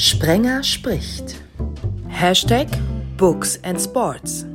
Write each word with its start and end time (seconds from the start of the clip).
Sprenger 0.00 0.62
spricht. 0.62 1.34
Hashtag 2.06 2.68
Books 3.16 3.58
and 3.64 3.80
Sports. 3.80 4.46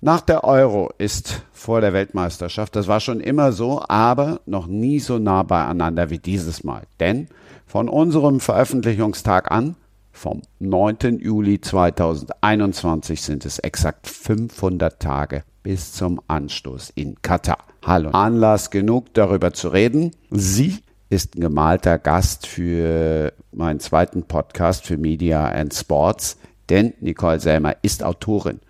Nach 0.00 0.20
der 0.20 0.44
Euro 0.44 0.92
ist 0.96 1.42
vor 1.52 1.80
der 1.80 1.92
Weltmeisterschaft, 1.92 2.76
das 2.76 2.86
war 2.86 3.00
schon 3.00 3.18
immer 3.18 3.50
so, 3.50 3.82
aber 3.88 4.40
noch 4.46 4.68
nie 4.68 5.00
so 5.00 5.18
nah 5.18 5.42
beieinander 5.42 6.10
wie 6.10 6.20
dieses 6.20 6.62
Mal. 6.62 6.84
Denn 7.00 7.26
von 7.66 7.88
unserem 7.88 8.38
Veröffentlichungstag 8.38 9.50
an, 9.50 9.74
vom 10.12 10.42
9. 10.60 11.18
Juli 11.18 11.60
2021, 11.60 13.20
sind 13.20 13.44
es 13.46 13.58
exakt 13.58 14.06
500 14.06 15.00
Tage 15.02 15.42
bis 15.64 15.92
zum 15.92 16.20
Anstoß 16.28 16.92
in 16.94 17.20
Katar. 17.20 17.58
Hallo. 17.84 18.10
Anlass 18.10 18.70
genug, 18.70 19.12
darüber 19.14 19.52
zu 19.52 19.70
reden. 19.70 20.12
Sie 20.30 20.83
ist 21.10 21.36
ein 21.36 21.40
gemalter 21.40 21.98
Gast 21.98 22.46
für 22.46 23.32
meinen 23.52 23.80
zweiten 23.80 24.24
Podcast 24.24 24.86
für 24.86 24.96
Media 24.96 25.48
and 25.48 25.74
Sports, 25.74 26.38
denn 26.68 26.94
Nicole 27.00 27.40
Selmer 27.40 27.76
ist 27.82 28.02
Autorin, 28.02 28.60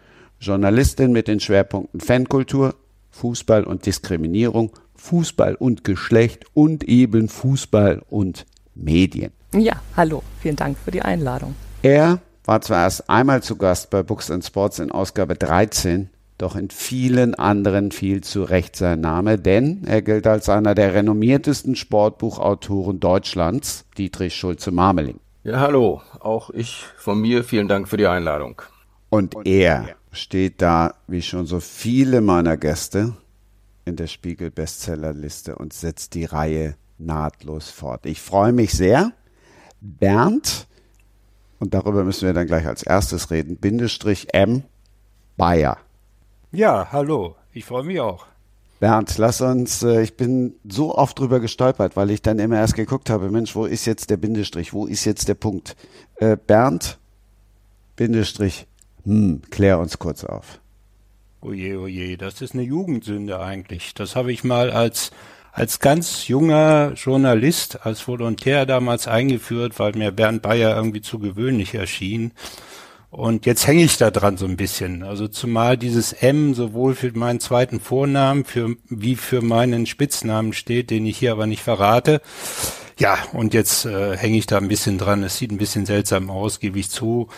Journalistin 0.40 1.12
mit 1.12 1.28
den 1.28 1.40
Schwerpunkten 1.40 2.00
Fankultur, 2.00 2.74
Fußball 3.10 3.64
und 3.64 3.86
Diskriminierung, 3.86 4.72
Fußball 4.96 5.54
und 5.54 5.84
Geschlecht 5.84 6.46
und 6.54 6.84
eben 6.84 7.28
Fußball 7.28 8.02
und 8.10 8.46
Medien. 8.74 9.32
Ja, 9.52 9.74
hallo, 9.96 10.22
vielen 10.40 10.56
Dank 10.56 10.76
für 10.78 10.90
die 10.90 11.02
Einladung. 11.02 11.54
Er 11.82 12.18
war 12.44 12.60
zwar 12.60 12.82
erst 12.82 13.08
einmal 13.08 13.42
zu 13.42 13.56
Gast 13.56 13.90
bei 13.90 14.02
Books 14.02 14.30
and 14.30 14.44
Sports 14.44 14.78
in 14.78 14.90
Ausgabe 14.90 15.34
13, 15.34 16.10
doch 16.38 16.56
in 16.56 16.70
vielen 16.70 17.34
anderen 17.34 17.90
fiel 17.92 18.22
zu 18.22 18.42
Recht 18.42 18.76
sein 18.76 19.00
Name, 19.00 19.38
denn 19.38 19.84
er 19.86 20.02
gilt 20.02 20.26
als 20.26 20.48
einer 20.48 20.74
der 20.74 20.94
renommiertesten 20.94 21.76
Sportbuchautoren 21.76 23.00
Deutschlands, 23.00 23.84
Dietrich 23.96 24.34
Schulze-Marmeling. 24.34 25.20
Ja, 25.44 25.60
hallo, 25.60 26.02
auch 26.20 26.50
ich 26.50 26.84
von 26.96 27.20
mir 27.20 27.44
vielen 27.44 27.68
Dank 27.68 27.88
für 27.88 27.96
die 27.96 28.06
Einladung. 28.06 28.62
Und 29.10 29.36
er 29.44 29.90
steht 30.10 30.62
da, 30.62 30.94
wie 31.06 31.22
schon 31.22 31.46
so 31.46 31.60
viele 31.60 32.20
meiner 32.20 32.56
Gäste, 32.56 33.14
in 33.84 33.96
der 33.96 34.06
Spiegel-Bestsellerliste 34.06 35.56
und 35.56 35.72
setzt 35.72 36.14
die 36.14 36.24
Reihe 36.24 36.76
nahtlos 36.98 37.70
fort. 37.70 38.06
Ich 38.06 38.20
freue 38.20 38.52
mich 38.52 38.72
sehr. 38.72 39.12
Bernd, 39.80 40.66
und 41.58 41.74
darüber 41.74 42.04
müssen 42.04 42.26
wir 42.26 42.32
dann 42.32 42.46
gleich 42.46 42.66
als 42.66 42.82
erstes 42.82 43.30
reden, 43.30 43.56
Bindestrich 43.56 44.32
M. 44.32 44.64
Bayer. 45.36 45.76
Ja, 46.54 46.86
hallo. 46.92 47.34
Ich 47.52 47.64
freue 47.64 47.82
mich 47.82 47.98
auch. 47.98 48.26
Bernd, 48.78 49.18
lass 49.18 49.40
uns, 49.40 49.82
äh, 49.82 50.02
ich 50.02 50.16
bin 50.16 50.54
so 50.68 50.94
oft 50.94 51.18
drüber 51.18 51.40
gestolpert, 51.40 51.96
weil 51.96 52.10
ich 52.10 52.22
dann 52.22 52.38
immer 52.38 52.58
erst 52.58 52.76
geguckt 52.76 53.10
habe, 53.10 53.28
Mensch, 53.28 53.56
wo 53.56 53.64
ist 53.64 53.86
jetzt 53.86 54.08
der 54.08 54.18
Bindestrich, 54.18 54.72
wo 54.72 54.86
ist 54.86 55.04
jetzt 55.04 55.26
der 55.26 55.34
Punkt? 55.34 55.74
Äh, 56.16 56.36
Bernd, 56.36 56.98
Bindestrich, 57.96 58.68
hm, 59.04 59.42
klär 59.50 59.80
uns 59.80 59.98
kurz 59.98 60.22
auf. 60.22 60.60
Oje, 61.40 61.80
oje, 61.80 62.16
das 62.16 62.40
ist 62.40 62.54
eine 62.54 62.62
Jugendsünde 62.62 63.40
eigentlich. 63.40 63.92
Das 63.94 64.14
habe 64.14 64.30
ich 64.30 64.44
mal 64.44 64.70
als, 64.70 65.10
als 65.50 65.80
ganz 65.80 66.28
junger 66.28 66.92
Journalist, 66.94 67.84
als 67.84 68.06
Volontär 68.06 68.64
damals 68.64 69.08
eingeführt, 69.08 69.80
weil 69.80 69.92
mir 69.94 70.12
Bernd 70.12 70.42
Bayer 70.42 70.76
irgendwie 70.76 71.02
zu 71.02 71.18
gewöhnlich 71.18 71.74
erschien. 71.74 72.30
Und 73.14 73.46
jetzt 73.46 73.68
hänge 73.68 73.84
ich 73.84 73.96
da 73.96 74.10
dran 74.10 74.36
so 74.36 74.44
ein 74.44 74.56
bisschen. 74.56 75.04
Also 75.04 75.28
zumal 75.28 75.78
dieses 75.78 76.12
M 76.12 76.52
sowohl 76.52 76.96
für 76.96 77.16
meinen 77.16 77.38
zweiten 77.38 77.78
Vornamen 77.78 78.44
für, 78.44 78.74
wie 78.88 79.14
für 79.14 79.40
meinen 79.40 79.86
Spitznamen 79.86 80.52
steht, 80.52 80.90
den 80.90 81.06
ich 81.06 81.18
hier 81.18 81.30
aber 81.30 81.46
nicht 81.46 81.62
verrate. 81.62 82.20
Ja, 82.98 83.16
und 83.32 83.54
jetzt 83.54 83.84
äh, 83.84 84.16
hänge 84.16 84.36
ich 84.36 84.46
da 84.46 84.58
ein 84.58 84.66
bisschen 84.66 84.98
dran. 84.98 85.22
Es 85.22 85.38
sieht 85.38 85.52
ein 85.52 85.58
bisschen 85.58 85.86
seltsam 85.86 86.28
aus, 86.28 86.58
gebe 86.58 86.80
ich 86.80 86.90
zu. 86.90 87.28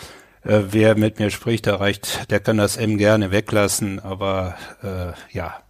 Äh, 0.43 0.61
wer 0.71 0.97
mit 0.97 1.19
mir 1.19 1.29
spricht, 1.29 1.67
der 1.67 1.79
reicht, 1.79 2.31
der 2.31 2.39
kann 2.39 2.57
das 2.57 2.77
M 2.77 2.97
gerne 2.97 3.29
weglassen, 3.29 3.99
aber 3.99 4.55
äh, 4.81 5.13
ja, 5.31 5.61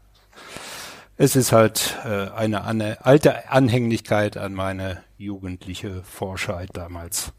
es 1.17 1.35
ist 1.35 1.51
halt 1.51 1.97
äh, 2.05 2.29
eine, 2.29 2.63
eine 2.63 3.05
alte 3.05 3.51
Anhänglichkeit 3.51 4.37
an 4.37 4.53
meine 4.53 5.03
jugendliche 5.17 6.01
Forschheit 6.03 6.69
damals. 6.71 7.33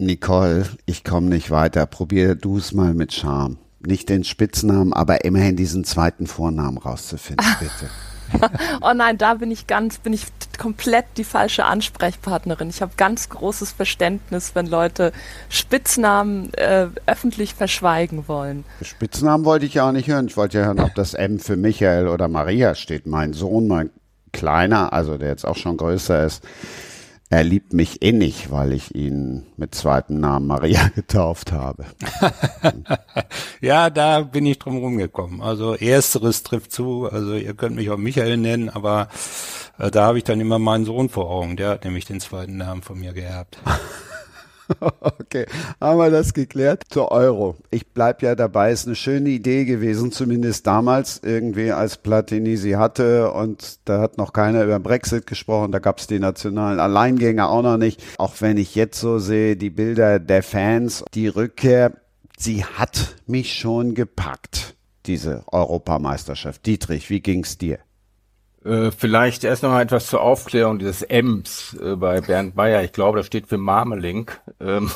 Nicole, 0.00 0.64
ich 0.86 1.04
komme 1.04 1.28
nicht 1.28 1.50
weiter. 1.50 1.84
Probier 1.86 2.34
du 2.34 2.56
es 2.56 2.72
mal 2.72 2.94
mit 2.94 3.12
Charme. 3.12 3.58
Nicht 3.80 4.08
den 4.08 4.24
Spitznamen, 4.24 4.92
aber 4.92 5.24
immerhin 5.24 5.56
diesen 5.56 5.84
zweiten 5.84 6.26
Vornamen 6.26 6.78
rauszufinden, 6.78 7.46
bitte. 7.60 7.90
oh 8.80 8.92
nein, 8.94 9.18
da 9.18 9.34
bin 9.34 9.50
ich 9.50 9.66
ganz, 9.66 9.98
bin 9.98 10.12
ich 10.12 10.26
komplett 10.58 11.06
die 11.16 11.24
falsche 11.24 11.64
Ansprechpartnerin. 11.64 12.70
Ich 12.70 12.80
habe 12.80 12.92
ganz 12.96 13.28
großes 13.28 13.72
Verständnis, 13.72 14.54
wenn 14.54 14.66
Leute 14.66 15.12
Spitznamen 15.48 16.52
äh, 16.54 16.86
öffentlich 17.06 17.54
verschweigen 17.54 18.28
wollen. 18.28 18.64
Spitznamen 18.82 19.44
wollte 19.44 19.66
ich 19.66 19.74
ja 19.74 19.88
auch 19.88 19.92
nicht 19.92 20.08
hören. 20.08 20.28
Ich 20.28 20.36
wollte 20.36 20.58
ja 20.58 20.64
hören, 20.66 20.80
ob 20.80 20.94
das 20.94 21.14
M 21.14 21.38
für 21.38 21.56
Michael 21.56 22.08
oder 22.08 22.28
Maria 22.28 22.74
steht. 22.74 23.06
Mein 23.06 23.32
Sohn, 23.32 23.66
mein 23.68 23.90
Kleiner, 24.32 24.92
also 24.92 25.18
der 25.18 25.28
jetzt 25.28 25.46
auch 25.46 25.56
schon 25.56 25.76
größer 25.76 26.24
ist, 26.24 26.44
er 27.30 27.44
liebt 27.44 27.72
mich 27.72 28.02
innig, 28.02 28.50
weil 28.50 28.72
ich 28.72 28.92
ihn 28.96 29.46
mit 29.56 29.72
zweiten 29.72 30.18
Namen 30.18 30.48
Maria 30.48 30.88
getauft 30.94 31.52
habe. 31.52 31.86
ja, 33.60 33.88
da 33.88 34.22
bin 34.22 34.44
ich 34.46 34.58
drum 34.58 34.78
rumgekommen. 34.78 35.40
Also 35.40 35.74
ersteres 35.74 36.42
trifft 36.42 36.72
zu. 36.72 37.08
Also 37.08 37.34
ihr 37.34 37.54
könnt 37.54 37.76
mich 37.76 37.88
auch 37.90 37.96
Michael 37.96 38.36
nennen, 38.36 38.68
aber 38.68 39.08
äh, 39.78 39.92
da 39.92 40.06
habe 40.06 40.18
ich 40.18 40.24
dann 40.24 40.40
immer 40.40 40.58
meinen 40.58 40.84
Sohn 40.84 41.08
vor 41.08 41.30
Augen. 41.30 41.56
Der 41.56 41.70
hat 41.70 41.84
nämlich 41.84 42.04
den 42.04 42.18
zweiten 42.18 42.56
Namen 42.56 42.82
von 42.82 42.98
mir 42.98 43.12
geerbt. 43.12 43.58
Okay, 45.00 45.46
haben 45.80 45.98
wir 45.98 46.10
das 46.10 46.34
geklärt. 46.34 46.84
Zur 46.88 47.12
Euro. 47.12 47.56
Ich 47.70 47.88
bleib 47.88 48.22
ja 48.22 48.34
dabei. 48.34 48.72
Ist 48.72 48.86
eine 48.86 48.96
schöne 48.96 49.28
Idee 49.28 49.64
gewesen, 49.64 50.10
zumindest 50.12 50.66
damals 50.66 51.20
irgendwie, 51.22 51.72
als 51.72 51.96
Platini 51.96 52.56
sie 52.56 52.76
hatte. 52.76 53.32
Und 53.32 53.78
da 53.84 54.00
hat 54.00 54.18
noch 54.18 54.32
keiner 54.32 54.64
über 54.64 54.80
Brexit 54.80 55.26
gesprochen. 55.26 55.72
Da 55.72 55.78
gab 55.78 55.98
es 55.98 56.06
die 56.06 56.18
nationalen 56.18 56.80
Alleingänge 56.80 57.48
auch 57.48 57.62
noch 57.62 57.76
nicht. 57.76 58.02
Auch 58.18 58.34
wenn 58.40 58.56
ich 58.56 58.74
jetzt 58.74 58.98
so 58.98 59.18
sehe, 59.18 59.56
die 59.56 59.70
Bilder 59.70 60.18
der 60.18 60.42
Fans, 60.42 61.04
die 61.14 61.28
Rückkehr, 61.28 61.92
sie 62.36 62.64
hat 62.64 63.16
mich 63.26 63.54
schon 63.54 63.94
gepackt, 63.94 64.74
diese 65.06 65.44
Europameisterschaft. 65.52 66.66
Dietrich, 66.66 67.10
wie 67.10 67.20
ging's 67.20 67.58
dir? 67.58 67.78
Äh, 68.62 68.90
vielleicht 68.90 69.42
erst 69.44 69.62
noch 69.62 69.70
mal 69.70 69.80
etwas 69.80 70.06
zur 70.06 70.20
Aufklärung 70.20 70.78
dieses 70.78 71.00
Ems 71.02 71.74
äh, 71.82 71.96
bei 71.96 72.20
Bernd 72.20 72.54
Bayer. 72.54 72.82
Ich 72.82 72.92
glaube, 72.92 73.16
das 73.16 73.26
steht 73.26 73.46
für 73.46 73.56
Marmeling. 73.56 74.30
Ähm, 74.60 74.90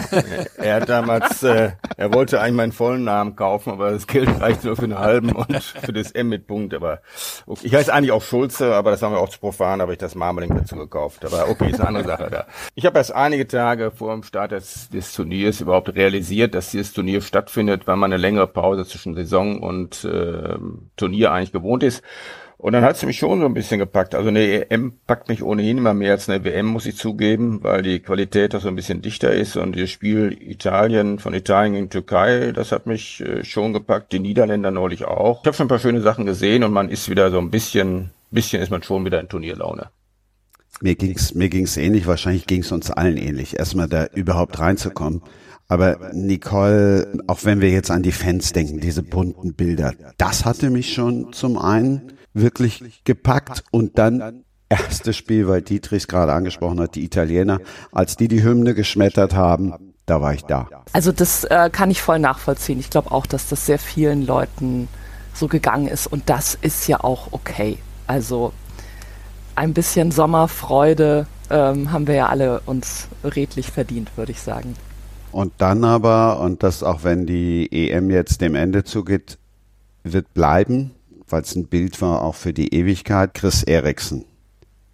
er 0.56 0.76
hat 0.76 0.88
damals, 0.88 1.42
äh, 1.42 1.72
er 1.96 2.14
wollte 2.14 2.40
eigentlich 2.40 2.54
meinen 2.54 2.72
vollen 2.72 3.02
Namen 3.02 3.34
kaufen, 3.34 3.72
aber 3.72 3.90
das 3.90 4.06
Geld 4.06 4.28
reicht 4.40 4.62
nur 4.62 4.76
für 4.76 4.84
einen 4.84 4.98
halben 4.98 5.32
und 5.32 5.60
für 5.60 5.92
das 5.92 6.12
M 6.12 6.28
mit 6.28 6.46
Punkt. 6.46 6.72
Aber 6.72 7.00
okay. 7.46 7.66
ich 7.66 7.74
heiße 7.74 7.92
eigentlich 7.92 8.12
auch 8.12 8.22
Schulze, 8.22 8.76
aber 8.76 8.92
das 8.92 9.02
haben 9.02 9.12
wir 9.12 9.18
auch 9.18 9.28
zu 9.28 9.40
profan, 9.40 9.80
habe 9.80 9.92
ich 9.92 9.98
das 9.98 10.14
Marmeling 10.14 10.54
dazu 10.54 10.76
gekauft. 10.76 11.24
Aber 11.24 11.48
okay, 11.48 11.70
ist 11.70 11.80
eine 11.80 11.88
andere 11.88 12.04
Sache 12.04 12.30
da. 12.30 12.46
Ich 12.76 12.86
habe 12.86 12.96
erst 12.96 13.12
einige 13.12 13.48
Tage 13.48 13.90
vor 13.90 14.12
dem 14.12 14.22
Start 14.22 14.52
des, 14.52 14.88
des 14.88 15.12
Turniers 15.12 15.60
überhaupt 15.60 15.92
realisiert, 15.96 16.54
dass 16.54 16.70
dieses 16.70 16.92
Turnier 16.92 17.22
stattfindet, 17.22 17.88
weil 17.88 17.96
man 17.96 18.12
eine 18.12 18.22
längere 18.22 18.46
Pause 18.46 18.84
zwischen 18.84 19.16
Saison 19.16 19.60
und 19.60 20.04
äh, 20.04 20.56
Turnier 20.94 21.32
eigentlich 21.32 21.50
gewohnt 21.50 21.82
ist. 21.82 22.04
Und 22.60 22.74
dann 22.74 22.84
hat 22.84 22.96
es 22.96 23.06
mich 23.06 23.16
schon 23.16 23.40
so 23.40 23.46
ein 23.46 23.54
bisschen 23.54 23.78
gepackt. 23.78 24.14
Also 24.14 24.28
eine 24.28 24.70
EM 24.70 24.92
packt 25.06 25.30
mich 25.30 25.42
ohnehin 25.42 25.78
immer 25.78 25.94
mehr 25.94 26.12
als 26.12 26.28
eine 26.28 26.44
WM, 26.44 26.66
muss 26.66 26.84
ich 26.84 26.94
zugeben, 26.94 27.60
weil 27.62 27.80
die 27.80 28.00
Qualität 28.00 28.52
doch 28.52 28.60
so 28.60 28.68
ein 28.68 28.76
bisschen 28.76 29.00
dichter 29.00 29.32
ist. 29.32 29.56
Und 29.56 29.80
das 29.80 29.88
Spiel 29.88 30.36
Italien, 30.38 31.18
von 31.18 31.32
Italien 31.32 31.72
gegen 31.72 31.88
Türkei, 31.88 32.52
das 32.52 32.70
hat 32.70 32.86
mich 32.86 33.22
äh, 33.22 33.44
schon 33.44 33.72
gepackt. 33.72 34.12
Die 34.12 34.18
Niederländer 34.18 34.70
neulich 34.70 35.06
auch. 35.06 35.40
Ich 35.40 35.46
habe 35.46 35.56
schon 35.56 35.66
ein 35.66 35.70
paar 35.70 35.78
schöne 35.78 36.02
Sachen 36.02 36.26
gesehen 36.26 36.62
und 36.62 36.72
man 36.72 36.90
ist 36.90 37.08
wieder 37.08 37.30
so 37.30 37.38
ein 37.38 37.50
bisschen, 37.50 38.10
bisschen 38.30 38.60
ist 38.60 38.70
man 38.70 38.82
schon 38.82 39.06
wieder 39.06 39.20
in 39.20 39.30
Turnierlaune. 39.30 39.88
Mir 40.82 40.96
ging's, 40.96 41.34
mir 41.34 41.48
ging's 41.48 41.78
ähnlich. 41.78 42.06
Wahrscheinlich 42.06 42.46
ging's 42.46 42.72
uns 42.72 42.90
allen 42.90 43.16
ähnlich. 43.16 43.58
Erstmal 43.58 43.88
da 43.88 44.04
überhaupt 44.12 44.58
reinzukommen. 44.58 45.22
Aber 45.66 46.10
Nicole, 46.12 47.22
auch 47.26 47.44
wenn 47.44 47.62
wir 47.62 47.70
jetzt 47.70 47.90
an 47.90 48.02
die 48.02 48.12
Fans 48.12 48.52
denken, 48.52 48.80
diese 48.80 49.02
bunten 49.02 49.54
Bilder, 49.54 49.94
das 50.18 50.44
hatte 50.44 50.68
mich 50.68 50.92
schon 50.92 51.32
zum 51.32 51.56
einen 51.56 52.12
wirklich 52.34 53.02
gepackt 53.04 53.64
und 53.70 53.98
dann 53.98 54.44
erstes 54.68 55.16
Spiel, 55.16 55.48
weil 55.48 55.62
Dietrich 55.62 56.06
gerade 56.06 56.32
angesprochen 56.32 56.80
hat, 56.80 56.94
die 56.94 57.04
Italiener, 57.04 57.60
als 57.92 58.16
die 58.16 58.28
die 58.28 58.42
Hymne 58.42 58.74
geschmettert 58.74 59.34
haben, 59.34 59.94
da 60.06 60.20
war 60.20 60.32
ich 60.32 60.42
da. 60.44 60.68
Also 60.92 61.12
das 61.12 61.44
äh, 61.44 61.70
kann 61.70 61.90
ich 61.90 62.00
voll 62.02 62.18
nachvollziehen. 62.18 62.78
Ich 62.78 62.90
glaube 62.90 63.10
auch, 63.10 63.26
dass 63.26 63.48
das 63.48 63.66
sehr 63.66 63.78
vielen 63.78 64.24
Leuten 64.24 64.88
so 65.34 65.48
gegangen 65.48 65.88
ist 65.88 66.06
und 66.06 66.28
das 66.30 66.56
ist 66.60 66.86
ja 66.86 67.02
auch 67.02 67.28
okay. 67.32 67.78
Also 68.06 68.52
ein 69.54 69.74
bisschen 69.74 70.10
Sommerfreude 70.10 71.26
ähm, 71.50 71.92
haben 71.92 72.06
wir 72.06 72.14
ja 72.14 72.28
alle 72.28 72.60
uns 72.60 73.08
redlich 73.24 73.70
verdient, 73.70 74.16
würde 74.16 74.32
ich 74.32 74.40
sagen. 74.40 74.74
Und 75.32 75.52
dann 75.58 75.84
aber, 75.84 76.40
und 76.40 76.62
das 76.62 76.82
auch 76.82 77.04
wenn 77.04 77.26
die 77.26 77.68
EM 77.70 78.10
jetzt 78.10 78.40
dem 78.40 78.54
Ende 78.54 78.84
zugeht, 78.84 79.38
wird 80.02 80.32
bleiben, 80.34 80.92
weil 81.30 81.42
es 81.42 81.54
ein 81.54 81.68
Bild 81.68 82.00
war 82.00 82.22
auch 82.22 82.34
für 82.34 82.52
die 82.52 82.74
Ewigkeit, 82.74 83.34
Chris 83.34 83.62
Eriksen. 83.62 84.24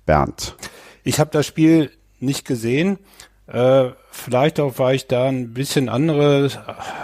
Bernd. 0.06 0.56
Ich 1.05 1.21
habe 1.21 1.31
das 1.33 1.47
Spiel 1.47 1.91
nicht 2.21 2.47
gesehen. 2.47 2.99
Äh, 3.47 3.91
vielleicht 4.11 4.59
auch, 4.59 4.79
weil 4.79 4.97
ich 4.97 5.06
da 5.06 5.29
ein 5.29 5.53
bisschen 5.53 5.88
anderes 5.88 6.59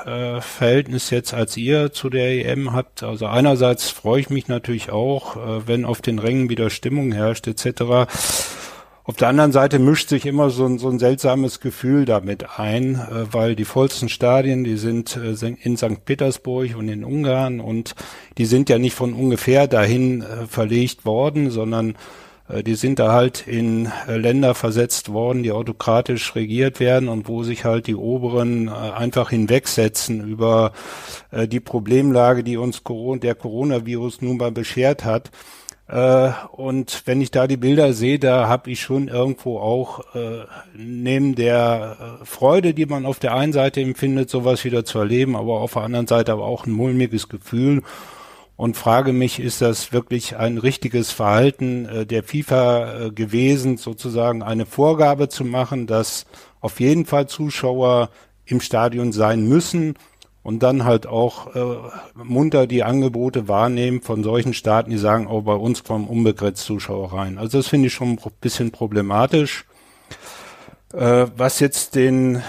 äh, 0.06 0.40
Verhältnis 0.40 1.10
jetzt 1.10 1.34
als 1.34 1.56
ihr 1.56 1.92
zu 1.92 2.10
der 2.10 2.46
EM 2.46 2.72
habt. 2.72 3.02
Also 3.04 3.26
einerseits 3.26 3.90
freue 3.90 4.20
ich 4.20 4.30
mich 4.30 4.48
natürlich 4.48 4.90
auch, 4.90 5.36
äh, 5.36 5.68
wenn 5.68 5.84
auf 5.84 6.00
den 6.00 6.18
Rängen 6.18 6.48
wieder 6.48 6.70
Stimmung 6.70 7.12
herrscht 7.12 7.46
etc. 7.46 8.10
Auf 9.12 9.18
der 9.18 9.28
anderen 9.28 9.52
Seite 9.52 9.78
mischt 9.78 10.08
sich 10.08 10.24
immer 10.24 10.48
so 10.48 10.64
ein, 10.64 10.78
so 10.78 10.88
ein 10.88 10.98
seltsames 10.98 11.60
Gefühl 11.60 12.06
damit 12.06 12.58
ein, 12.58 12.94
äh, 12.94 13.30
weil 13.30 13.54
die 13.54 13.66
vollsten 13.66 14.08
Stadien, 14.08 14.64
die 14.64 14.78
sind 14.78 15.18
äh, 15.18 15.54
in 15.60 15.76
St. 15.76 16.06
Petersburg 16.06 16.74
und 16.78 16.88
in 16.88 17.04
Ungarn 17.04 17.60
und 17.60 17.94
die 18.38 18.46
sind 18.46 18.70
ja 18.70 18.78
nicht 18.78 18.94
von 18.94 19.12
ungefähr 19.12 19.68
dahin 19.68 20.22
äh, 20.22 20.46
verlegt 20.46 21.04
worden, 21.04 21.50
sondern 21.50 21.96
äh, 22.48 22.62
die 22.62 22.74
sind 22.74 23.00
da 23.00 23.12
halt 23.12 23.46
in 23.46 23.92
äh, 24.08 24.16
Länder 24.16 24.54
versetzt 24.54 25.12
worden, 25.12 25.42
die 25.42 25.52
autokratisch 25.52 26.34
regiert 26.34 26.80
werden 26.80 27.10
und 27.10 27.28
wo 27.28 27.42
sich 27.42 27.66
halt 27.66 27.88
die 27.88 27.96
Oberen 27.96 28.68
äh, 28.68 28.70
einfach 28.70 29.28
hinwegsetzen 29.28 30.26
über 30.26 30.72
die 31.32 31.60
Problemlage, 31.60 32.44
die 32.44 32.56
uns 32.56 32.82
der 32.82 33.34
Coronavirus 33.34 34.22
nun 34.22 34.38
mal 34.38 34.52
beschert 34.52 35.04
hat. 35.04 35.30
Äh, 35.92 36.32
und 36.52 37.02
wenn 37.04 37.20
ich 37.20 37.30
da 37.30 37.46
die 37.46 37.58
Bilder 37.58 37.92
sehe, 37.92 38.18
da 38.18 38.48
habe 38.48 38.70
ich 38.70 38.80
schon 38.80 39.08
irgendwo 39.08 39.58
auch 39.58 40.14
äh, 40.14 40.46
neben 40.74 41.34
der 41.34 42.18
äh, 42.22 42.24
Freude, 42.24 42.72
die 42.72 42.86
man 42.86 43.04
auf 43.04 43.18
der 43.18 43.34
einen 43.34 43.52
Seite 43.52 43.82
empfindet, 43.82 44.30
sowas 44.30 44.64
wieder 44.64 44.86
zu 44.86 45.00
erleben, 45.00 45.36
aber 45.36 45.60
auf 45.60 45.74
der 45.74 45.82
anderen 45.82 46.06
Seite 46.06 46.32
aber 46.32 46.46
auch 46.46 46.66
ein 46.66 46.72
mulmiges 46.72 47.28
Gefühl. 47.28 47.82
Und 48.56 48.76
frage 48.76 49.12
mich, 49.12 49.38
ist 49.38 49.60
das 49.60 49.92
wirklich 49.92 50.36
ein 50.36 50.56
richtiges 50.56 51.12
Verhalten 51.12 51.84
äh, 51.84 52.06
der 52.06 52.22
FIFA 52.22 53.10
gewesen, 53.14 53.76
sozusagen 53.76 54.42
eine 54.42 54.64
Vorgabe 54.64 55.28
zu 55.28 55.44
machen, 55.44 55.86
dass 55.86 56.24
auf 56.62 56.80
jeden 56.80 57.04
Fall 57.04 57.26
Zuschauer 57.26 58.08
im 58.46 58.62
Stadion 58.62 59.12
sein 59.12 59.46
müssen 59.46 59.94
und 60.42 60.62
dann 60.62 60.84
halt 60.84 61.06
auch 61.06 61.54
äh, 61.54 61.76
munter 62.14 62.66
die 62.66 62.82
Angebote 62.82 63.48
wahrnehmen 63.48 64.02
von 64.02 64.22
solchen 64.22 64.54
Staaten, 64.54 64.90
die 64.90 64.98
sagen, 64.98 65.26
oh, 65.28 65.42
bei 65.42 65.54
uns 65.54 65.84
kommen 65.84 66.08
unbegrenzt 66.08 66.64
Zuschauer 66.64 67.12
rein. 67.12 67.38
Also 67.38 67.58
das 67.58 67.68
finde 67.68 67.86
ich 67.88 67.94
schon 67.94 68.10
ein 68.10 68.18
bisschen 68.40 68.70
problematisch. 68.70 69.64
Äh, 70.92 71.26
was 71.36 71.60
jetzt 71.60 71.94
den, 71.94 72.42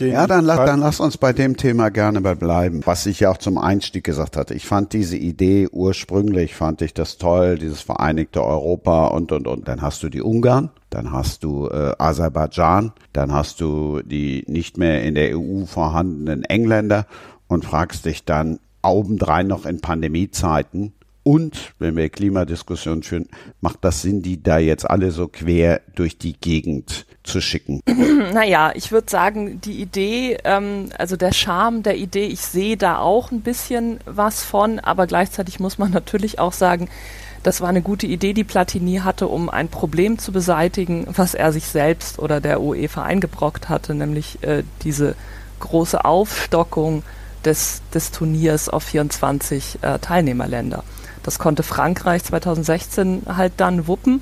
den 0.00 0.12
ja, 0.12 0.26
dann, 0.26 0.44
la 0.44 0.64
dann 0.64 0.80
lass 0.80 0.98
uns 0.98 1.18
bei 1.18 1.32
dem 1.32 1.56
Thema 1.56 1.90
gerne 1.90 2.20
mal 2.20 2.34
bleiben, 2.34 2.80
was 2.84 3.06
ich 3.06 3.20
ja 3.20 3.30
auch 3.30 3.38
zum 3.38 3.58
Einstieg 3.58 4.02
gesagt 4.02 4.36
hatte. 4.36 4.54
Ich 4.54 4.66
fand 4.66 4.92
diese 4.92 5.16
Idee 5.16 5.68
ursprünglich, 5.70 6.54
fand 6.54 6.82
ich 6.82 6.94
das 6.94 7.18
toll, 7.18 7.58
dieses 7.58 7.82
vereinigte 7.82 8.42
Europa 8.42 9.06
und, 9.08 9.30
und, 9.30 9.46
und. 9.46 9.68
Dann 9.68 9.82
hast 9.82 10.02
du 10.02 10.08
die 10.08 10.22
Ungarn, 10.22 10.70
dann 10.90 11.12
hast 11.12 11.44
du 11.44 11.68
äh, 11.68 11.92
Aserbaidschan, 11.98 12.92
dann 13.12 13.32
hast 13.32 13.60
du 13.60 14.00
die 14.02 14.44
nicht 14.48 14.78
mehr 14.78 15.04
in 15.04 15.14
der 15.14 15.38
EU 15.38 15.66
vorhandenen 15.66 16.42
Engländer 16.42 17.06
und 17.54 17.64
fragst 17.64 18.04
dich 18.04 18.24
dann 18.24 18.58
obendrein 18.82 19.46
noch 19.46 19.64
in 19.64 19.80
Pandemiezeiten 19.80 20.92
und 21.24 21.72
wenn 21.78 21.96
wir 21.96 22.10
Klimadiskussionen 22.10 23.02
führen, 23.02 23.28
macht 23.62 23.78
das 23.80 24.02
Sinn, 24.02 24.20
die 24.20 24.42
da 24.42 24.58
jetzt 24.58 24.88
alle 24.88 25.10
so 25.10 25.26
quer 25.26 25.80
durch 25.94 26.18
die 26.18 26.34
Gegend 26.34 27.06
zu 27.24 27.40
schicken? 27.40 27.80
Naja, 28.34 28.72
ich 28.74 28.90
würde 28.90 29.08
sagen, 29.08 29.60
die 29.60 29.80
Idee, 29.80 30.38
ähm, 30.44 30.90
also 30.98 31.16
der 31.16 31.32
Charme 31.32 31.82
der 31.82 31.96
Idee, 31.96 32.26
ich 32.26 32.40
sehe 32.40 32.76
da 32.76 32.98
auch 32.98 33.30
ein 33.30 33.42
bisschen 33.42 34.00
was 34.06 34.42
von, 34.42 34.80
aber 34.80 35.06
gleichzeitig 35.06 35.60
muss 35.60 35.78
man 35.78 35.90
natürlich 35.92 36.38
auch 36.38 36.52
sagen, 36.52 36.88
das 37.42 37.60
war 37.60 37.68
eine 37.68 37.82
gute 37.82 38.06
Idee, 38.06 38.32
die 38.32 38.44
Platini 38.44 38.96
hatte, 39.04 39.28
um 39.28 39.48
ein 39.48 39.68
Problem 39.68 40.18
zu 40.18 40.32
beseitigen, 40.32 41.06
was 41.14 41.34
er 41.34 41.52
sich 41.52 41.66
selbst 41.66 42.18
oder 42.18 42.40
der 42.40 42.60
UEFA 42.60 43.04
eingebrockt 43.04 43.68
hatte, 43.68 43.94
nämlich 43.94 44.42
äh, 44.42 44.64
diese 44.82 45.14
große 45.60 46.04
Aufstockung 46.04 47.02
des, 47.44 47.82
des 47.92 48.10
Turniers 48.10 48.68
auf 48.68 48.84
24 48.84 49.78
äh, 49.82 49.98
Teilnehmerländer. 49.98 50.84
Das 51.22 51.38
konnte 51.38 51.62
Frankreich 51.62 52.24
2016 52.24 53.22
halt 53.26 53.54
dann 53.56 53.86
wuppen. 53.86 54.20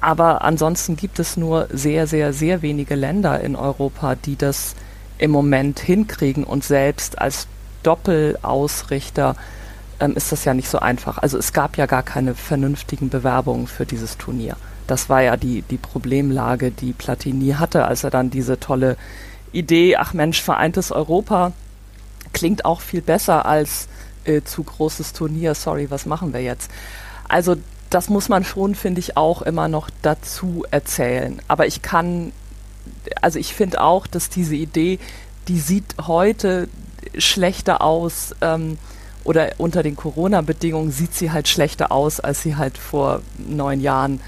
Aber 0.00 0.42
ansonsten 0.42 0.96
gibt 0.96 1.20
es 1.20 1.36
nur 1.36 1.68
sehr, 1.72 2.08
sehr, 2.08 2.32
sehr 2.32 2.60
wenige 2.60 2.96
Länder 2.96 3.40
in 3.40 3.54
Europa, 3.54 4.16
die 4.16 4.36
das 4.36 4.74
im 5.18 5.30
Moment 5.30 5.78
hinkriegen. 5.78 6.42
Und 6.42 6.64
selbst 6.64 7.20
als 7.20 7.46
Doppelausrichter 7.84 9.36
ähm, 10.00 10.16
ist 10.16 10.32
das 10.32 10.44
ja 10.44 10.54
nicht 10.54 10.68
so 10.68 10.80
einfach. 10.80 11.18
Also 11.18 11.38
es 11.38 11.52
gab 11.52 11.76
ja 11.76 11.86
gar 11.86 12.02
keine 12.02 12.34
vernünftigen 12.34 13.08
Bewerbungen 13.08 13.68
für 13.68 13.86
dieses 13.86 14.18
Turnier. 14.18 14.56
Das 14.88 15.08
war 15.08 15.22
ja 15.22 15.36
die, 15.36 15.62
die 15.62 15.78
Problemlage, 15.78 16.72
die 16.72 16.92
Platini 16.92 17.52
hatte, 17.52 17.84
als 17.84 18.02
er 18.02 18.10
dann 18.10 18.30
diese 18.30 18.58
tolle 18.58 18.96
Idee, 19.52 19.96
ach 19.96 20.12
Mensch, 20.12 20.42
vereintes 20.42 20.90
Europa, 20.90 21.52
klingt 22.32 22.64
auch 22.64 22.80
viel 22.80 23.02
besser 23.02 23.46
als 23.46 23.88
äh, 24.24 24.42
zu 24.42 24.62
großes 24.62 25.12
Turnier, 25.12 25.54
sorry, 25.54 25.90
was 25.90 26.06
machen 26.06 26.32
wir 26.32 26.42
jetzt? 26.42 26.70
Also 27.28 27.56
das 27.90 28.08
muss 28.08 28.28
man 28.28 28.44
schon, 28.44 28.74
finde 28.74 29.00
ich, 29.00 29.16
auch 29.16 29.42
immer 29.42 29.68
noch 29.68 29.90
dazu 30.00 30.64
erzählen. 30.70 31.40
Aber 31.48 31.66
ich 31.66 31.82
kann, 31.82 32.32
also 33.20 33.38
ich 33.38 33.54
finde 33.54 33.82
auch, 33.82 34.06
dass 34.06 34.30
diese 34.30 34.54
Idee, 34.54 34.98
die 35.48 35.58
sieht 35.58 35.84
heute 36.06 36.68
schlechter 37.18 37.82
aus 37.82 38.34
ähm, 38.40 38.78
oder 39.24 39.52
unter 39.58 39.82
den 39.82 39.96
Corona-Bedingungen 39.96 40.90
sieht 40.90 41.14
sie 41.14 41.30
halt 41.32 41.48
schlechter 41.48 41.92
aus, 41.92 42.18
als 42.18 42.42
sie 42.42 42.56
halt 42.56 42.78
vor 42.78 43.20
neun 43.36 43.80
Jahren 43.80 44.20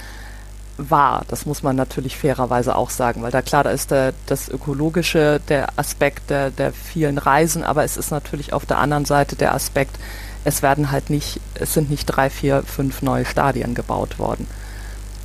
war. 0.77 1.25
Das 1.29 1.47
muss 1.47 1.63
man 1.63 1.77
natürlich 1.77 2.17
fairerweise 2.17 2.77
auch 2.77 2.91
sagen, 2.91 3.23
weil 3.23 3.31
da 3.31 3.43
klar, 3.43 3.65
da 3.65 3.71
ist 3.71 3.91
der, 3.91 4.13
das 4.27 4.49
ökologische, 4.49 5.41
der 5.49 5.69
Aspekt 5.79 6.31
der, 6.31 6.51
der 6.51 6.73
vielen 6.73 7.19
Reisen, 7.19 7.63
aber 7.65 7.85
es 7.85 7.97
ist 7.97 8.11
natürlich 8.11 8.53
auf 8.53 8.67
der 8.67 8.79
anderen 8.79 9.05
Seite 9.05 9.37
der 9.37 9.55
Aspekt, 9.55 9.97
es 10.45 10.63
werden 10.63 10.91
halt 10.91 11.11
nicht, 11.11 11.41
es 11.55 11.75
sind 11.75 11.91
nicht 11.91 12.07
drei, 12.07 12.29
vier, 12.29 12.63
fünf 12.63 13.03
neue 13.03 13.25
Stadien 13.25 13.75
gebaut 13.75 14.19
worden. 14.19 14.47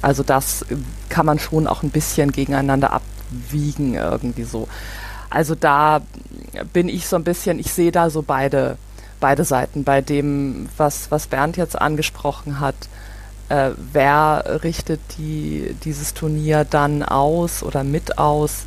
Also 0.02 0.24
das 0.24 0.66
kann 1.10 1.26
man 1.26 1.40
schon 1.40 1.68
auch 1.68 1.84
ein 1.84 1.90
bisschen 1.90 2.32
gegeneinander 2.32 2.94
abwiegen 2.94 3.96
irgendwie 3.96 4.44
so. 4.44 4.68
Also 5.30 5.56
da 5.56 6.02
bin 6.74 6.88
ich 6.88 7.08
so 7.08 7.16
ein 7.16 7.24
bisschen, 7.24 7.60
ich 7.60 7.74
sehe 7.74 7.92
da 7.92 8.10
so 8.10 8.22
beide, 8.22 8.78
beide 9.20 9.44
Seiten. 9.44 9.84
Bei 9.84 10.02
dem, 10.02 10.70
was, 10.78 11.12
was 11.12 11.28
Bernd 11.28 11.58
jetzt 11.58 11.80
angesprochen 11.80 12.60
hat, 12.60 12.76
äh, 13.50 13.72
wer 13.92 14.62
richtet 14.64 15.00
die, 15.18 15.76
dieses 15.84 16.14
Turnier 16.14 16.66
dann 16.66 17.04
aus 17.04 17.64
oder 17.64 17.84
mit 17.84 18.18
aus? 18.18 18.66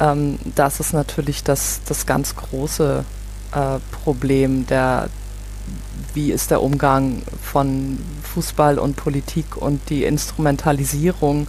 Ähm, 0.00 0.38
das 0.54 0.80
ist 0.80 0.92
natürlich 0.92 1.44
das, 1.44 1.80
das 1.86 2.06
ganz 2.06 2.34
große 2.34 3.04
äh, 3.52 3.78
Problem 4.02 4.66
der, 4.66 5.08
wie 6.14 6.32
ist 6.32 6.50
der 6.50 6.62
Umgang 6.62 7.22
von 7.42 7.98
Fußball 8.22 8.78
und 8.78 8.96
Politik 8.96 9.56
und 9.56 9.88
die 9.90 10.04
Instrumentalisierung 10.04 11.46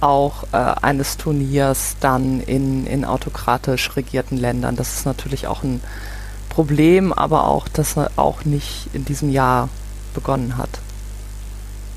auch 0.00 0.44
äh, 0.52 0.56
eines 0.56 1.16
Turniers 1.16 1.96
dann 2.00 2.40
in, 2.40 2.86
in 2.86 3.04
autokratisch 3.04 3.96
regierten 3.96 4.36
Ländern. 4.36 4.76
Das 4.76 4.94
ist 4.94 5.06
natürlich 5.06 5.46
auch 5.46 5.62
ein 5.62 5.80
Problem, 6.50 7.12
aber 7.12 7.48
auch, 7.48 7.68
das 7.68 7.96
auch 8.16 8.44
nicht 8.44 8.88
in 8.92 9.04
diesem 9.04 9.30
Jahr 9.30 9.68
begonnen 10.14 10.56
hat. 10.56 10.70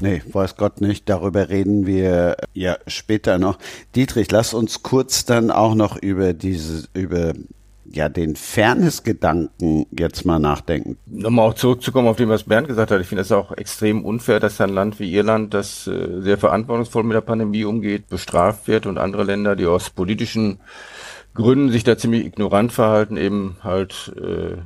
Nee, 0.02 0.22
weiß 0.32 0.56
Gott 0.56 0.82
nicht. 0.82 1.10
Darüber 1.10 1.50
reden 1.50 1.86
wir 1.86 2.38
ja 2.54 2.78
später 2.88 3.38
noch. 3.38 3.58
Dietrich, 3.96 4.32
lass 4.32 4.54
uns 4.54 4.84
kurz 4.84 5.26
dann 5.26 5.52
auch 5.52 5.76
noch 5.76 5.98
über 5.98 6.34
diese, 6.34 6.88
über 6.94 7.34
ja, 7.92 8.08
den 8.08 8.36
Fairness-Gedanken 8.36 9.88
jetzt 9.92 10.26
mal 10.26 10.40
nachdenken. 10.40 10.98
Nochmal 11.08 11.50
auch 11.50 11.54
zurückzukommen 11.54 12.08
auf 12.08 12.18
dem, 12.18 12.30
was 12.30 12.44
Bernd 12.44 12.68
gesagt 12.68 12.92
hat. 12.92 13.02
Ich 13.02 13.08
finde 13.08 13.24
es 13.24 13.32
auch 13.32 13.52
extrem 13.52 14.06
unfair, 14.06 14.40
dass 14.40 14.62
ein 14.62 14.70
Land 14.70 15.00
wie 15.00 15.14
Irland, 15.14 15.54
das 15.54 15.88
äh, 15.88 16.22
sehr 16.22 16.38
verantwortungsvoll 16.38 17.04
mit 17.04 17.16
der 17.16 17.22
Pandemie 17.22 17.66
umgeht, 17.66 18.08
bestraft 18.08 18.68
wird 18.68 18.86
und 18.86 18.98
andere 18.98 19.24
Länder, 19.24 19.56
die 19.56 19.66
aus 19.66 19.90
politischen 19.90 20.60
Gründen 21.40 21.72
sich 21.72 21.86
da 21.86 21.98
ziemlich 21.98 22.26
ignorant 22.26 22.74
verhalten, 22.74 23.16
eben 23.16 23.56
halt 23.64 24.12
äh, 24.18 24.52
äh, 24.52 24.60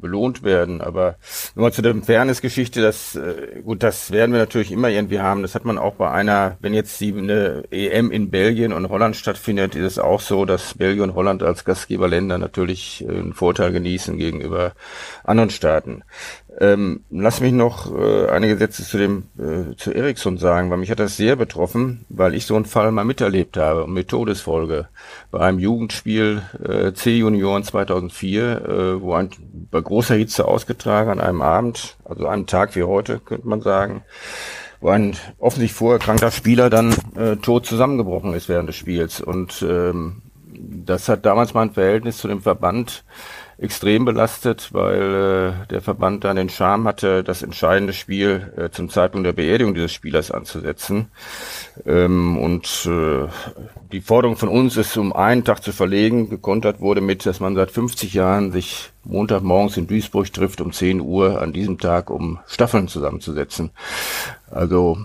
belohnt 0.00 0.42
werden. 0.42 0.82
Aber 0.82 1.16
nochmal 1.54 1.72
zu 1.72 1.80
der 1.80 1.94
Fairness-Geschichte, 1.94 2.82
das 2.82 3.16
äh, 3.16 3.62
gut, 3.64 3.82
das 3.82 4.10
werden 4.10 4.32
wir 4.32 4.38
natürlich 4.38 4.72
immer 4.72 4.90
irgendwie 4.90 5.20
haben. 5.20 5.40
Das 5.40 5.54
hat 5.54 5.64
man 5.64 5.78
auch 5.78 5.94
bei 5.94 6.10
einer, 6.10 6.58
wenn 6.60 6.74
jetzt 6.74 7.00
die 7.00 7.14
eine 7.14 7.64
EM 7.70 8.10
in 8.10 8.30
Belgien 8.30 8.74
und 8.74 8.90
Holland 8.90 9.16
stattfindet, 9.16 9.74
ist 9.74 9.92
es 9.92 9.98
auch 9.98 10.20
so, 10.20 10.44
dass 10.44 10.74
Belgien 10.74 11.08
und 11.08 11.14
Holland 11.14 11.42
als 11.42 11.64
Gastgeberländer 11.64 12.36
natürlich 12.36 13.02
äh, 13.08 13.10
einen 13.10 13.32
Vorteil 13.32 13.72
genießen 13.72 14.18
gegenüber 14.18 14.72
anderen 15.24 15.48
Staaten. 15.48 16.02
Ähm, 16.60 17.00
lass 17.10 17.40
mich 17.40 17.52
noch 17.52 17.96
äh, 17.96 18.28
einige 18.28 18.58
Sätze 18.58 18.84
zu 18.84 18.98
dem 18.98 19.24
äh, 19.38 19.74
zu 19.76 19.90
Ericsson 19.92 20.36
sagen, 20.36 20.70
weil 20.70 20.76
mich 20.76 20.90
hat 20.90 20.98
das 20.98 21.16
sehr 21.16 21.34
betroffen, 21.34 22.04
weil 22.10 22.34
ich 22.34 22.44
so 22.44 22.56
einen 22.56 22.66
Fall 22.66 22.92
mal 22.92 23.04
miterlebt 23.04 23.56
habe 23.56 23.86
mit 23.86 24.08
Todesfolge 24.08 24.88
bei 25.30 25.40
einem 25.40 25.58
Jugendspiel 25.58 26.42
äh, 26.62 26.92
C-Junioren 26.92 27.64
2004, 27.64 28.42
äh, 28.42 29.00
wo 29.00 29.14
ein 29.14 29.30
bei 29.70 29.80
großer 29.80 30.14
Hitze 30.14 30.46
ausgetragen 30.46 31.10
an 31.10 31.20
einem 31.20 31.40
Abend, 31.40 31.96
also 32.04 32.26
einem 32.26 32.46
Tag 32.46 32.76
wie 32.76 32.82
heute, 32.82 33.18
könnte 33.18 33.48
man 33.48 33.62
sagen, 33.62 34.02
wo 34.80 34.90
ein 34.90 35.16
offensichtlich 35.38 35.76
vorerkrankter 35.76 36.30
Spieler 36.30 36.68
dann 36.68 36.94
äh, 37.16 37.36
tot 37.36 37.64
zusammengebrochen 37.64 38.34
ist 38.34 38.48
während 38.50 38.68
des 38.68 38.76
Spiels. 38.76 39.20
Und 39.20 39.64
ähm, 39.66 40.22
das 40.54 41.08
hat 41.08 41.24
damals 41.24 41.54
mein 41.54 41.72
Verhältnis 41.72 42.18
zu 42.18 42.28
dem 42.28 42.42
Verband 42.42 43.04
extrem 43.58 44.04
belastet, 44.04 44.70
weil 44.72 45.54
äh, 45.64 45.66
der 45.68 45.82
Verband 45.82 46.24
dann 46.24 46.36
den 46.36 46.48
Charme 46.48 46.88
hatte, 46.88 47.22
das 47.22 47.42
entscheidende 47.42 47.92
Spiel 47.92 48.52
äh, 48.56 48.70
zum 48.70 48.88
Zeitpunkt 48.88 49.26
der 49.26 49.32
Beerdigung 49.32 49.74
dieses 49.74 49.92
Spielers 49.92 50.30
anzusetzen. 50.30 51.08
Ähm, 51.86 52.38
und 52.38 52.86
äh, 52.86 53.28
die 53.92 54.00
Forderung 54.00 54.36
von 54.36 54.48
uns 54.48 54.76
ist, 54.76 54.96
um 54.96 55.12
einen 55.12 55.44
Tag 55.44 55.62
zu 55.62 55.72
verlegen, 55.72 56.30
gekontert 56.30 56.80
wurde 56.80 57.00
mit, 57.00 57.26
dass 57.26 57.40
man 57.40 57.54
seit 57.54 57.70
50 57.70 58.14
Jahren 58.14 58.52
sich 58.52 58.90
Montagmorgens 59.04 59.76
in 59.76 59.86
Duisburg 59.86 60.32
trifft 60.32 60.60
um 60.60 60.72
10 60.72 61.00
Uhr 61.00 61.40
an 61.40 61.52
diesem 61.52 61.78
Tag, 61.78 62.10
um 62.10 62.38
Staffeln 62.46 62.88
zusammenzusetzen. 62.88 63.70
Also 64.50 64.98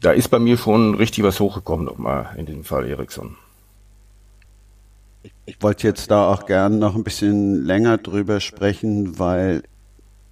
da 0.00 0.12
ist 0.12 0.28
bei 0.28 0.38
mir 0.38 0.56
schon 0.56 0.94
richtig 0.94 1.24
was 1.24 1.40
hochgekommen 1.40 1.84
nochmal 1.84 2.34
in 2.36 2.46
diesem 2.46 2.64
Fall 2.64 2.86
Eriksson. 2.86 3.36
Ich 5.50 5.60
wollte 5.60 5.88
jetzt 5.88 6.12
da 6.12 6.28
auch 6.28 6.46
gern 6.46 6.78
noch 6.78 6.94
ein 6.94 7.02
bisschen 7.02 7.64
länger 7.64 7.98
drüber 7.98 8.38
sprechen, 8.38 9.18
weil 9.18 9.64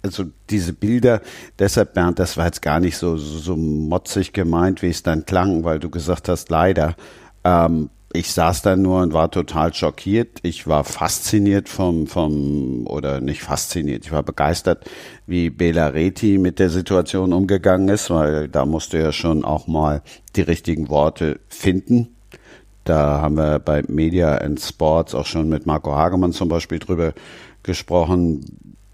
also 0.01 0.23
diese 0.49 0.71
Bilder, 0.71 1.19
deshalb 1.59 1.93
Bernd, 1.93 2.19
das 2.19 2.37
war 2.37 2.45
jetzt 2.45 2.61
gar 2.61 2.79
nicht 2.79 2.95
so, 2.95 3.17
so, 3.17 3.37
so 3.37 3.57
motzig 3.57 4.31
gemeint, 4.31 4.81
wie 4.81 4.87
es 4.87 5.03
dann 5.03 5.25
klang, 5.25 5.65
weil 5.65 5.79
du 5.79 5.89
gesagt 5.89 6.29
hast, 6.29 6.49
leider. 6.49 6.95
Ähm, 7.43 7.89
ich 8.13 8.31
saß 8.31 8.61
da 8.61 8.77
nur 8.77 9.01
und 9.01 9.11
war 9.11 9.29
total 9.29 9.73
schockiert. 9.73 10.39
Ich 10.41 10.67
war 10.67 10.85
fasziniert 10.85 11.67
vom, 11.67 12.07
vom, 12.07 12.87
oder 12.87 13.19
nicht 13.19 13.41
fasziniert, 13.41 14.05
ich 14.05 14.13
war 14.13 14.23
begeistert, 14.23 14.89
wie 15.27 15.49
Bela 15.49 15.87
Reti 15.87 16.37
mit 16.37 16.59
der 16.59 16.69
Situation 16.69 17.33
umgegangen 17.33 17.89
ist, 17.89 18.09
weil 18.09 18.47
da 18.47 18.65
musste 18.65 18.99
er 18.99 19.11
schon 19.11 19.43
auch 19.43 19.67
mal 19.67 20.01
die 20.37 20.43
richtigen 20.43 20.87
Worte 20.87 21.41
finden. 21.49 22.15
Da 22.89 23.21
haben 23.21 23.37
wir 23.37 23.59
bei 23.59 23.83
Media 23.87 24.39
and 24.39 24.59
Sports 24.59 25.13
auch 25.13 25.27
schon 25.27 25.47
mit 25.47 25.67
Marco 25.67 25.95
Hagemann 25.95 26.33
zum 26.33 26.49
Beispiel 26.49 26.79
drüber 26.79 27.13
gesprochen, 27.61 28.43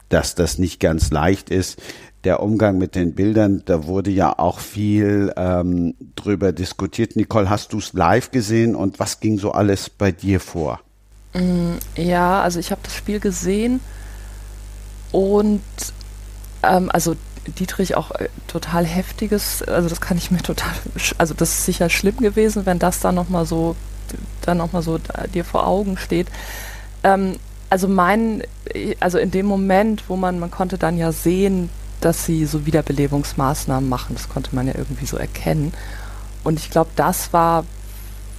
dass 0.10 0.36
das 0.36 0.58
nicht 0.58 0.82
ganz 0.82 1.12
leicht 1.12 1.50
ist. 1.50 1.82
Der 2.26 2.44
Umgang 2.44 2.78
mit 2.78 2.96
den 2.96 3.16
Bildern, 3.16 3.64
da 3.66 3.86
wurde 3.86 4.12
ja 4.12 4.38
auch 4.38 4.60
viel 4.60 5.32
ähm, 5.38 5.96
drüber 6.18 6.52
diskutiert. 6.52 7.16
Nicole, 7.16 7.50
hast 7.50 7.72
du 7.72 7.78
es 7.78 7.94
live 7.94 8.32
gesehen 8.32 8.76
und 8.76 9.00
was 9.00 9.22
ging 9.22 9.40
so 9.40 9.54
alles 9.54 9.90
bei 9.90 10.12
dir 10.12 10.42
vor? 10.42 10.82
Mm, 11.34 11.76
ja, 11.96 12.42
also 12.42 12.60
ich 12.60 12.72
habe 12.72 12.82
das 12.84 12.94
Spiel 12.94 13.22
gesehen 13.22 13.80
und 15.14 15.62
ähm, 16.64 16.90
also 16.92 17.16
Dietrich 17.48 17.96
auch 17.96 18.12
äh, 18.12 18.30
total 18.48 18.86
heftiges, 18.86 19.64
also 19.64 19.90
das 19.90 20.02
kann 20.02 20.18
ich 20.18 20.32
mir 20.32 20.42
total, 20.42 20.72
also 21.18 21.34
das 21.34 21.50
ist 21.50 21.66
sicher 21.66 21.90
schlimm 21.90 22.18
gewesen, 22.18 22.66
wenn 22.66 22.80
das 22.80 23.00
dann 23.00 23.16
nochmal 23.16 23.46
so, 23.46 23.76
dann 24.42 24.58
nochmal 24.58 24.82
so 24.82 25.00
dir 25.34 25.46
vor 25.46 25.68
Augen 25.68 25.98
steht. 25.98 26.28
Ähm, 27.04 27.36
also 27.70 27.88
mein, 27.88 28.44
also 29.00 29.18
in 29.18 29.32
dem 29.32 29.46
Moment, 29.46 30.04
wo 30.08 30.16
man, 30.16 30.40
man 30.40 30.52
konnte 30.52 30.78
dann 30.78 30.98
ja 30.98 31.12
sehen, 31.12 31.70
dass 32.02 32.26
sie 32.26 32.46
so 32.46 32.66
Wiederbelebungsmaßnahmen 32.66 33.90
machen, 33.90 34.16
das 34.16 34.30
konnte 34.30 34.56
man 34.56 34.68
ja 34.68 34.76
irgendwie 34.76 35.06
so 35.06 35.18
erkennen. 35.18 35.74
Und 36.44 36.60
ich 36.60 36.70
glaube, 36.70 36.92
das 36.96 37.34
war, 37.34 37.66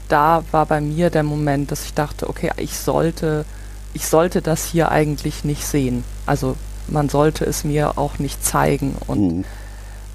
da 0.08 0.44
war 0.52 0.66
bei 0.66 0.80
mir 0.80 1.10
der 1.10 1.25
Moment, 1.25 1.72
dass 1.72 1.84
ich 1.84 1.94
dachte, 1.94 2.28
okay, 2.28 2.52
ich 2.56 2.78
sollte, 2.78 3.44
ich 3.94 4.06
sollte 4.06 4.42
das 4.42 4.64
hier 4.64 4.90
eigentlich 4.90 5.42
nicht 5.42 5.66
sehen. 5.66 6.04
Also 6.25 6.56
man 6.88 7.08
sollte 7.08 7.44
es 7.44 7.64
mir 7.64 7.98
auch 7.98 8.18
nicht 8.18 8.44
zeigen. 8.44 8.96
Und 9.06 9.38
mhm. 9.38 9.44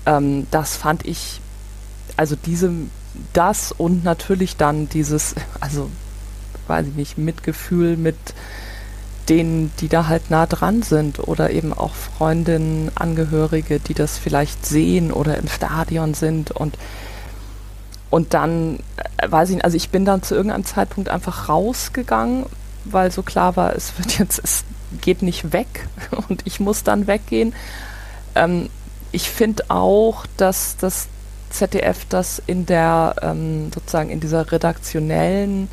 ähm, 0.06 0.48
das 0.52 0.76
fand 0.76 1.06
ich, 1.06 1.42
also 2.18 2.36
diese, 2.36 2.72
das 3.34 3.72
und 3.72 4.04
natürlich 4.04 4.58
dann 4.58 4.90
dieses, 4.90 5.36
also 5.60 5.90
weiß 6.68 6.88
ich 6.88 6.96
nicht, 6.96 7.18
Mitgefühl 7.18 7.98
mit 7.98 8.18
denen, 9.30 9.72
die 9.80 9.88
da 9.88 10.08
halt 10.08 10.30
nah 10.30 10.46
dran 10.46 10.82
sind 10.82 11.20
oder 11.20 11.52
eben 11.52 11.74
auch 11.74 11.94
Freundinnen, 11.94 12.92
Angehörige, 12.96 13.80
die 13.80 13.94
das 13.94 14.18
vielleicht 14.18 14.66
sehen 14.66 15.12
oder 15.12 15.38
im 15.38 15.48
Stadion 15.48 16.14
sind 16.14 16.52
und 16.52 16.78
und 18.10 18.34
dann, 18.34 18.80
äh, 19.18 19.32
weiß 19.32 19.50
ich 19.50 19.56
nicht, 19.56 19.66
also 19.66 19.78
ich 19.78 19.90
bin 19.90 20.04
dann 20.04 20.22
zu 20.22 20.36
irgendeinem 20.36 20.66
Zeitpunkt 20.66 21.10
einfach 21.10 21.48
rausgegangen, 21.48 22.46
weil 22.84 23.10
so 23.10 23.24
klar 23.24 23.56
war, 23.56 23.74
es 23.74 23.98
wird 23.98 24.20
jetzt, 24.20 24.42
es 24.44 24.66
geht 25.02 25.22
nicht 25.22 25.54
weg 25.54 25.88
und 26.30 26.42
ich 26.46 26.60
muss 26.60 26.84
dann 26.84 27.08
weggehen. 27.08 27.54
Ähm, 28.36 28.70
ich 29.12 29.30
finde 29.30 29.66
auch, 29.70 30.26
dass 30.38 30.78
das 30.78 31.08
ZDF 31.50 32.06
das 32.08 32.42
in 32.48 32.66
der 32.66 33.16
ähm, 33.22 33.72
sozusagen 33.74 34.10
in 34.10 34.20
dieser 34.20 34.52
redaktionellen 34.52 35.68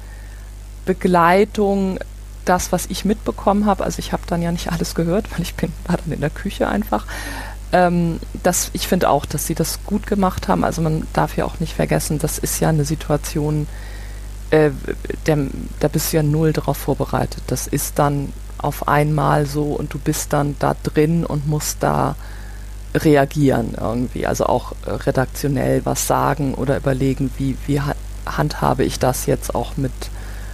Begleitung 0.84 1.98
das, 2.44 2.72
was 2.72 2.86
ich 2.86 3.04
mitbekommen 3.04 3.66
habe, 3.66 3.84
also 3.84 3.98
ich 3.98 4.12
habe 4.12 4.22
dann 4.26 4.42
ja 4.42 4.50
nicht 4.50 4.72
alles 4.72 4.94
gehört, 4.94 5.30
weil 5.32 5.42
ich 5.42 5.54
bin 5.54 5.72
war 5.86 5.98
dann 5.98 6.12
in 6.12 6.20
der 6.20 6.30
Küche 6.30 6.66
einfach. 6.66 7.06
Ähm, 7.72 8.18
das, 8.42 8.70
ich 8.72 8.88
finde 8.88 9.10
auch, 9.10 9.26
dass 9.26 9.46
sie 9.46 9.54
das 9.54 9.80
gut 9.84 10.06
gemacht 10.06 10.48
haben. 10.48 10.64
Also 10.64 10.80
man 10.80 11.06
darf 11.12 11.36
ja 11.36 11.44
auch 11.44 11.60
nicht 11.60 11.74
vergessen, 11.74 12.18
das 12.18 12.38
ist 12.38 12.60
ja 12.60 12.70
eine 12.70 12.84
Situation, 12.84 13.66
äh, 14.50 14.70
der, 15.26 15.38
da 15.80 15.88
bist 15.88 16.12
du 16.12 16.16
ja 16.16 16.22
null 16.22 16.52
darauf 16.54 16.78
vorbereitet. 16.78 17.42
Das 17.48 17.66
ist 17.66 17.98
dann 17.98 18.32
auf 18.58 18.88
einmal 18.88 19.46
so 19.46 19.64
und 19.64 19.94
du 19.94 19.98
bist 19.98 20.32
dann 20.32 20.56
da 20.58 20.74
drin 20.82 21.24
und 21.24 21.46
musst 21.46 21.82
da 21.82 22.16
reagieren 22.94 23.74
irgendwie. 23.78 24.26
Also 24.26 24.46
auch 24.46 24.72
äh, 24.86 24.90
redaktionell 24.90 25.82
was 25.84 26.06
sagen 26.06 26.54
oder 26.54 26.76
überlegen, 26.76 27.30
wie, 27.36 27.56
wie 27.66 27.80
handhabe 28.26 28.84
ich 28.84 28.98
das 28.98 29.26
jetzt 29.26 29.54
auch 29.54 29.76
mit 29.76 29.92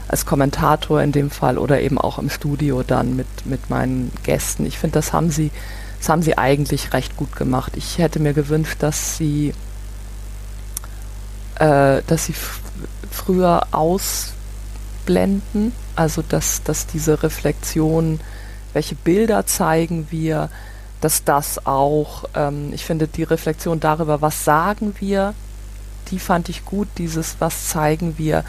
als 0.09 0.27
Kommentator 0.27 1.03
in 1.03 1.13
dem 1.13 1.31
Fall 1.31 1.59
oder 1.59 1.81
eben 1.81 1.99
auch 1.99 2.19
im 2.19 2.29
Studio 2.29 2.83
dann 2.83 3.17
mit, 3.17 3.47
mit 3.47 3.71
meinen 3.71 4.13
Gästen. 4.23 4.67
Ich 4.67 4.79
finde, 4.79 4.95
das 4.95 5.13
haben 5.13 5.31
sie, 5.31 5.51
das 5.99 6.09
haben 6.09 6.23
sie 6.23 6.39
eigentlich 6.39 6.93
recht 6.93 7.17
gut 7.17 7.35
gemacht. 7.37 7.73
Ich 7.77 7.99
hätte 7.99 8.21
mir 8.21 8.35
gewünscht, 8.35 8.77
dass 8.81 9.17
sie, 9.17 9.55
äh, 11.57 12.03
dass 12.07 12.27
sie 12.27 12.35
früher 13.11 13.67
ausblenden, 13.73 15.73
also 15.97 16.23
dass, 16.23 16.63
dass 16.63 16.87
diese 16.87 17.23
Reflexion, 17.23 18.21
welche 18.73 18.95
Bilder 18.95 19.47
zeigen 19.47 20.09
wir, 20.11 20.51
dass 21.01 21.25
das 21.25 21.67
auch, 21.67 22.25
ähm, 22.35 22.73
ich 22.73 22.85
finde, 22.85 23.09
die 23.09 23.23
Reflexion 23.25 23.81
darüber, 23.81 24.23
was 24.23 24.45
sagen 24.45 24.95
wir, 24.99 25.35
die 26.11 26.19
fand 26.19 26.49
ich 26.49 26.65
gut, 26.65 26.89
dieses, 26.99 27.37
was 27.39 27.69
zeigen 27.69 28.19
wir, 28.19 28.45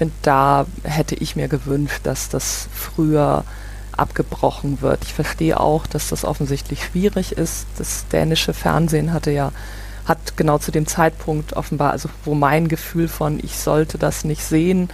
finde, 0.00 0.14
da 0.22 0.64
hätte 0.82 1.14
ich 1.14 1.36
mir 1.36 1.46
gewünscht, 1.48 2.00
dass 2.04 2.30
das 2.30 2.68
früher 2.72 3.44
abgebrochen 3.92 4.80
wird. 4.80 5.04
Ich 5.04 5.12
verstehe 5.12 5.60
auch, 5.60 5.86
dass 5.86 6.08
das 6.08 6.24
offensichtlich 6.24 6.82
schwierig 6.82 7.32
ist. 7.32 7.66
Das 7.76 8.06
dänische 8.10 8.54
Fernsehen 8.54 9.12
hatte 9.12 9.30
ja 9.30 9.52
hat 10.06 10.38
genau 10.38 10.56
zu 10.56 10.72
dem 10.72 10.86
Zeitpunkt 10.86 11.52
offenbar, 11.52 11.92
also 11.92 12.08
wo 12.24 12.34
mein 12.34 12.68
Gefühl 12.68 13.08
von 13.08 13.38
ich 13.42 13.58
sollte 13.58 13.98
das 13.98 14.24
nicht 14.24 14.42
sehen, 14.42 14.88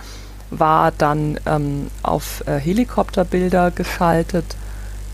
war 0.50 0.92
dann 0.92 1.38
ähm, 1.46 1.88
auf 2.02 2.42
äh, 2.46 2.58
Helikopterbilder 2.58 3.70
geschaltet 3.70 4.56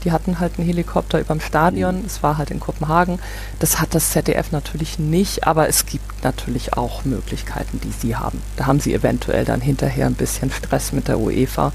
die 0.05 0.13
hatten 0.13 0.41
halt 0.41 0.59
einen 0.59 0.67
Helikopter 0.67 1.21
über 1.21 1.35
dem 1.35 1.41
Stadion. 1.41 2.01
Mhm. 2.01 2.07
Es 2.07 2.23
war 2.23 2.39
halt 2.39 2.51
in 2.51 2.61
Kopenhagen. 2.61 3.19
Das 3.59 3.81
hat 3.81 3.95
das 3.95 4.11
ZDF 4.11 4.53
natürlich 4.53 4.99
nicht, 4.99 5.47
aber 5.47 5.69
es 5.69 5.87
gibt 5.87 6.25
natürlich 6.25 6.75
auch 6.75 7.05
Möglichkeiten, 7.05 7.81
die 7.81 7.93
sie 7.93 8.17
haben. 8.17 8.43
Da 8.57 8.67
haben 8.67 8.81
sie 8.81 8.95
eventuell 8.95 9.45
dann 9.45 9.61
hinterher 9.61 10.07
ein 10.07 10.15
bisschen 10.15 10.51
Stress 10.51 10.93
mit 10.93 11.09
der 11.09 11.19
UEFA. 11.19 11.73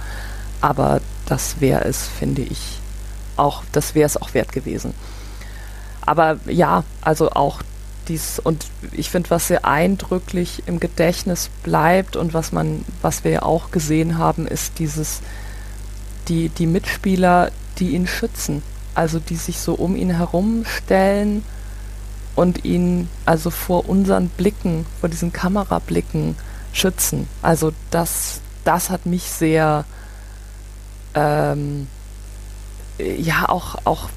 Aber 0.62 1.02
das 1.26 1.60
wäre 1.62 1.86
es, 1.86 2.08
finde 2.08 2.42
ich, 2.42 2.80
auch, 3.36 3.64
das 3.72 3.96
wäre 3.96 4.08
es 4.08 4.18
auch 4.18 4.34
wert 4.34 4.52
gewesen. 4.52 4.94
Aber 6.02 6.38
ja, 6.46 6.84
also 7.02 7.32
auch 7.32 7.62
dies, 8.08 8.40
und 8.40 8.66
ich 8.92 9.10
finde, 9.10 9.30
was 9.30 9.48
sehr 9.48 9.66
eindrücklich 9.66 10.64
im 10.66 10.80
Gedächtnis 10.80 11.50
bleibt 11.64 12.16
und 12.16 12.34
was 12.34 12.52
man, 12.52 12.86
was 13.02 13.24
wir 13.24 13.32
ja 13.32 13.42
auch 13.44 13.72
gesehen 13.72 14.18
haben, 14.18 14.48
ist 14.48 14.80
dieses, 14.80 15.22
die, 16.28 16.50
die 16.50 16.68
Mitspieler, 16.68 17.52
die 17.80 17.92
ihn 17.92 18.08
schützen. 18.08 18.64
Also 18.96 19.20
die 19.20 19.36
sich 19.36 19.60
so 19.60 19.76
um 19.76 19.96
ihn 19.96 20.10
herumstellen 20.10 21.44
und 22.36 22.66
ihn 22.66 23.10
also 23.26 23.52
vor 23.52 23.88
unseren 23.88 24.30
Blicken, 24.30 24.86
vor 25.00 25.10
diesen 25.10 25.32
Kamerablicken 25.32 26.36
schützen. 26.74 27.28
Also 27.42 27.74
das, 27.92 28.42
das 28.64 28.90
hat 28.90 29.06
mich 29.06 29.24
sehr, 29.24 29.86
ähm, 31.14 31.88
ja, 33.00 33.48
auch, 33.50 33.76
auch, 33.86 34.10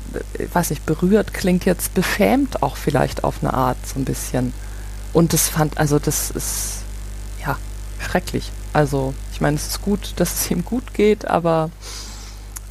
weiß 0.52 0.70
nicht, 0.70 0.86
berührt 0.86 1.34
klingt 1.34 1.64
jetzt 1.64 1.94
beschämt 1.94 2.62
auch 2.62 2.76
vielleicht 2.76 3.24
auf 3.24 3.42
eine 3.42 3.52
Art 3.52 3.78
so 3.86 3.98
ein 3.98 4.04
bisschen. 4.04 4.52
Und 5.12 5.32
das 5.32 5.48
fand, 5.48 5.78
also 5.78 5.98
das 5.98 6.30
ist, 6.30 6.82
ja, 7.44 7.58
schrecklich. 7.98 8.52
Also, 8.72 9.14
ich 9.32 9.40
meine, 9.40 9.56
es 9.56 9.66
ist 9.66 9.82
gut, 9.82 10.14
dass 10.16 10.34
es 10.34 10.50
ihm 10.50 10.64
gut 10.64 10.94
geht, 10.94 11.26
aber 11.26 11.70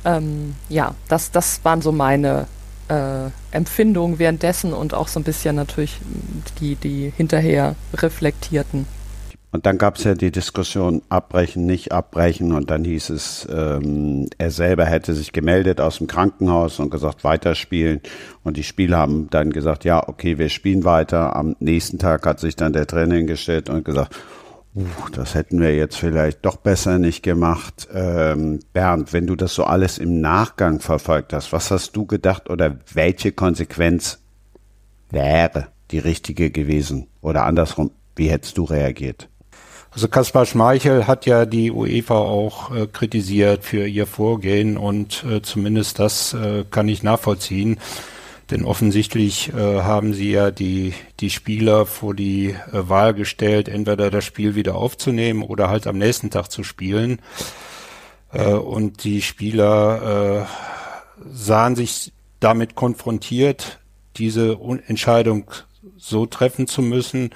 ähm, 0.06 0.56
ja, 0.70 0.96
das, 1.08 1.32
das 1.32 1.60
waren 1.63 1.82
so 1.82 1.92
meine, 1.92 2.48
äh, 2.89 3.30
Empfindungen 3.51 4.20
währenddessen 4.20 4.74
und 4.74 4.94
auch 4.94 5.08
so 5.08 5.20
ein 5.20 5.24
bisschen 5.24 5.56
natürlich 5.56 6.00
die, 6.60 6.75
die 6.75 7.13
hinterher 7.16 7.75
reflektierten. 7.94 8.86
Und 9.51 9.65
dann 9.65 9.79
gab 9.79 9.98
es 9.98 10.03
ja 10.03 10.13
die 10.13 10.32
Diskussion 10.32 11.01
abbrechen, 11.10 11.65
nicht 11.65 11.91
abbrechen. 11.91 12.53
Und 12.53 12.70
dann 12.70 12.84
hieß 12.84 13.10
es, 13.10 13.48
ähm, 13.51 14.27
er 14.38 14.51
selber 14.51 14.86
hätte 14.86 15.15
sich 15.15 15.32
gemeldet 15.32 15.82
aus 15.82 15.98
dem 15.98 16.06
Krankenhaus 16.06 16.79
und 16.79 16.91
gesagt, 16.91 17.24
weiterspielen. 17.24 18.01
Und 18.44 18.58
die 18.58 18.63
Spieler 18.63 18.98
haben 18.98 19.27
dann 19.32 19.51
gesagt, 19.51 19.86
ja, 19.86 20.08
okay, 20.08 20.38
wir 20.38 20.50
spielen 20.50 20.84
weiter. 20.84 21.36
Am 21.36 21.56
nächsten 21.60 21.98
Tag 21.98 22.27
hat 22.27 22.39
sich 22.39 22.56
dann 22.56 22.74
der 22.74 22.86
Trainer 22.86 23.15
hingestellt 23.15 23.70
und 23.72 23.84
gesagt, 23.84 24.15
uh, 24.75 24.86
das 25.13 25.34
hätten 25.34 25.60
wir 25.60 25.75
jetzt 25.75 25.98
vielleicht 25.98 26.46
doch 26.46 26.58
besser 26.58 27.00
nicht 27.00 27.24
gemacht. 27.24 27.88
Ähm, 27.91 28.60
Bernd, 28.74 29.13
wenn 29.13 29.25
du 29.25 29.36
das 29.36 29.56
so 29.56 29.63
alles 29.63 29.98
im 29.98 30.22
Nachgang 30.22 30.79
verfolgt 30.79 31.34
hast, 31.34 31.51
was 31.53 31.72
hast 31.72 31.96
du 31.96 32.06
gedacht 32.06 32.51
oder 32.51 32.77
welche 32.94 33.32
Konsequenz 33.32 34.20
wäre 35.10 35.70
die 35.89 36.00
richtige 36.00 36.51
gewesen? 36.51 37.08
Oder 37.22 37.46
andersrum, 37.46 37.89
wie 38.15 38.29
hättest 38.29 38.60
du 38.60 38.65
reagiert? 38.65 39.28
Also 39.91 40.08
Kaspar 40.08 40.46
Schmeichel 40.46 41.08
hat 41.08 41.25
ja 41.25 41.46
die 41.46 41.72
UEFA 41.72 42.17
auch 42.17 42.75
äh, 42.75 42.86
kritisiert 42.86 43.63
für 43.63 43.88
ihr 43.88 44.05
Vorgehen 44.05 44.77
und 44.77 45.24
äh, 45.24 45.41
zumindest 45.41 45.98
das 45.98 46.34
äh, 46.34 46.63
kann 46.69 46.88
ich 46.88 47.01
nachvollziehen. 47.01 47.79
Denn 48.51 48.65
offensichtlich 48.65 49.53
äh, 49.53 49.81
haben 49.81 50.13
sie 50.13 50.31
ja 50.31 50.51
die, 50.51 50.93
die 51.19 51.29
Spieler 51.29 51.86
vor 51.86 52.13
die 52.13 52.50
äh, 52.50 52.55
Wahl 52.72 53.13
gestellt, 53.13 53.67
entweder 53.67 54.12
das 54.12 54.25
Spiel 54.25 54.55
wieder 54.55 54.75
aufzunehmen 54.75 55.43
oder 55.43 55.69
halt 55.69 55.88
am 55.88 55.98
nächsten 55.98 56.29
Tag 56.29 56.51
zu 56.51 56.63
spielen. 56.63 57.19
Äh, 58.31 58.53
und 58.53 59.03
die 59.03 59.22
Spieler 59.22 60.48
sahen 61.31 61.75
sich 61.75 62.13
damit 62.39 62.75
konfrontiert, 62.75 63.79
diese 64.15 64.58
Entscheidung 64.88 65.51
so 65.98 66.25
treffen 66.25 66.65
zu 66.65 66.81
müssen, 66.81 67.31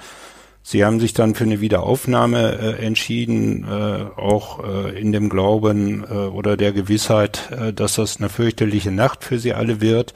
Sie 0.66 0.82
haben 0.82 0.98
sich 0.98 1.12
dann 1.12 1.34
für 1.34 1.44
eine 1.44 1.60
Wiederaufnahme 1.60 2.58
äh, 2.58 2.86
entschieden, 2.86 3.64
äh, 3.64 4.06
auch 4.18 4.64
äh, 4.64 4.98
in 4.98 5.12
dem 5.12 5.28
Glauben 5.28 6.04
äh, 6.04 6.14
oder 6.14 6.56
der 6.56 6.72
Gewissheit, 6.72 7.50
äh, 7.50 7.74
dass 7.74 7.96
das 7.96 8.16
eine 8.16 8.30
fürchterliche 8.30 8.90
Nacht 8.90 9.24
für 9.24 9.38
Sie 9.38 9.52
alle 9.52 9.82
wird 9.82 10.14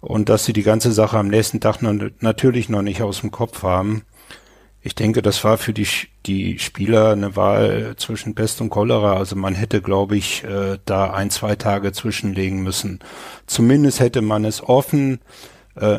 und 0.00 0.28
dass 0.28 0.44
Sie 0.44 0.52
die 0.52 0.64
ganze 0.64 0.90
Sache 0.90 1.16
am 1.16 1.28
nächsten 1.28 1.60
Tag 1.60 1.82
noch, 1.82 1.94
natürlich 2.18 2.68
noch 2.68 2.82
nicht 2.82 3.00
aus 3.00 3.20
dem 3.20 3.30
Kopf 3.30 3.62
haben. 3.62 4.02
Ich 4.82 4.96
denke, 4.96 5.22
das 5.22 5.44
war 5.44 5.56
für 5.56 5.72
die, 5.72 5.86
die 6.26 6.58
Spieler 6.58 7.12
eine 7.12 7.36
Wahl 7.36 7.94
zwischen 7.96 8.34
Pest 8.34 8.60
und 8.60 8.70
Cholera. 8.70 9.16
Also 9.16 9.36
man 9.36 9.54
hätte, 9.54 9.80
glaube 9.80 10.16
ich, 10.16 10.42
äh, 10.42 10.78
da 10.84 11.12
ein, 11.12 11.30
zwei 11.30 11.54
Tage 11.54 11.92
zwischenlegen 11.92 12.60
müssen. 12.60 12.98
Zumindest 13.46 14.00
hätte 14.00 14.20
man 14.20 14.44
es 14.44 14.64
offen 14.64 15.20
äh, 15.20 15.53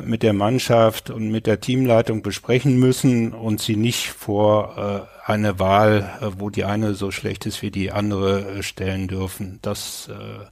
mit 0.06 0.24
der 0.24 0.34
Mannschaft 0.34 1.10
und 1.10 1.32
mit 1.32 1.48
der 1.48 1.60
Teamleitung 1.60 2.22
besprechen 2.22 2.80
müssen 2.80 3.34
und 3.34 3.62
sie 3.62 3.76
nicht 3.76 4.08
vor 4.08 5.06
äh, 5.06 5.16
eine 5.26 5.60
Wahl, 5.60 6.10
äh, 6.22 6.28
wo 6.38 6.50
die 6.50 6.66
eine 6.66 6.94
so 6.94 7.12
schlecht 7.12 7.46
ist 7.46 7.62
wie 7.62 7.72
die 7.72 7.92
andere, 7.92 8.58
äh, 8.60 8.64
stellen 8.64 9.08
dürfen. 9.08 9.60
Das 9.62 10.10
äh, 10.10 10.46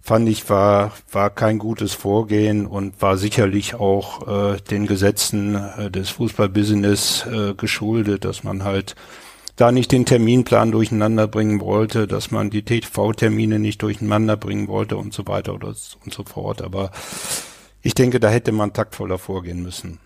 fand 0.00 0.28
ich 0.28 0.48
war 0.48 0.92
war 1.10 1.30
kein 1.30 1.58
gutes 1.58 1.92
Vorgehen 1.92 2.66
und 2.66 3.02
war 3.02 3.16
sicherlich 3.16 3.74
auch 3.74 4.54
äh, 4.54 4.56
den 4.70 4.86
Gesetzen 4.86 5.56
äh, 5.56 5.90
des 5.90 6.10
Fußballbusiness 6.10 7.26
äh, 7.26 7.54
geschuldet, 7.54 8.24
dass 8.24 8.44
man 8.44 8.62
halt 8.62 8.94
da 9.56 9.72
nicht 9.72 9.90
den 9.90 10.04
Terminplan 10.04 10.70
durcheinander 10.70 11.26
bringen 11.26 11.60
wollte, 11.60 12.06
dass 12.06 12.30
man 12.30 12.50
die 12.50 12.62
TV-Termine 12.62 13.58
nicht 13.58 13.82
durcheinander 13.82 14.36
bringen 14.36 14.68
wollte 14.68 14.96
und 14.96 15.12
so 15.12 15.26
weiter 15.26 15.54
und 15.54 16.14
so 16.14 16.24
fort. 16.24 16.62
Aber 16.62 16.92
ich 17.86 17.94
denke, 17.94 18.18
da 18.18 18.28
hätte 18.28 18.50
man 18.50 18.72
taktvoller 18.72 19.16
vorgehen 19.16 19.62
müssen. 19.62 20.00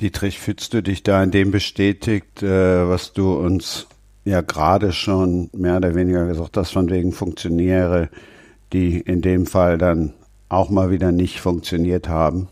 Dietrich, 0.00 0.40
fühlst 0.40 0.74
du 0.74 0.82
dich 0.82 1.04
da 1.04 1.22
in 1.22 1.30
dem 1.30 1.52
bestätigt, 1.52 2.42
äh, 2.42 2.88
was 2.88 3.12
du 3.12 3.34
uns 3.34 3.86
ja 4.24 4.40
gerade 4.40 4.92
schon 4.92 5.48
mehr 5.52 5.76
oder 5.76 5.94
weniger 5.94 6.26
gesagt 6.26 6.56
hast, 6.56 6.72
von 6.72 6.90
wegen 6.90 7.12
Funktionäre, 7.12 8.10
die 8.72 8.98
in 8.98 9.22
dem 9.22 9.46
Fall 9.46 9.78
dann 9.78 10.14
auch 10.48 10.68
mal 10.68 10.90
wieder 10.90 11.12
nicht 11.12 11.40
funktioniert 11.40 12.08
haben? 12.08 12.48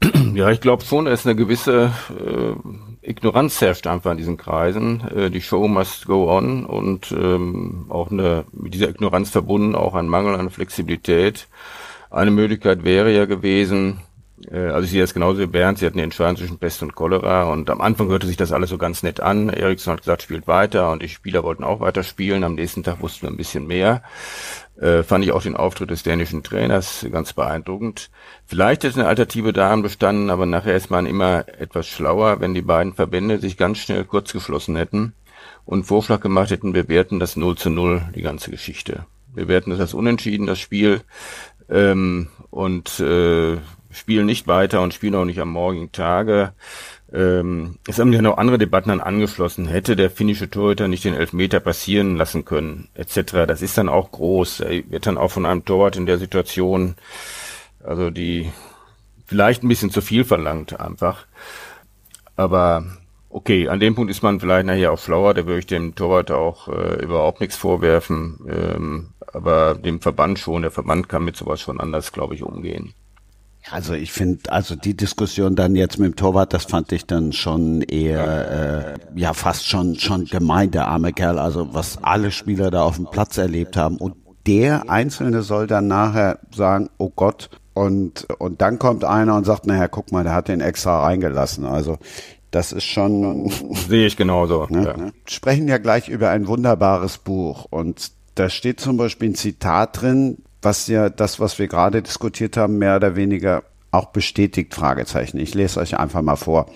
Ja, 0.34 0.50
ich 0.50 0.60
glaube 0.60 0.84
schon, 0.84 1.06
dass 1.06 1.26
eine 1.26 1.34
gewisse 1.34 1.90
äh, 2.10 3.08
Ignoranz 3.10 3.60
herrscht 3.60 3.88
einfach 3.88 4.12
in 4.12 4.18
diesen 4.18 4.36
Kreisen. 4.36 5.00
Äh, 5.08 5.30
die 5.30 5.40
Show 5.40 5.66
must 5.66 6.06
go 6.06 6.30
on 6.30 6.64
und 6.64 7.10
ähm, 7.10 7.86
auch 7.88 8.12
eine, 8.12 8.44
mit 8.52 8.74
dieser 8.74 8.88
Ignoranz 8.88 9.30
verbunden 9.30 9.74
auch 9.74 9.94
ein 9.94 10.06
Mangel 10.06 10.36
an 10.36 10.50
Flexibilität. 10.50 11.48
Eine 12.10 12.30
Möglichkeit 12.30 12.84
wäre 12.84 13.14
ja 13.14 13.26
gewesen, 13.26 14.00
äh, 14.50 14.58
also 14.58 14.84
ich 14.84 14.90
sehe 14.90 15.00
das 15.00 15.14
genauso 15.14 15.40
wie 15.40 15.46
Bernd, 15.46 15.78
sie 15.78 15.86
hatten 15.86 15.98
die 15.98 16.04
Entscheidung 16.04 16.36
zwischen 16.36 16.58
Pest 16.58 16.82
und 16.82 16.94
Cholera 16.94 17.44
und 17.44 17.70
am 17.70 17.80
Anfang 17.80 18.08
hörte 18.08 18.26
sich 18.26 18.36
das 18.36 18.52
alles 18.52 18.70
so 18.70 18.78
ganz 18.78 19.02
nett 19.02 19.20
an. 19.20 19.48
Eriksson 19.48 19.92
hat 19.92 20.00
gesagt, 20.00 20.22
spielt 20.22 20.46
weiter 20.46 20.90
und 20.90 21.02
die 21.02 21.08
Spieler 21.08 21.42
wollten 21.42 21.64
auch 21.64 21.80
weiter 21.80 22.02
spielen. 22.02 22.44
Am 22.44 22.54
nächsten 22.54 22.82
Tag 22.82 23.02
wussten 23.02 23.22
wir 23.22 23.30
ein 23.30 23.36
bisschen 23.36 23.66
mehr. 23.66 24.02
Äh, 24.80 25.02
fand 25.02 25.24
ich 25.24 25.32
auch 25.32 25.42
den 25.42 25.56
Auftritt 25.56 25.90
des 25.90 26.02
dänischen 26.02 26.42
Trainers 26.42 27.04
ganz 27.10 27.32
beeindruckend. 27.32 28.10
Vielleicht 28.46 28.84
ist 28.84 28.96
eine 28.96 29.08
Alternative 29.08 29.52
daran 29.52 29.82
bestanden, 29.82 30.30
aber 30.30 30.46
nachher 30.46 30.76
ist 30.76 30.90
man 30.90 31.06
immer 31.06 31.46
etwas 31.58 31.88
schlauer, 31.88 32.40
wenn 32.40 32.54
die 32.54 32.62
beiden 32.62 32.94
Verbände 32.94 33.38
sich 33.40 33.56
ganz 33.56 33.78
schnell 33.78 34.04
kurz 34.04 34.32
geschlossen 34.32 34.76
hätten 34.76 35.14
und 35.64 35.84
Vorschlag 35.84 36.20
gemacht 36.20 36.50
hätten, 36.50 36.74
wir 36.74 36.88
werten 36.88 37.18
das 37.18 37.36
0 37.36 37.56
zu 37.56 37.70
0, 37.70 38.02
die 38.14 38.22
ganze 38.22 38.50
Geschichte. 38.50 39.04
Wir 39.34 39.48
werten 39.48 39.70
das 39.70 39.80
als 39.80 39.94
unentschieden, 39.94 40.46
das 40.46 40.58
Spiel 40.58 41.02
ähm, 41.68 42.28
und 42.50 43.00
äh, 43.00 43.58
spielen 43.90 44.26
nicht 44.26 44.46
weiter 44.46 44.82
und 44.82 44.94
spielen 44.94 45.14
auch 45.14 45.24
nicht 45.24 45.40
am 45.40 45.50
morgigen 45.50 45.92
Tage. 45.92 46.52
Ähm, 47.12 47.78
es 47.86 47.98
haben 47.98 48.12
ja 48.12 48.20
noch 48.20 48.36
andere 48.36 48.58
Debatten 48.58 48.90
dann 48.90 49.00
angeschlossen. 49.00 49.66
Hätte 49.66 49.96
der 49.96 50.10
finnische 50.10 50.50
Torhüter 50.50 50.88
nicht 50.88 51.04
den 51.04 51.14
Elfmeter 51.14 51.60
passieren 51.60 52.16
lassen 52.16 52.44
können, 52.44 52.88
etc. 52.94 53.46
Das 53.46 53.62
ist 53.62 53.78
dann 53.78 53.88
auch 53.88 54.10
groß. 54.10 54.60
Er 54.60 54.90
wird 54.90 55.06
dann 55.06 55.18
auch 55.18 55.30
von 55.30 55.46
einem 55.46 55.64
Torwart 55.64 55.96
in 55.96 56.06
der 56.06 56.18
Situation, 56.18 56.96
also 57.82 58.10
die 58.10 58.52
vielleicht 59.26 59.62
ein 59.62 59.68
bisschen 59.68 59.90
zu 59.90 60.02
viel 60.02 60.24
verlangt 60.24 60.78
einfach. 60.78 61.26
Aber 62.36 62.84
okay, 63.30 63.68
an 63.68 63.80
dem 63.80 63.94
Punkt 63.94 64.10
ist 64.10 64.22
man 64.22 64.40
vielleicht 64.40 64.66
nachher 64.66 64.92
auch 64.92 64.98
schlauer. 64.98 65.32
Da 65.32 65.46
würde 65.46 65.60
ich 65.60 65.66
dem 65.66 65.94
Torwart 65.94 66.30
auch 66.30 66.68
äh, 66.68 67.02
überhaupt 67.02 67.40
nichts 67.40 67.56
vorwerfen. 67.56 68.38
Ähm, 68.48 69.08
aber 69.38 69.74
dem 69.74 70.00
Verband 70.00 70.38
schon. 70.38 70.62
Der 70.62 70.70
Verband 70.70 71.08
kann 71.08 71.24
mit 71.24 71.36
sowas 71.36 71.60
schon 71.60 71.80
anders, 71.80 72.12
glaube 72.12 72.34
ich, 72.34 72.42
umgehen. 72.42 72.92
Also 73.70 73.94
ich 73.94 74.12
finde, 74.12 74.50
also 74.50 74.76
die 74.76 74.96
Diskussion 74.96 75.54
dann 75.54 75.76
jetzt 75.76 75.98
mit 75.98 76.12
dem 76.12 76.16
Torwart, 76.16 76.52
das 76.52 76.64
fand 76.64 76.90
ich 76.92 77.06
dann 77.06 77.32
schon 77.32 77.82
eher, 77.82 78.96
äh, 78.96 79.18
ja 79.18 79.34
fast 79.34 79.66
schon 79.66 79.96
schon 79.96 80.24
gemein, 80.24 80.70
der 80.70 80.88
arme 80.88 81.12
Kerl. 81.12 81.38
Also 81.38 81.74
was 81.74 82.02
alle 82.02 82.30
Spieler 82.30 82.70
da 82.70 82.82
auf 82.82 82.96
dem 82.96 83.06
Platz 83.10 83.36
erlebt 83.36 83.76
haben 83.76 83.96
und 83.98 84.16
der 84.46 84.88
Einzelne 84.88 85.42
soll 85.42 85.66
dann 85.66 85.88
nachher 85.88 86.38
sagen, 86.54 86.88
oh 86.96 87.10
Gott, 87.14 87.50
und 87.74 88.26
und 88.38 88.62
dann 88.62 88.78
kommt 88.78 89.04
einer 89.04 89.36
und 89.36 89.44
sagt, 89.44 89.66
naja, 89.66 89.88
guck 89.88 90.12
mal, 90.12 90.24
der 90.24 90.34
hat 90.34 90.48
den 90.48 90.60
extra 90.60 91.02
reingelassen. 91.04 91.66
Also 91.66 91.98
das 92.50 92.72
ist 92.72 92.84
schon 92.84 93.50
sehe 93.88 94.06
ich 94.06 94.16
genauso. 94.16 94.66
Ne, 94.70 94.84
ja. 94.84 94.96
ne? 94.96 95.12
Sprechen 95.26 95.68
ja 95.68 95.78
gleich 95.78 96.08
über 96.08 96.30
ein 96.30 96.46
wunderbares 96.46 97.18
Buch 97.18 97.66
und 97.68 98.12
da 98.38 98.48
steht 98.48 98.80
zum 98.80 98.96
Beispiel 98.96 99.30
ein 99.30 99.34
Zitat 99.34 100.00
drin, 100.00 100.38
was 100.62 100.86
ja 100.86 101.08
das, 101.08 101.40
was 101.40 101.58
wir 101.58 101.66
gerade 101.66 102.02
diskutiert 102.02 102.56
haben, 102.56 102.78
mehr 102.78 102.96
oder 102.96 103.16
weniger 103.16 103.64
auch 103.90 104.06
bestätigt, 104.06 104.74
Fragezeichen. 104.74 105.38
Ich 105.38 105.54
lese 105.54 105.80
euch 105.80 105.98
einfach 105.98 106.22
mal 106.22 106.36
vor. 106.36 106.66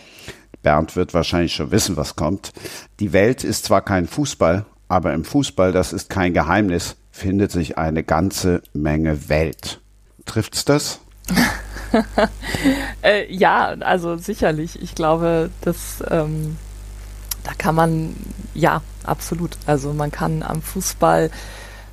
Bernd 0.63 0.97
wird 0.97 1.15
wahrscheinlich 1.15 1.55
schon 1.55 1.71
wissen, 1.71 1.97
was 1.97 2.17
kommt. 2.17 2.53
Die 3.01 3.13
Welt 3.13 3.45
ist 3.45 3.65
zwar 3.65 3.83
kein 3.83 4.07
Fußball, 4.07 4.65
aber 4.89 5.13
im 5.13 5.25
Fußball, 5.25 5.73
das 5.73 5.93
ist 5.93 6.11
kein 6.11 6.35
Geheimnis, 6.35 6.97
findet 7.11 7.53
sich 7.53 7.79
eine 7.79 8.03
ganze 8.03 8.63
Menge 8.73 9.29
Welt. 9.29 9.81
Trifft's 10.25 10.65
das? 10.65 11.01
äh, 13.03 13.33
ja, 13.33 13.69
also 13.81 14.17
sicherlich. 14.17 14.81
Ich 14.81 14.95
glaube, 14.95 15.51
dass 15.61 16.03
ähm, 16.11 16.57
da 17.45 17.53
kann 17.57 17.75
man, 17.75 18.17
ja, 18.55 18.83
absolut. 19.05 19.57
Also 19.67 19.93
man 19.93 20.11
kann 20.11 20.43
am 20.43 20.63
Fußball 20.63 21.31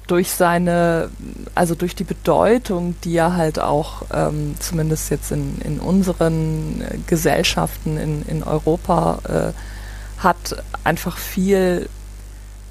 durch 0.07 0.31
seine, 0.31 1.09
also 1.53 1.75
durch 1.75 1.95
die 1.95 2.03
Bedeutung, 2.03 2.95
die 3.03 3.15
er 3.15 3.35
halt 3.35 3.59
auch 3.59 4.03
ähm, 4.11 4.55
zumindest 4.59 5.11
jetzt 5.11 5.31
in, 5.31 5.59
in 5.61 5.79
unseren 5.79 6.83
Gesellschaften 7.05 7.97
in, 7.97 8.23
in 8.23 8.43
Europa 8.43 9.53
äh, 9.53 10.21
hat, 10.23 10.63
einfach 10.83 11.17
viel 11.17 11.89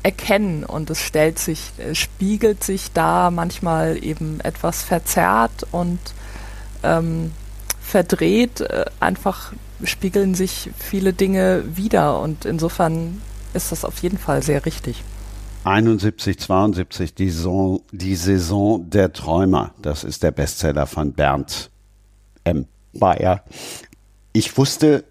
erkennen 0.02 0.64
und 0.64 0.90
es 0.90 1.02
stellt 1.02 1.38
sich, 1.38 1.72
spiegelt 1.92 2.64
sich 2.64 2.92
da 2.92 3.30
manchmal 3.30 4.02
eben 4.02 4.40
etwas 4.40 4.82
verzerrt 4.82 5.66
und 5.70 5.98
ähm, 6.82 7.32
verdreht, 7.80 8.60
äh, 8.60 8.84
einfach 9.00 9.52
spiegeln 9.84 10.34
sich 10.34 10.70
viele 10.76 11.12
Dinge 11.12 11.64
wieder 11.76 12.20
und 12.20 12.44
insofern 12.44 13.20
ist 13.54 13.72
das 13.72 13.84
auf 13.84 13.98
jeden 14.02 14.18
Fall 14.18 14.42
sehr 14.42 14.66
richtig. 14.66 15.02
71, 15.64 16.38
72, 16.38 17.14
die 17.14 17.30
Saison, 17.30 17.82
die 17.92 18.14
Saison 18.14 18.88
der 18.88 19.12
Träumer. 19.12 19.74
Das 19.82 20.04
ist 20.04 20.22
der 20.22 20.30
Bestseller 20.30 20.86
von 20.86 21.12
Bernd 21.12 21.70
M. 22.44 22.66
Bayer. 22.92 23.42
Ich 24.32 24.56
wusste, 24.56 25.04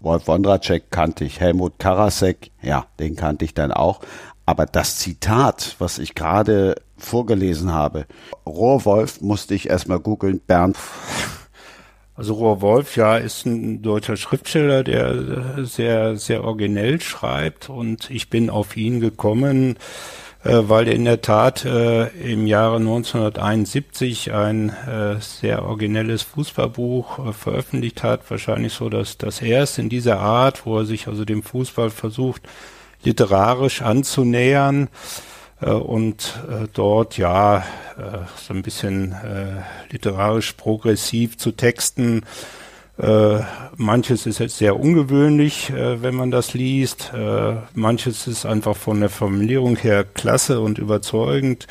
Wolf 0.00 0.28
Wondracek 0.28 0.90
kannte 0.90 1.24
ich, 1.24 1.40
Helmut 1.40 1.78
Karasek, 1.78 2.50
ja, 2.62 2.86
den 3.00 3.16
kannte 3.16 3.44
ich 3.44 3.54
dann 3.54 3.72
auch. 3.72 4.00
Aber 4.46 4.66
das 4.66 4.98
Zitat, 4.98 5.76
was 5.78 5.98
ich 5.98 6.14
gerade 6.14 6.76
vorgelesen 6.98 7.72
habe, 7.72 8.06
Rohrwolf 8.46 9.20
musste 9.22 9.54
ich 9.54 9.68
erstmal 9.68 9.98
googeln, 9.98 10.40
Bernd. 10.46 10.76
Also 12.16 12.34
Rohrwolf, 12.34 12.96
ja, 12.96 13.16
ist 13.16 13.44
ein 13.44 13.82
deutscher 13.82 14.16
Schriftsteller, 14.16 14.84
der 14.84 15.64
sehr, 15.64 16.16
sehr 16.16 16.44
originell 16.44 17.00
schreibt. 17.00 17.68
Und 17.68 18.08
ich 18.08 18.30
bin 18.30 18.50
auf 18.50 18.76
ihn 18.76 19.00
gekommen, 19.00 19.76
äh, 20.44 20.60
weil 20.62 20.86
er 20.86 20.94
in 20.94 21.06
der 21.06 21.22
Tat 21.22 21.64
äh, 21.64 22.06
im 22.32 22.46
Jahre 22.46 22.76
1971 22.76 24.32
ein 24.32 24.68
äh, 24.68 25.20
sehr 25.20 25.64
originelles 25.64 26.22
Fußballbuch 26.22 27.18
äh, 27.30 27.32
veröffentlicht 27.32 28.04
hat, 28.04 28.30
wahrscheinlich 28.30 28.74
so 28.74 28.88
das, 28.88 29.18
das 29.18 29.42
erste 29.42 29.80
in 29.80 29.88
dieser 29.88 30.20
Art, 30.20 30.66
wo 30.66 30.78
er 30.78 30.84
sich 30.84 31.08
also 31.08 31.24
dem 31.24 31.42
Fußball 31.42 31.90
versucht, 31.90 32.42
literarisch 33.02 33.82
anzunähern. 33.82 34.84
äh, 34.84 35.33
und 35.70 36.38
äh, 36.48 36.66
dort 36.72 37.16
ja 37.16 37.58
äh, 37.96 38.18
so 38.36 38.54
ein 38.54 38.62
bisschen 38.62 39.12
äh, 39.12 39.62
literarisch 39.90 40.52
progressiv 40.52 41.38
zu 41.38 41.52
texten. 41.52 42.22
Äh, 42.96 43.40
manches 43.76 44.26
ist 44.26 44.38
jetzt 44.38 44.58
sehr 44.58 44.78
ungewöhnlich, 44.78 45.70
äh, 45.70 46.02
wenn 46.02 46.14
man 46.14 46.30
das 46.30 46.54
liest. 46.54 47.12
Äh, 47.12 47.56
manches 47.74 48.26
ist 48.26 48.46
einfach 48.46 48.76
von 48.76 49.00
der 49.00 49.10
Formulierung 49.10 49.76
her 49.76 50.04
klasse 50.04 50.60
und 50.60 50.78
überzeugend. 50.78 51.66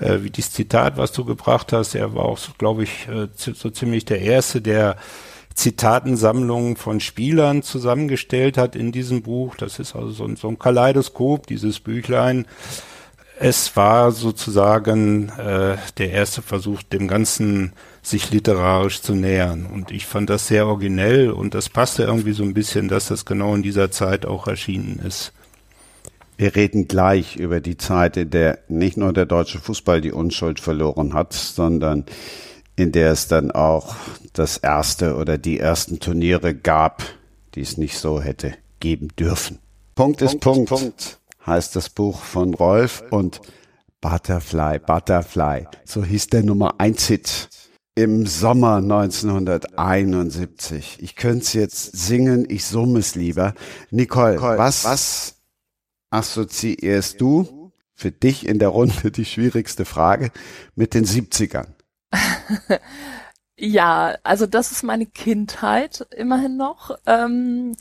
Äh, 0.00 0.22
wie 0.22 0.30
dieses 0.30 0.52
Zitat, 0.52 0.96
was 0.96 1.12
du 1.12 1.24
gebracht 1.24 1.72
hast, 1.72 1.94
er 1.94 2.14
war 2.14 2.24
auch, 2.24 2.38
glaube 2.58 2.82
ich, 2.82 3.08
äh, 3.08 3.28
so 3.36 3.70
ziemlich 3.70 4.04
der 4.04 4.20
Erste, 4.20 4.60
der 4.60 4.96
Zitatensammlungen 5.54 6.76
von 6.76 7.00
Spielern 7.00 7.62
zusammengestellt 7.62 8.58
hat 8.58 8.76
in 8.76 8.92
diesem 8.92 9.22
Buch. 9.22 9.54
Das 9.56 9.78
ist 9.78 9.96
also 9.96 10.10
so 10.10 10.24
ein, 10.24 10.36
so 10.36 10.48
ein 10.48 10.58
Kaleidoskop, 10.58 11.46
dieses 11.46 11.80
Büchlein. 11.80 12.46
Es 13.38 13.76
war 13.76 14.12
sozusagen 14.12 15.28
äh, 15.30 15.76
der 15.98 16.10
erste 16.10 16.40
Versuch, 16.40 16.82
dem 16.82 17.06
Ganzen 17.06 17.72
sich 18.02 18.30
literarisch 18.30 19.02
zu 19.02 19.14
nähern. 19.14 19.66
Und 19.66 19.90
ich 19.90 20.06
fand 20.06 20.30
das 20.30 20.48
sehr 20.48 20.66
originell 20.66 21.30
und 21.30 21.54
das 21.54 21.68
passte 21.68 22.04
irgendwie 22.04 22.32
so 22.32 22.44
ein 22.44 22.54
bisschen, 22.54 22.88
dass 22.88 23.08
das 23.08 23.24
genau 23.24 23.54
in 23.54 23.62
dieser 23.62 23.90
Zeit 23.90 24.24
auch 24.24 24.46
erschienen 24.46 25.00
ist. 25.04 25.32
Wir 26.38 26.54
reden 26.54 26.86
gleich 26.86 27.36
über 27.36 27.60
die 27.60 27.76
Zeit, 27.76 28.16
in 28.16 28.30
der 28.30 28.58
nicht 28.68 28.96
nur 28.96 29.12
der 29.12 29.26
deutsche 29.26 29.58
Fußball 29.58 30.00
die 30.00 30.12
Unschuld 30.12 30.60
verloren 30.60 31.14
hat, 31.14 31.32
sondern 31.32 32.04
in 32.76 32.92
der 32.92 33.10
es 33.10 33.26
dann 33.26 33.50
auch 33.50 33.96
das 34.34 34.58
erste 34.58 35.16
oder 35.16 35.38
die 35.38 35.58
ersten 35.58 35.98
Turniere 35.98 36.54
gab, 36.54 37.02
die 37.54 37.62
es 37.62 37.78
nicht 37.78 37.98
so 37.98 38.20
hätte 38.20 38.54
geben 38.80 39.08
dürfen. 39.18 39.58
Punkt, 39.94 40.18
Punkt 40.18 40.34
ist 40.34 40.40
Punkt, 40.40 40.68
Punkt, 40.68 41.18
heißt 41.46 41.76
das 41.76 41.90
Buch 41.90 42.22
von 42.22 42.54
Rolf 42.54 43.04
und 43.10 43.42
Butterfly, 44.00 44.78
Butterfly, 44.78 45.66
so 45.84 46.02
hieß 46.04 46.28
der 46.28 46.42
Nummer 46.42 46.74
1 46.78 47.06
Hit 47.06 47.50
im 47.94 48.26
Sommer 48.26 48.76
1971. 48.76 50.98
Ich 51.00 51.16
könnte 51.16 51.44
es 51.44 51.52
jetzt 51.54 51.96
singen, 51.96 52.46
ich 52.48 52.66
summe 52.66 52.98
es 52.98 53.14
lieber. 53.14 53.54
Nicole, 53.90 54.34
Nicole 54.34 54.58
was, 54.58 54.84
was 54.84 55.36
assoziierst 56.10 57.18
du 57.20 57.72
für 57.94 58.12
dich 58.12 58.46
in 58.46 58.58
der 58.58 58.68
Runde 58.68 59.10
die 59.10 59.24
schwierigste 59.24 59.86
Frage 59.86 60.30
mit 60.74 60.94
den 60.94 61.06
70ern? 61.06 61.68
ja, 63.58 64.18
also 64.22 64.46
das 64.46 64.72
ist 64.72 64.82
meine 64.82 65.06
Kindheit 65.06 66.06
immerhin 66.14 66.58
noch. 66.58 66.98
Ähm, 67.06 67.74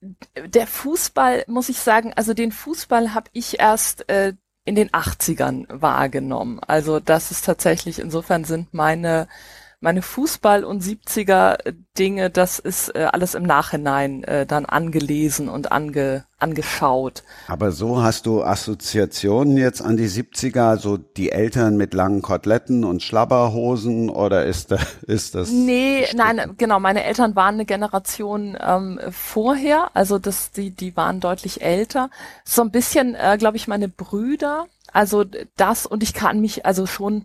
der 0.00 0.66
Fußball, 0.66 1.44
muss 1.46 1.68
ich 1.68 1.78
sagen, 1.78 2.12
also 2.16 2.34
den 2.34 2.52
Fußball 2.52 3.14
habe 3.14 3.30
ich 3.32 3.60
erst 3.60 4.08
äh, 4.08 4.34
in 4.64 4.74
den 4.74 4.90
80ern 4.90 5.66
wahrgenommen. 5.68 6.60
Also 6.60 7.00
das 7.00 7.30
ist 7.30 7.44
tatsächlich, 7.44 7.98
insofern 7.98 8.44
sind 8.44 8.72
meine 8.72 9.28
meine 9.80 10.02
Fußball- 10.02 10.62
und 10.62 10.82
70er-Dinge, 10.82 12.28
das 12.28 12.58
ist 12.58 12.94
äh, 12.94 13.08
alles 13.10 13.34
im 13.34 13.44
Nachhinein 13.44 14.22
äh, 14.24 14.44
dann 14.44 14.66
angelesen 14.66 15.48
und 15.48 15.72
ange, 15.72 16.26
angeschaut. 16.38 17.22
Aber 17.48 17.72
so 17.72 18.02
hast 18.02 18.26
du 18.26 18.42
Assoziationen 18.42 19.56
jetzt 19.56 19.80
an 19.80 19.96
die 19.96 20.08
70er, 20.08 20.76
so 20.76 20.98
die 20.98 21.32
Eltern 21.32 21.78
mit 21.78 21.94
langen 21.94 22.20
Koteletten 22.20 22.84
und 22.84 23.02
Schlabberhosen 23.02 24.10
oder 24.10 24.44
ist, 24.44 24.70
da, 24.70 24.76
ist 25.06 25.34
das? 25.34 25.50
Nee, 25.50 26.06
nein, 26.14 26.54
genau, 26.58 26.78
meine 26.78 27.04
Eltern 27.04 27.34
waren 27.34 27.54
eine 27.54 27.64
Generation 27.64 28.58
ähm, 28.60 29.00
vorher, 29.10 29.90
also 29.94 30.18
das, 30.18 30.50
die, 30.52 30.72
die 30.72 30.94
waren 30.94 31.20
deutlich 31.20 31.62
älter. 31.62 32.10
So 32.44 32.60
ein 32.60 32.70
bisschen, 32.70 33.14
äh, 33.14 33.38
glaube 33.38 33.56
ich, 33.56 33.66
meine 33.66 33.88
Brüder, 33.88 34.66
also 34.92 35.24
das 35.56 35.86
und 35.86 36.02
ich 36.02 36.12
kann 36.12 36.40
mich 36.40 36.66
also 36.66 36.86
schon 36.86 37.24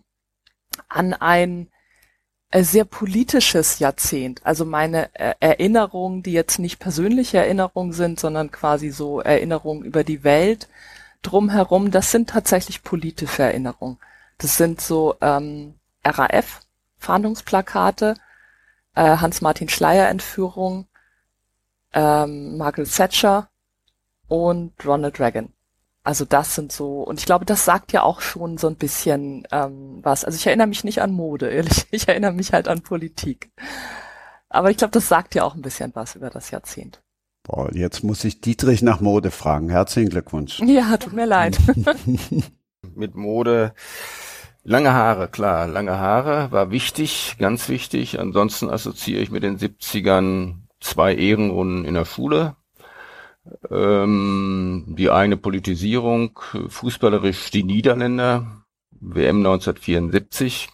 an 0.88 1.12
ein 1.12 1.68
sehr 2.64 2.84
politisches 2.84 3.78
Jahrzehnt. 3.78 4.40
Also 4.44 4.64
meine 4.64 5.14
äh, 5.14 5.34
Erinnerungen, 5.40 6.22
die 6.22 6.32
jetzt 6.32 6.58
nicht 6.58 6.78
persönliche 6.78 7.38
Erinnerungen 7.38 7.92
sind, 7.92 8.20
sondern 8.20 8.50
quasi 8.50 8.90
so 8.90 9.20
Erinnerungen 9.20 9.84
über 9.84 10.04
die 10.04 10.24
Welt 10.24 10.68
drumherum, 11.22 11.90
das 11.90 12.10
sind 12.10 12.30
tatsächlich 12.30 12.82
politische 12.82 13.42
Erinnerungen. 13.42 13.98
Das 14.38 14.56
sind 14.56 14.80
so 14.80 15.16
ähm, 15.20 15.74
RAF, 16.04 16.60
Fahndungsplakate, 16.98 18.14
äh, 18.94 19.16
Hans-Martin 19.16 19.68
Schleier-Entführung, 19.68 20.86
ähm, 21.92 22.56
Margaret 22.58 22.94
Thatcher 22.94 23.48
und 24.28 24.72
Ronald 24.84 25.18
Reagan. 25.18 25.52
Also 26.06 26.24
das 26.24 26.54
sind 26.54 26.70
so, 26.70 27.02
und 27.02 27.18
ich 27.18 27.26
glaube, 27.26 27.44
das 27.44 27.64
sagt 27.64 27.92
ja 27.92 28.04
auch 28.04 28.20
schon 28.20 28.58
so 28.58 28.68
ein 28.68 28.76
bisschen 28.76 29.42
ähm, 29.50 29.98
was. 30.02 30.24
Also 30.24 30.36
ich 30.36 30.46
erinnere 30.46 30.68
mich 30.68 30.84
nicht 30.84 31.02
an 31.02 31.10
Mode, 31.10 31.48
ehrlich, 31.50 31.84
ich 31.90 32.06
erinnere 32.06 32.30
mich 32.30 32.52
halt 32.52 32.68
an 32.68 32.80
Politik. 32.80 33.50
Aber 34.48 34.70
ich 34.70 34.76
glaube, 34.76 34.92
das 34.92 35.08
sagt 35.08 35.34
ja 35.34 35.42
auch 35.42 35.56
ein 35.56 35.62
bisschen 35.62 35.90
was 35.96 36.14
über 36.14 36.30
das 36.30 36.52
Jahrzehnt. 36.52 37.02
Boah, 37.42 37.74
jetzt 37.74 38.04
muss 38.04 38.22
ich 38.22 38.40
Dietrich 38.40 38.82
nach 38.82 39.00
Mode 39.00 39.32
fragen. 39.32 39.68
Herzlichen 39.68 40.10
Glückwunsch. 40.10 40.60
Ja, 40.64 40.96
tut 40.96 41.12
mir 41.12 41.26
leid. 41.26 41.58
Mit 42.94 43.16
Mode. 43.16 43.74
Lange 44.62 44.92
Haare, 44.92 45.26
klar, 45.26 45.66
lange 45.66 45.98
Haare 45.98 46.52
war 46.52 46.70
wichtig, 46.70 47.34
ganz 47.40 47.68
wichtig. 47.68 48.20
Ansonsten 48.20 48.70
assoziiere 48.70 49.22
ich 49.22 49.32
mit 49.32 49.42
den 49.42 49.58
70ern 49.58 50.66
zwei 50.78 51.16
Ehrenrunden 51.16 51.84
in 51.84 51.94
der 51.94 52.04
Schule, 52.04 52.54
ähm, 53.70 54.94
die 54.96 55.10
eine 55.10 55.36
Politisierung, 55.36 56.38
fußballerisch 56.68 57.50
die 57.50 57.64
Niederländer, 57.64 58.64
WM 58.90 59.38
1974. 59.38 60.68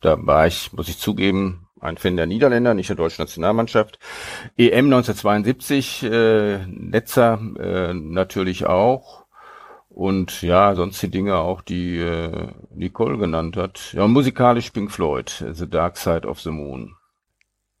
Da 0.00 0.16
war 0.26 0.46
ich, 0.46 0.72
muss 0.72 0.88
ich 0.88 0.98
zugeben, 0.98 1.66
ein 1.80 1.98
Fan 1.98 2.16
der 2.16 2.26
Niederländer, 2.26 2.74
nicht 2.74 2.88
der 2.88 2.96
deutschen 2.96 3.22
Nationalmannschaft. 3.22 3.98
EM 4.56 4.86
1972, 4.86 6.02
äh, 6.04 6.66
Netzer 6.66 7.38
äh, 7.58 7.94
natürlich 7.94 8.66
auch. 8.66 9.24
Und 9.88 10.42
ja, 10.42 10.74
sonst 10.74 11.00
die 11.02 11.10
Dinge 11.10 11.36
auch, 11.36 11.60
die 11.60 11.98
äh, 11.98 12.48
Nicole 12.74 13.16
genannt 13.16 13.56
hat. 13.56 13.92
Ja, 13.92 14.08
musikalisch 14.08 14.70
Pink 14.70 14.90
Floyd, 14.90 15.44
The 15.52 15.68
Dark 15.68 15.98
Side 15.98 16.26
of 16.26 16.40
the 16.40 16.50
Moon. 16.50 16.96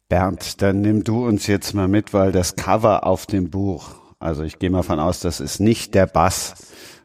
Bernd, 0.08 0.62
dann 0.62 0.80
nimm 0.80 1.02
du 1.02 1.26
uns 1.26 1.46
jetzt 1.46 1.74
mal 1.74 1.88
mit, 1.88 2.12
weil 2.12 2.30
das 2.30 2.54
Cover 2.54 3.04
auf 3.04 3.26
dem 3.26 3.50
Buch 3.50 4.03
also 4.24 4.42
ich 4.42 4.58
gehe 4.58 4.70
mal 4.70 4.82
von 4.82 4.98
aus, 5.00 5.20
das 5.20 5.40
ist 5.40 5.60
nicht 5.60 5.94
der 5.94 6.06
Bass 6.06 6.54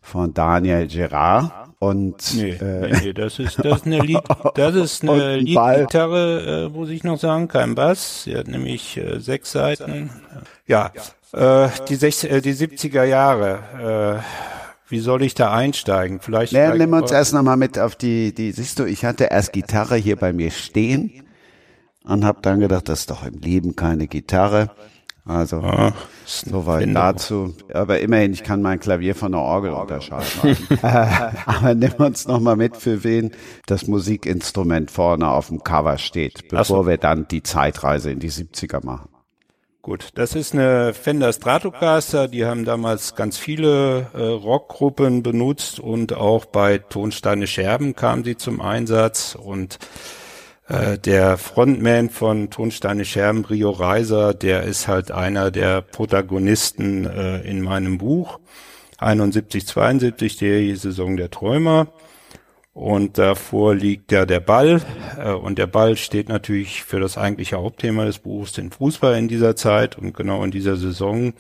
von 0.02 0.34
Daniel 0.34 0.88
Gerard. 0.88 1.52
Und 1.80 2.34
nee, 2.36 2.52
äh, 2.52 2.92
nee, 3.02 3.14
das 3.14 3.40
ist 3.40 3.60
das 3.60 3.80
ist 3.80 3.86
eine 3.86 4.00
Lied, 4.00 4.20
das 4.56 4.76
ist 4.76 5.04
eine 5.04 5.38
Leadgitarre, 5.38 6.68
äh, 6.68 6.70
muss 6.70 6.90
ich 6.90 7.04
noch 7.04 7.18
sagen, 7.18 7.48
kein 7.48 7.76
Bass. 7.76 8.24
Sie 8.24 8.36
hat 8.36 8.48
nämlich 8.48 8.98
äh, 8.98 9.20
sechs 9.20 9.52
Seiten. 9.52 10.10
Ja, 10.66 10.92
äh, 11.34 11.70
die, 11.88 11.96
sech, 11.96 12.24
äh, 12.24 12.42
die 12.42 12.54
70er 12.54 13.04
Jahre. 13.04 14.22
Äh, 14.22 14.90
wie 14.90 15.00
soll 15.00 15.22
ich 15.22 15.36
da 15.36 15.54
einsteigen? 15.54 16.20
Vielleicht. 16.20 16.52
Nee, 16.52 16.70
nimm 16.78 16.94
uns 16.94 17.12
erst 17.12 17.34
nochmal 17.34 17.58
mit 17.58 17.78
auf 17.78 17.96
die, 17.96 18.34
die, 18.34 18.52
siehst 18.52 18.80
du, 18.80 18.86
ich 18.86 19.06
hatte 19.06 19.26
erst 19.26 19.54
Gitarre 19.54 19.96
hier 19.96 20.16
bei 20.16 20.34
mir 20.34 20.52
stehen 20.52 21.24
und 22.04 22.26
habe 22.26 22.40
dann 22.42 22.60
gedacht, 22.60 22.90
das 22.90 23.02
ist 23.02 23.12
doch 23.12 23.26
im 23.26 23.40
Leben 23.40 23.76
keine 23.76 24.08
Gitarre. 24.08 24.72
Also 25.30 25.58
ah, 25.58 25.94
soweit 26.26 26.90
dazu. 26.92 27.54
Aber 27.72 28.00
immerhin, 28.00 28.34
ich 28.34 28.42
kann 28.42 28.64
mein 28.64 28.80
Klavier 28.80 29.14
von 29.14 29.32
der 29.32 29.42
Orgel 29.42 29.74
unterscheiden. 29.74 30.58
Aber 30.82 31.76
nimm 31.76 31.94
uns 32.00 32.28
noch 32.28 32.40
mal 32.40 32.56
mit, 32.56 32.76
für 32.76 33.04
wen 33.04 33.32
das 33.68 33.86
Musikinstrument 33.86 34.90
vorne 34.90 35.30
auf 35.30 35.50
dem 35.50 35.64
Cover 35.64 36.00
steht, 36.00 36.48
bevor 36.50 36.84
so. 36.84 36.88
wir 36.88 36.98
dann 36.98 37.28
die 37.28 37.44
Zeitreise 37.44 38.10
in 38.10 38.18
die 38.18 38.32
70er 38.32 38.84
machen. 38.84 39.10
Gut, 39.84 40.10
das 40.16 40.34
ist 40.34 40.56
eine 40.56 40.96
Fender 40.96 41.32
Stratocaster. 41.32 42.28
Die 42.28 42.46
haben 42.46 42.66
damals 42.66 43.14
ganz 43.14 43.38
viele 43.38 44.08
äh, 44.16 44.22
Rockgruppen 44.22 45.22
benutzt 45.22 45.80
und 45.80 46.14
auch 46.14 46.46
bei 46.46 46.80
Tonsteine 46.80 47.46
Scherben 47.46 47.96
kam 47.96 48.24
sie 48.24 48.36
zum 48.36 48.62
Einsatz 48.62 49.38
und 49.40 49.78
äh, 50.70 51.00
der 51.00 51.38
Frontman 51.38 52.10
von 52.10 52.52
Tonsteine 52.52 53.04
Scherben, 53.04 53.44
Rio 53.44 53.72
Reiser, 53.72 54.34
der 54.34 54.64
ist 54.64 54.88
halt 54.88 55.12
einer 55.12 55.50
der 55.50 55.82
Protagonisten 55.82 57.06
äh, 57.06 57.42
in 57.42 57.62
meinem 57.62 57.98
Buch 57.98 58.40
71, 59.00 59.66
72, 59.66 60.38
die 60.38 60.76
Saison 60.76 61.18
der 61.18 61.32
Träumer. 61.32 61.88
Und 62.74 63.18
davor 63.18 63.74
liegt 63.74 64.12
ja 64.12 64.26
der 64.28 64.40
Ball. 64.40 64.82
Äh, 65.18 65.32
und 65.32 65.58
der 65.58 65.68
Ball 65.68 65.98
steht 65.98 66.30
natürlich 66.30 66.84
für 66.84 67.00
das 67.00 67.18
eigentliche 67.18 67.58
Hauptthema 67.58 68.06
des 68.06 68.20
Buchs, 68.20 68.52
den 68.54 68.70
Fußball 68.70 69.18
in 69.18 69.28
dieser 69.28 69.56
Zeit 69.56 69.98
und 69.98 70.14
genau 70.14 70.44
in 70.44 70.52
dieser 70.52 70.78
Saison. 70.78 71.34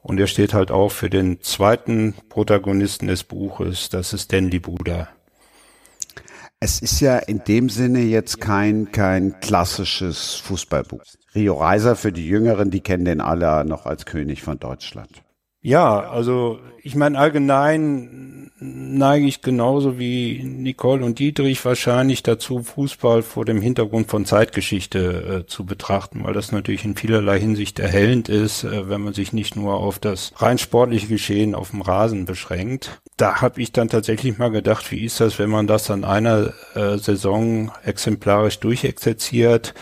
Und 0.00 0.18
er 0.18 0.26
steht 0.26 0.54
halt 0.54 0.70
auch 0.70 0.90
für 0.90 1.10
den 1.10 1.42
zweiten 1.42 2.14
Protagonisten 2.30 3.08
des 3.08 3.24
Buches, 3.24 3.90
das 3.90 4.14
ist 4.14 4.32
Dandy 4.32 4.58
Buda. 4.58 5.08
Es 6.60 6.80
ist 6.80 7.00
ja 7.00 7.18
in 7.18 7.44
dem 7.44 7.68
Sinne 7.68 8.00
jetzt 8.00 8.40
kein, 8.40 8.90
kein 8.90 9.38
klassisches 9.38 10.34
Fußballbuch. 10.34 11.02
Rio 11.32 11.54
Reiser 11.54 11.94
für 11.94 12.10
die 12.10 12.26
Jüngeren, 12.26 12.72
die 12.72 12.80
kennen 12.80 13.04
den 13.04 13.20
alle 13.20 13.64
noch 13.64 13.86
als 13.86 14.06
König 14.06 14.42
von 14.42 14.58
Deutschland. 14.58 15.22
Ja, 15.60 16.08
also 16.08 16.60
ich 16.82 16.94
meine 16.94 17.18
allgemein 17.18 18.38
neige 18.60 19.26
ich 19.26 19.40
genauso 19.40 19.98
wie 19.98 20.42
Nicole 20.42 21.04
und 21.04 21.18
Dietrich 21.18 21.64
wahrscheinlich 21.64 22.22
dazu, 22.22 22.62
Fußball 22.62 23.22
vor 23.22 23.44
dem 23.44 23.62
Hintergrund 23.62 24.08
von 24.08 24.24
Zeitgeschichte 24.24 25.42
äh, 25.44 25.46
zu 25.46 25.64
betrachten, 25.64 26.24
weil 26.24 26.34
das 26.34 26.50
natürlich 26.50 26.84
in 26.84 26.96
vielerlei 26.96 27.38
Hinsicht 27.38 27.78
erhellend 27.78 28.28
ist, 28.28 28.64
äh, 28.64 28.88
wenn 28.88 29.00
man 29.00 29.14
sich 29.14 29.32
nicht 29.32 29.54
nur 29.54 29.74
auf 29.74 29.98
das 29.98 30.32
rein 30.36 30.58
sportliche 30.58 31.06
Geschehen 31.06 31.54
auf 31.54 31.70
dem 31.70 31.82
Rasen 31.82 32.24
beschränkt. 32.24 33.00
Da 33.16 33.40
habe 33.40 33.60
ich 33.60 33.72
dann 33.72 33.88
tatsächlich 33.88 34.38
mal 34.38 34.50
gedacht, 34.50 34.90
wie 34.90 35.04
ist 35.04 35.20
das, 35.20 35.38
wenn 35.38 35.50
man 35.50 35.66
das 35.66 35.90
an 35.90 36.04
einer 36.04 36.52
äh, 36.74 36.98
Saison 36.98 37.70
exemplarisch 37.84 38.58
durchexerziert? 38.58 39.74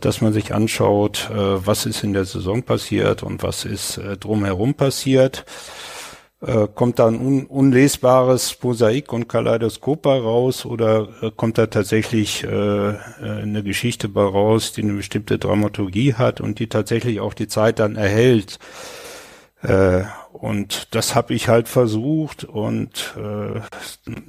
Dass 0.00 0.20
man 0.20 0.32
sich 0.32 0.54
anschaut, 0.54 1.30
äh, 1.30 1.66
was 1.66 1.86
ist 1.86 2.02
in 2.02 2.12
der 2.12 2.24
Saison 2.24 2.62
passiert 2.62 3.22
und 3.22 3.42
was 3.42 3.64
ist 3.64 3.98
äh, 3.98 4.16
drumherum 4.16 4.74
passiert. 4.74 5.44
Äh, 6.40 6.66
kommt 6.74 6.98
da 6.98 7.06
ein 7.06 7.20
un 7.20 7.46
unlesbares 7.46 8.56
Mosaik 8.62 9.12
und 9.12 9.28
Kaleidoskop 9.28 10.06
raus 10.06 10.64
oder 10.64 11.08
kommt 11.36 11.58
da 11.58 11.66
tatsächlich 11.66 12.44
eine 12.44 13.62
Geschichte 13.62 14.08
bei 14.08 14.22
raus, 14.22 14.72
die 14.72 14.82
eine 14.82 14.94
bestimmte 14.94 15.38
Dramaturgie 15.38 16.14
hat 16.14 16.40
und 16.40 16.58
die 16.58 16.68
tatsächlich 16.68 17.20
auch 17.20 17.34
die 17.34 17.46
Zeit 17.46 17.78
dann 17.78 17.94
erhält? 17.94 18.58
Und 20.32 20.94
das 20.94 21.14
habe 21.14 21.34
ich 21.34 21.46
halt 21.46 21.68
versucht 21.68 22.42
und 22.42 23.14
äh, 23.16 23.60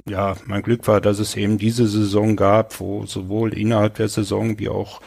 ja, 0.08 0.36
mein 0.46 0.62
Glück 0.62 0.86
war, 0.86 1.00
dass 1.00 1.18
es 1.18 1.34
eben 1.34 1.58
diese 1.58 1.88
Saison 1.88 2.36
gab, 2.36 2.78
wo 2.78 3.04
sowohl 3.04 3.52
innerhalb 3.52 3.96
der 3.96 4.08
Saison 4.08 4.58
wie 4.60 4.68
auch 4.68 5.00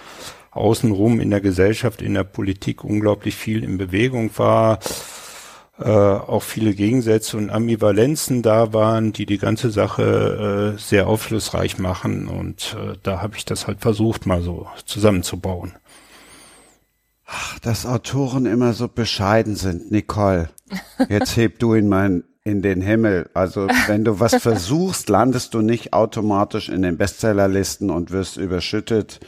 außenrum 0.58 1.20
in 1.20 1.30
der 1.30 1.42
Gesellschaft, 1.42 2.02
in 2.02 2.14
der 2.14 2.24
Politik 2.24 2.84
unglaublich 2.84 3.36
viel 3.36 3.64
in 3.64 3.78
Bewegung 3.78 4.32
war, 4.38 4.80
äh, 5.80 5.90
auch 5.90 6.42
viele 6.42 6.74
Gegensätze 6.74 7.38
und 7.38 7.50
Ambivalenzen 7.50 8.42
da 8.42 8.74
waren, 8.74 9.14
die 9.14 9.26
die 9.26 9.38
ganze 9.38 9.70
Sache 9.70 10.74
äh, 10.76 10.80
sehr 10.80 11.08
aufschlussreich 11.08 11.78
machen. 11.78 12.28
Und 12.28 12.76
äh, 12.80 12.98
da 13.04 13.22
habe 13.22 13.38
ich 13.38 13.46
das 13.46 13.68
halt 13.68 13.82
versucht, 13.82 14.26
mal 14.26 14.42
so 14.42 14.68
zusammenzubauen. 14.86 15.74
Ach, 17.28 17.60
dass 17.60 17.86
Autoren 17.86 18.46
immer 18.46 18.74
so 18.74 18.88
bescheiden 18.88 19.56
sind, 19.56 19.92
Nicole. 19.92 20.50
Jetzt 21.10 21.36
heb 21.38 21.60
du 21.60 21.76
ihn 21.76 21.90
mal 21.90 22.24
in 22.44 22.62
den 22.62 22.82
Himmel. 22.82 23.30
Also 23.34 23.68
wenn 23.88 24.06
du 24.06 24.20
was 24.20 24.36
versuchst, 24.42 25.10
landest 25.10 25.54
du 25.54 25.62
nicht 25.62 25.94
automatisch 25.94 26.70
in 26.70 26.82
den 26.82 26.98
Bestsellerlisten 26.98 27.90
und 27.90 28.12
wirst 28.12 28.38
überschüttet 28.38 29.20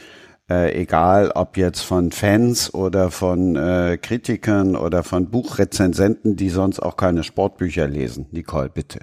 äh, 0.50 0.74
egal 0.74 1.30
ob 1.30 1.56
jetzt 1.56 1.80
von 1.82 2.10
Fans 2.10 2.74
oder 2.74 3.10
von 3.12 3.54
äh, 3.54 3.98
Kritikern 4.02 4.74
oder 4.74 5.04
von 5.04 5.30
Buchrezensenten, 5.30 6.34
die 6.34 6.50
sonst 6.50 6.80
auch 6.80 6.96
keine 6.96 7.22
Sportbücher 7.22 7.86
lesen. 7.86 8.26
Nicole, 8.32 8.68
bitte. 8.68 9.00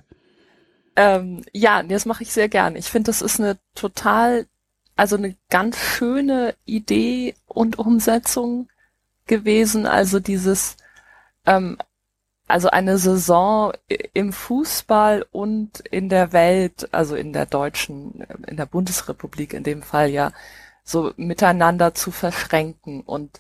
Ähm, 0.98 1.44
ja, 1.54 1.84
das 1.84 2.06
mache 2.06 2.24
ich 2.24 2.34
sehr 2.34 2.50
gern. 2.50 2.76
Ich 2.76 2.88
finde, 2.88 3.08
das 3.08 3.22
ist 3.22 3.40
eine 3.40 3.58
total, 3.76 4.46
also 4.96 5.16
eine 5.16 5.36
ganz 5.50 5.78
schöne 5.78 6.54
Idee 6.66 7.36
und 7.46 7.80
Umsetzung 7.80 8.68
gewesen. 9.26 9.86
Also 9.86 10.20
dieses, 10.20 10.76
ähm, 11.46 11.78
also 12.48 12.70
eine 12.70 12.98
Saison 12.98 13.72
im 14.14 14.34
Fußball 14.34 15.26
und 15.32 15.80
in 15.80 16.10
der 16.10 16.34
Welt, 16.34 16.90
also 16.94 17.16
in 17.16 17.32
der 17.32 17.46
deutschen, 17.46 18.26
in 18.48 18.58
der 18.58 18.66
Bundesrepublik 18.66 19.54
in 19.54 19.64
dem 19.64 19.82
Fall 19.84 20.10
ja, 20.10 20.32
so 20.88 21.12
miteinander 21.18 21.94
zu 21.94 22.12
verschränken 22.12 23.02
und 23.02 23.40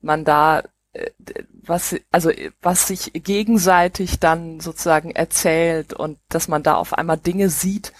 man 0.00 0.24
da 0.24 0.62
äh, 0.92 1.10
was 1.52 1.96
also 2.10 2.30
was 2.62 2.88
sich 2.88 3.12
gegenseitig 3.12 4.18
dann 4.18 4.60
sozusagen 4.60 5.10
erzählt 5.10 5.92
und 5.92 6.18
dass 6.28 6.48
man 6.48 6.62
da 6.62 6.76
auf 6.76 6.94
einmal 6.94 7.18
Dinge 7.18 7.50
sieht, 7.50 7.92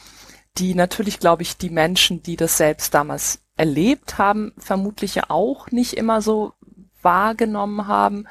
die 0.59 0.75
natürlich 0.75 1.21
glaube 1.21 1.43
ich 1.43 1.59
die 1.59 1.71
Menschen, 1.71 2.23
die 2.23 2.37
das 2.37 2.57
selbst 2.57 2.95
damals 2.95 3.41
erlebt 3.57 4.19
haben, 4.19 4.55
vermutlich 4.57 5.29
auch 5.31 5.71
nicht 5.71 5.95
immer 5.95 6.23
so 6.23 6.55
wahrgenommen 7.03 7.87
haben 7.87 8.27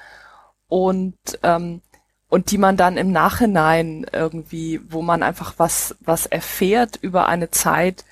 und 0.67 1.17
ähm, 1.43 1.81
und 2.27 2.49
die 2.49 2.57
man 2.57 2.75
dann 2.75 2.97
im 2.97 3.11
Nachhinein 3.11 4.05
irgendwie, 4.11 4.81
wo 4.89 5.03
man 5.03 5.21
einfach 5.21 5.53
was 5.57 5.95
was 5.99 6.25
erfährt 6.25 6.97
über 7.01 7.27
eine 7.27 7.51
Zeit, 7.51 8.03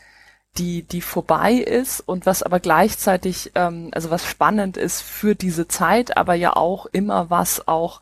die, 0.58 0.84
die 0.84 1.02
vorbei 1.02 1.54
ist 1.54 2.00
und 2.02 2.26
was 2.26 2.44
aber 2.44 2.60
gleichzeitig, 2.60 3.52
ähm, 3.56 3.90
also 3.94 4.12
was 4.12 4.26
spannend 4.26 4.78
ist 4.78 5.02
für 5.02 5.36
diese 5.36 5.68
Zeit, 5.68 6.18
aber 6.18 6.36
ja 6.36 6.56
auch 6.56 6.86
immer 6.86 7.30
was 7.30 7.68
auch 7.68 8.02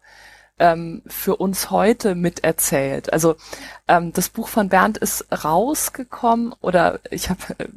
ähm, 0.60 1.02
für 1.08 1.38
uns 1.38 1.72
heute 1.72 2.14
miterzählt. 2.14 3.12
Also 3.12 3.36
ähm, 3.88 4.14
das 4.14 4.30
Buch 4.30 4.48
von 4.48 4.70
Bernd 4.70 4.98
ist 4.98 5.26
rausgekommen 5.44 6.54
oder 6.62 7.00
ich 7.10 7.30
habe 7.30 7.42
äh, 7.58 7.68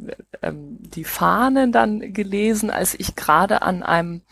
ähm, 0.42 0.78
die 0.80 1.04
Fahnen 1.04 1.72
dann 1.72 2.12
gelesen, 2.12 2.70
als 2.70 2.94
ich 2.94 3.16
gerade 3.16 3.62
an 3.62 3.82
einem 3.82 4.22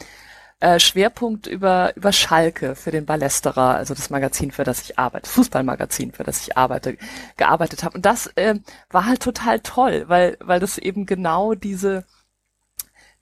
äh, 0.63 0.79
Schwerpunkt 0.79 1.49
über, 1.49 1.93
über 1.97 2.13
Schalke 2.13 2.77
für 2.77 2.93
den 2.93 3.05
Ballesterer, 3.05 3.75
also 3.75 3.95
das 3.95 4.11
Magazin, 4.11 4.53
für 4.53 4.63
das 4.63 4.83
ich 4.83 4.97
arbeite, 4.97 5.29
Fußballmagazin, 5.29 6.13
für 6.13 6.23
das 6.23 6.47
ich 6.47 6.57
arbeite, 6.57 6.97
gearbeitet 7.37 7.83
habe. 7.83 7.97
Und 7.97 8.07
das 8.07 8.29
äh, 8.37 8.55
war 8.89 9.07
halt 9.07 9.21
total 9.21 9.59
toll, 9.59 10.05
weil, 10.07 10.37
weil 10.41 10.61
das 10.61 10.79
eben 10.79 11.05
genau 11.05 11.55
diese, 11.55 12.05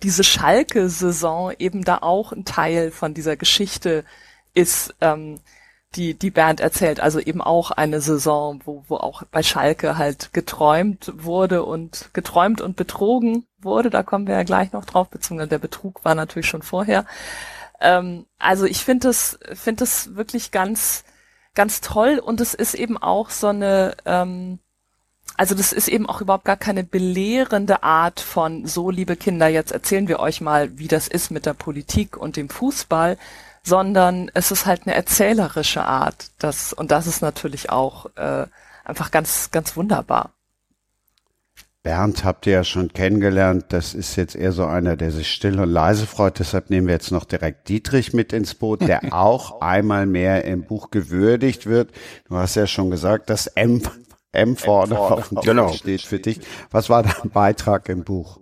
diese 0.03 0.23
Schalke-Saison 0.23 1.53
eben 1.59 1.83
da 1.83 1.99
auch 2.03 2.33
ein 2.33 2.45
Teil 2.45 2.91
von 2.91 3.15
dieser 3.15 3.37
Geschichte 3.37 4.05
ist, 4.53 4.95
ähm, 5.01 5.41
die, 5.97 6.15
die 6.15 6.31
Band 6.31 6.61
erzählt. 6.61 7.01
Also 7.01 7.19
eben 7.19 7.41
auch 7.41 7.71
eine 7.71 8.01
Saison, 8.01 8.61
wo, 8.65 8.85
wo 8.89 8.97
auch 8.97 9.23
bei 9.31 9.43
Schalke 9.43 9.99
halt 9.99 10.33
geträumt 10.33 11.13
wurde 11.17 11.65
und 11.65 12.11
geträumt 12.13 12.61
und 12.61 12.77
betrogen 12.77 13.47
wurde. 13.59 13.91
Da 13.91 14.03
kommen 14.03 14.27
wir 14.27 14.35
ja 14.35 14.45
gleich 14.45 14.73
noch 14.73 14.85
drauf, 14.85 15.09
beziehungsweise 15.09 15.51
der 15.51 15.59
Betrug 15.59 16.05
war 16.05 16.15
natürlich 16.15 16.47
schon 16.47 16.63
vorher. 16.63 17.07
Ähm, 17.81 18.27
also 18.39 18.67
ich 18.67 18.85
finde 18.85 19.09
das, 19.09 19.39
finde 19.55 19.81
das 19.81 20.15
wirklich 20.15 20.53
ganz, 20.53 21.05
ganz 21.55 21.81
toll 21.81 22.19
und 22.19 22.41
es 22.41 22.55
ist 22.55 22.75
eben 22.75 22.97
auch 22.97 23.31
so 23.31 23.49
eine, 23.49 23.97
ähm, 24.05 24.61
also 25.37 25.55
das 25.55 25.73
ist 25.73 25.89
eben 25.89 26.09
auch 26.09 26.21
überhaupt 26.21 26.45
gar 26.45 26.57
keine 26.57 26.85
belehrende 26.85 27.83
Art 27.83 28.21
von 28.21 28.67
so, 28.67 28.91
liebe 28.91 29.17
Kinder, 29.17 29.49
jetzt 29.49 29.73
erzählen 29.73 30.07
wir 30.07 30.21
euch 30.21 30.41
mal, 30.41 30.79
wie 30.79 30.89
das 30.89 31.09
ist 31.09 31.31
mit 31.31 31.47
der 31.47 31.55
Politik 31.55 32.17
und 32.17 32.37
dem 32.37 32.49
Fußball, 32.49 33.17
sondern 33.63 34.31
es 34.35 34.51
ist 34.51 34.67
halt 34.67 34.83
eine 34.87 34.95
erzählerische 34.95 35.85
Art. 35.85 36.31
Das, 36.39 36.73
und 36.73 36.91
das 36.91 37.07
ist 37.07 37.23
natürlich 37.23 37.71
auch 37.71 38.07
äh, 38.17 38.47
einfach 38.85 39.11
ganz, 39.11 39.51
ganz 39.51 39.77
wunderbar. 39.77 40.31
Bernd 41.83 42.25
habt 42.25 42.47
ihr 42.47 42.53
ja 42.53 42.65
schon 42.65 42.93
kennengelernt. 42.93 43.67
Das 43.71 43.95
ist 43.95 44.17
jetzt 44.17 44.37
eher 44.37 44.53
so 44.53 44.67
einer, 44.67 44.97
der 44.97 45.11
sich 45.11 45.33
still 45.33 45.59
und 45.59 45.71
leise 45.71 46.07
freut. 46.07 46.39
Deshalb 46.39 46.69
nehmen 46.69 46.87
wir 46.87 46.95
jetzt 46.95 47.11
noch 47.11 47.25
direkt 47.25 47.71
Dietrich 47.71 48.13
mit 48.13 48.35
ins 48.35 48.55
Boot, 48.55 48.83
der 48.83 49.01
auch 49.15 49.63
einmal 49.63 50.05
mehr 50.07 50.45
im 50.45 50.65
Buch 50.65 50.91
gewürdigt 50.91 51.67
wird. 51.67 51.91
Du 52.29 52.37
hast 52.37 52.55
ja 52.55 52.67
schon 52.67 52.91
gesagt, 52.91 53.31
dass 53.31 53.47
M, 53.47 53.81
M 54.33 54.57
vorne 54.57 54.99
auf 54.99 55.31
dem 55.31 55.41
genau. 55.41 55.73
steht 55.73 56.03
für 56.03 56.19
dich. 56.19 56.41
Was 56.71 56.91
war 56.91 57.03
dein 57.03 57.31
Beitrag 57.31 57.89
im 57.89 58.05
Buch? 58.05 58.41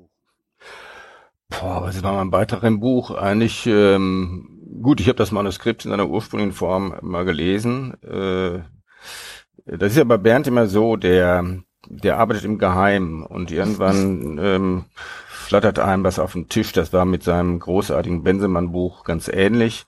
Boah, 1.49 1.83
was 1.83 2.03
war 2.03 2.15
mein 2.15 2.31
Beitrag 2.31 2.65
im 2.65 2.81
Buch? 2.81 3.13
Eigentlich 3.13 3.67
ähm, 3.67 4.58
gut, 4.83 5.01
ich 5.01 5.09
habe 5.09 5.17
das 5.17 5.33
Manuskript 5.33 5.85
in 5.85 5.91
seiner 5.91 6.09
ursprünglichen 6.09 6.53
Form 6.53 6.95
mal 7.03 7.25
gelesen. 7.25 7.95
Äh, 8.03 8.61
das 9.65 9.93
ist 9.93 9.99
ja 9.99 10.05
bei 10.05 10.17
Bernd 10.17 10.47
immer 10.47 10.67
so, 10.67 10.97
der, 10.97 11.63
der 11.87 12.19
arbeitet 12.19 12.45
im 12.45 12.59
Geheimen 12.59 13.23
und 13.23 13.51
irgendwann 13.51 14.39
ähm, 14.43 14.85
flattert 15.31 15.79
einem 15.79 16.05
was 16.05 16.19
auf 16.19 16.33
den 16.33 16.49
Tisch. 16.49 16.73
Das 16.73 16.93
war 16.93 17.05
mit 17.05 17.23
seinem 17.23 17.59
großartigen 17.59 18.23
Bensemann-Buch 18.23 19.05
ganz 19.05 19.29
ähnlich. 19.29 19.87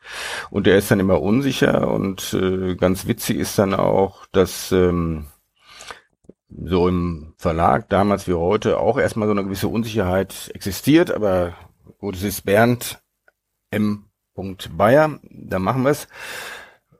Und 0.50 0.66
er 0.66 0.76
ist 0.78 0.90
dann 0.90 1.00
immer 1.00 1.20
unsicher 1.20 1.88
und 1.88 2.34
äh, 2.34 2.74
ganz 2.76 3.06
witzig 3.06 3.38
ist 3.38 3.58
dann 3.58 3.74
auch, 3.74 4.26
dass 4.32 4.72
ähm, 4.72 5.26
so 6.48 6.88
im 6.88 7.34
Verlag 7.36 7.88
damals 7.88 8.26
wie 8.26 8.34
heute 8.34 8.78
auch 8.78 8.98
erstmal 8.98 9.28
so 9.28 9.32
eine 9.32 9.44
gewisse 9.44 9.68
Unsicherheit 9.68 10.50
existiert, 10.54 11.12
aber 11.12 11.54
gut, 11.98 12.16
es 12.16 12.22
ist 12.22 12.42
Bernd 12.42 13.00
M. 13.70 14.09
Bayer, 14.76 15.18
da 15.30 15.58
machen 15.58 15.84
wir 15.84 15.90
es. 15.90 16.08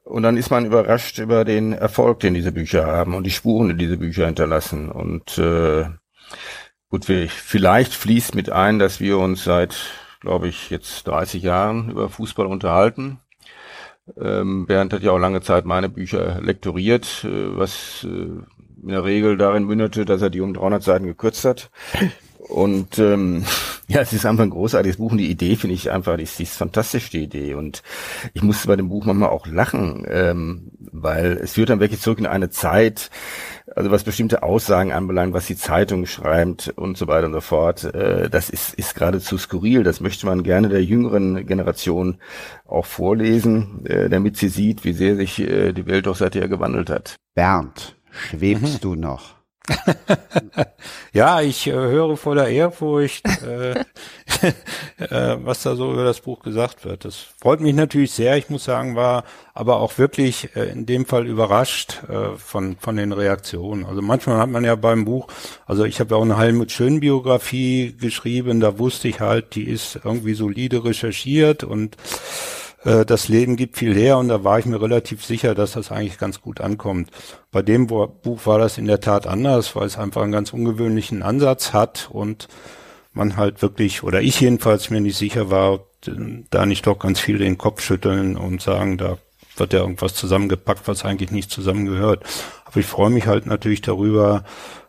Und 0.05 0.25
dann 0.25 0.37
ist 0.37 0.51
man 0.51 0.67
überrascht 0.67 1.19
über 1.19 1.45
den 1.45 1.73
Erfolg, 1.73 2.21
den 2.21 2.35
diese 2.35 2.53
Bücher 2.53 2.87
haben 2.87 3.15
und 3.15 3.25
die 3.25 3.31
Spuren, 3.31 3.69
die 3.69 3.77
diese 3.77 3.97
Bücher 3.97 4.27
hinterlassen. 4.27 4.91
Und 4.91 5.39
äh, 5.39 5.85
gut, 6.89 7.09
wir, 7.09 7.29
vielleicht 7.29 7.95
fließt 7.95 8.35
mit 8.35 8.51
ein, 8.51 8.79
dass 8.79 8.99
wir 8.99 9.19
uns 9.19 9.45
seit, 9.45 9.77
glaube 10.21 10.49
ich, 10.49 10.71
jetzt 10.71 11.07
30 11.07 11.43
Jahren 11.43 11.91
über 11.91 12.09
Fußball 12.09 12.47
unterhalten. 12.47 13.21
Ähm, 14.21 14.67
Bernd 14.67 14.93
hat 14.93 15.03
ja 15.03 15.13
auch 15.13 15.19
lange 15.19 15.43
Zeit 15.43 15.65
meine 15.65 15.89
Bücher 15.89 16.41
lektoriert, 16.41 17.25
äh, 17.25 17.57
was 17.57 18.05
äh, 18.05 18.09
in 18.83 18.89
der 18.89 19.05
Regel 19.05 19.37
darin 19.37 19.65
mündete, 19.65 20.05
dass 20.05 20.23
er 20.23 20.31
die 20.31 20.41
um 20.41 20.55
300 20.55 20.83
Seiten 20.83 21.07
gekürzt 21.07 21.45
hat. 21.45 21.71
Und 22.51 22.99
ähm, 22.99 23.45
ja, 23.89 24.01
es 24.01 24.13
ist 24.13 24.27
einfach 24.27 24.45
ein 24.45 24.51
großartiges 24.51 24.99
Buch 24.99 25.13
und 25.13 25.19
die 25.19 25.31
Idee 25.31 25.57
finde 25.57 25.75
ich 25.75 25.91
einfach, 25.91 26.17
die 26.17 26.25
ist, 26.25 26.39
die 26.39 26.43
ist 26.43 26.57
fantastisch, 26.57 27.11
die 27.11 27.23
Idee. 27.23 27.55
Und 27.55 27.83
ich 28.35 28.43
musste 28.43 28.69
bei 28.69 28.77
dem 28.77 28.89
Buch 28.89 29.05
manchmal 29.07 29.31
auch 29.31 29.47
lachen, 29.47 30.05
ähm, 30.09 30.73
weil 30.79 31.39
es 31.43 31.53
führt 31.53 31.71
dann 31.71 31.81
wirklich 31.81 32.01
zurück 32.01 32.19
in 32.19 32.27
eine 32.27 32.51
Zeit, 32.51 33.11
also 33.75 33.91
was 33.91 34.05
bestimmte 34.05 34.43
Aussagen 34.43 34.93
anbelangt, 34.93 35.33
was 35.33 35.47
die 35.47 35.57
Zeitung 35.57 36.07
schreibt 36.07 36.69
und 36.77 36.99
so 36.99 37.07
weiter 37.07 37.27
und 37.27 37.33
so 37.33 37.41
fort. 37.41 37.85
Äh, 37.85 38.29
das 38.29 38.51
ist, 38.51 38.75
ist 38.75 38.95
geradezu 38.95 39.39
skurril. 39.39 39.85
Das 39.85 40.01
möchte 40.01 40.27
man 40.27 40.43
gerne 40.43 40.69
der 40.69 40.85
jüngeren 40.85 41.47
Generation 41.47 42.19
auch 42.67 42.87
vorlesen, 42.87 43.87
äh, 43.87 44.09
damit 44.09 44.37
sie 44.37 44.49
sieht, 44.49 44.85
wie 44.85 44.93
sehr 44.93 45.17
sich 45.17 45.39
äh, 45.41 45.73
die 45.73 45.87
Welt 45.87 46.07
doch 46.07 46.17
seither 46.17 46.49
gewandelt 46.49 46.91
hat. 46.91 47.17
Bernd, 47.35 47.97
schwebst 48.11 48.75
mhm. 48.75 48.81
du 48.81 48.95
noch? 48.97 49.40
ja, 51.13 51.41
ich 51.41 51.67
äh, 51.67 51.73
höre 51.73 52.17
voller 52.17 52.49
Ehrfurcht, 52.49 53.25
äh, 53.43 53.73
äh, 54.99 55.37
was 55.45 55.63
da 55.63 55.77
so 55.77 55.93
über 55.93 56.05
das 56.05 56.21
Buch 56.21 56.41
gesagt 56.41 56.85
wird. 56.85 57.05
Das 57.05 57.17
freut 57.17 57.61
mich 57.61 57.75
natürlich 57.75 58.13
sehr. 58.13 58.37
Ich 58.37 58.49
muss 58.51 58.65
sagen, 58.65 58.97
war 58.97 59.25
aber 59.55 59.81
auch 59.81 59.99
wirklich 59.99 60.55
äh, 60.57 60.71
in 60.71 60.87
dem 60.87 61.07
Fall 61.07 61.27
überrascht 61.27 62.03
äh, 62.09 62.37
von 62.37 62.77
von 62.79 62.97
den 62.97 63.13
Reaktionen. 63.13 63.85
Also 63.85 64.03
manchmal 64.03 64.39
hat 64.39 64.51
man 64.51 64.65
ja 64.65 64.75
beim 64.77 65.05
Buch, 65.05 65.29
also 65.67 65.85
ich 65.85 66.01
habe 66.01 66.15
ja 66.15 66.19
auch 66.19 66.25
eine 66.25 66.39
Helmut 66.39 66.73
Schön 66.73 67.01
Biografie 67.01 67.95
geschrieben, 67.99 68.61
da 68.61 68.79
wusste 68.79 69.09
ich 69.09 69.21
halt, 69.21 69.55
die 69.55 69.65
ist 69.65 70.01
irgendwie 70.05 70.35
solide 70.35 70.85
recherchiert 70.85 71.65
und 71.65 71.97
äh, 72.85 73.05
das 73.05 73.29
Leben 73.29 73.57
gibt 73.57 73.77
viel 73.77 73.95
her 73.95 74.19
und 74.19 74.29
da 74.29 74.45
war 74.45 74.59
ich 74.59 74.67
mir 74.67 74.81
relativ 74.81 75.25
sicher, 75.25 75.55
dass 75.55 75.73
das 75.73 75.91
eigentlich 75.91 76.19
ganz 76.19 76.41
gut 76.41 76.61
ankommt. 76.61 77.11
Bei 77.53 77.63
dem 77.63 77.87
Buch 77.87 78.47
war 78.47 78.59
das 78.59 78.79
in 78.79 78.87
der 78.87 79.01
Tat 79.01 79.27
anders, 79.27 79.77
weil 79.77 79.87
es 79.87 79.99
einfach 79.99 80.23
einen 80.23 80.33
ganz 80.33 80.53
ungewöhnlichen 80.53 81.23
Ansatz 81.23 81.73
hat 81.73 82.09
und 82.11 82.49
man 83.13 83.37
halt 83.37 83.63
wirklich, 83.63 84.03
oder 84.03 84.21
ich 84.21 84.41
jedenfalls 84.41 84.91
mir 84.91 85.01
nicht 85.01 85.17
sicher 85.17 85.51
war, 85.51 85.81
da 86.51 86.65
nicht 86.65 86.87
doch 86.87 86.99
ganz 86.99 87.21
viel 87.21 87.39
den 87.39 87.59
Kopf 87.59 87.83
schütteln 87.83 88.37
und 88.37 88.63
sagen, 88.63 88.97
da 88.97 89.19
wird 89.57 89.73
ja 89.73 89.81
irgendwas 89.81 90.15
zusammengepackt, 90.15 90.89
was 90.89 91.05
eigentlich 91.05 91.31
nicht 91.31 91.51
zusammengehört. 91.51 92.25
Aber 92.65 92.79
ich 92.79 92.87
freue 92.87 93.11
mich 93.11 93.27
halt 93.27 93.47
natürlich 93.47 93.83
darüber, 93.83 94.45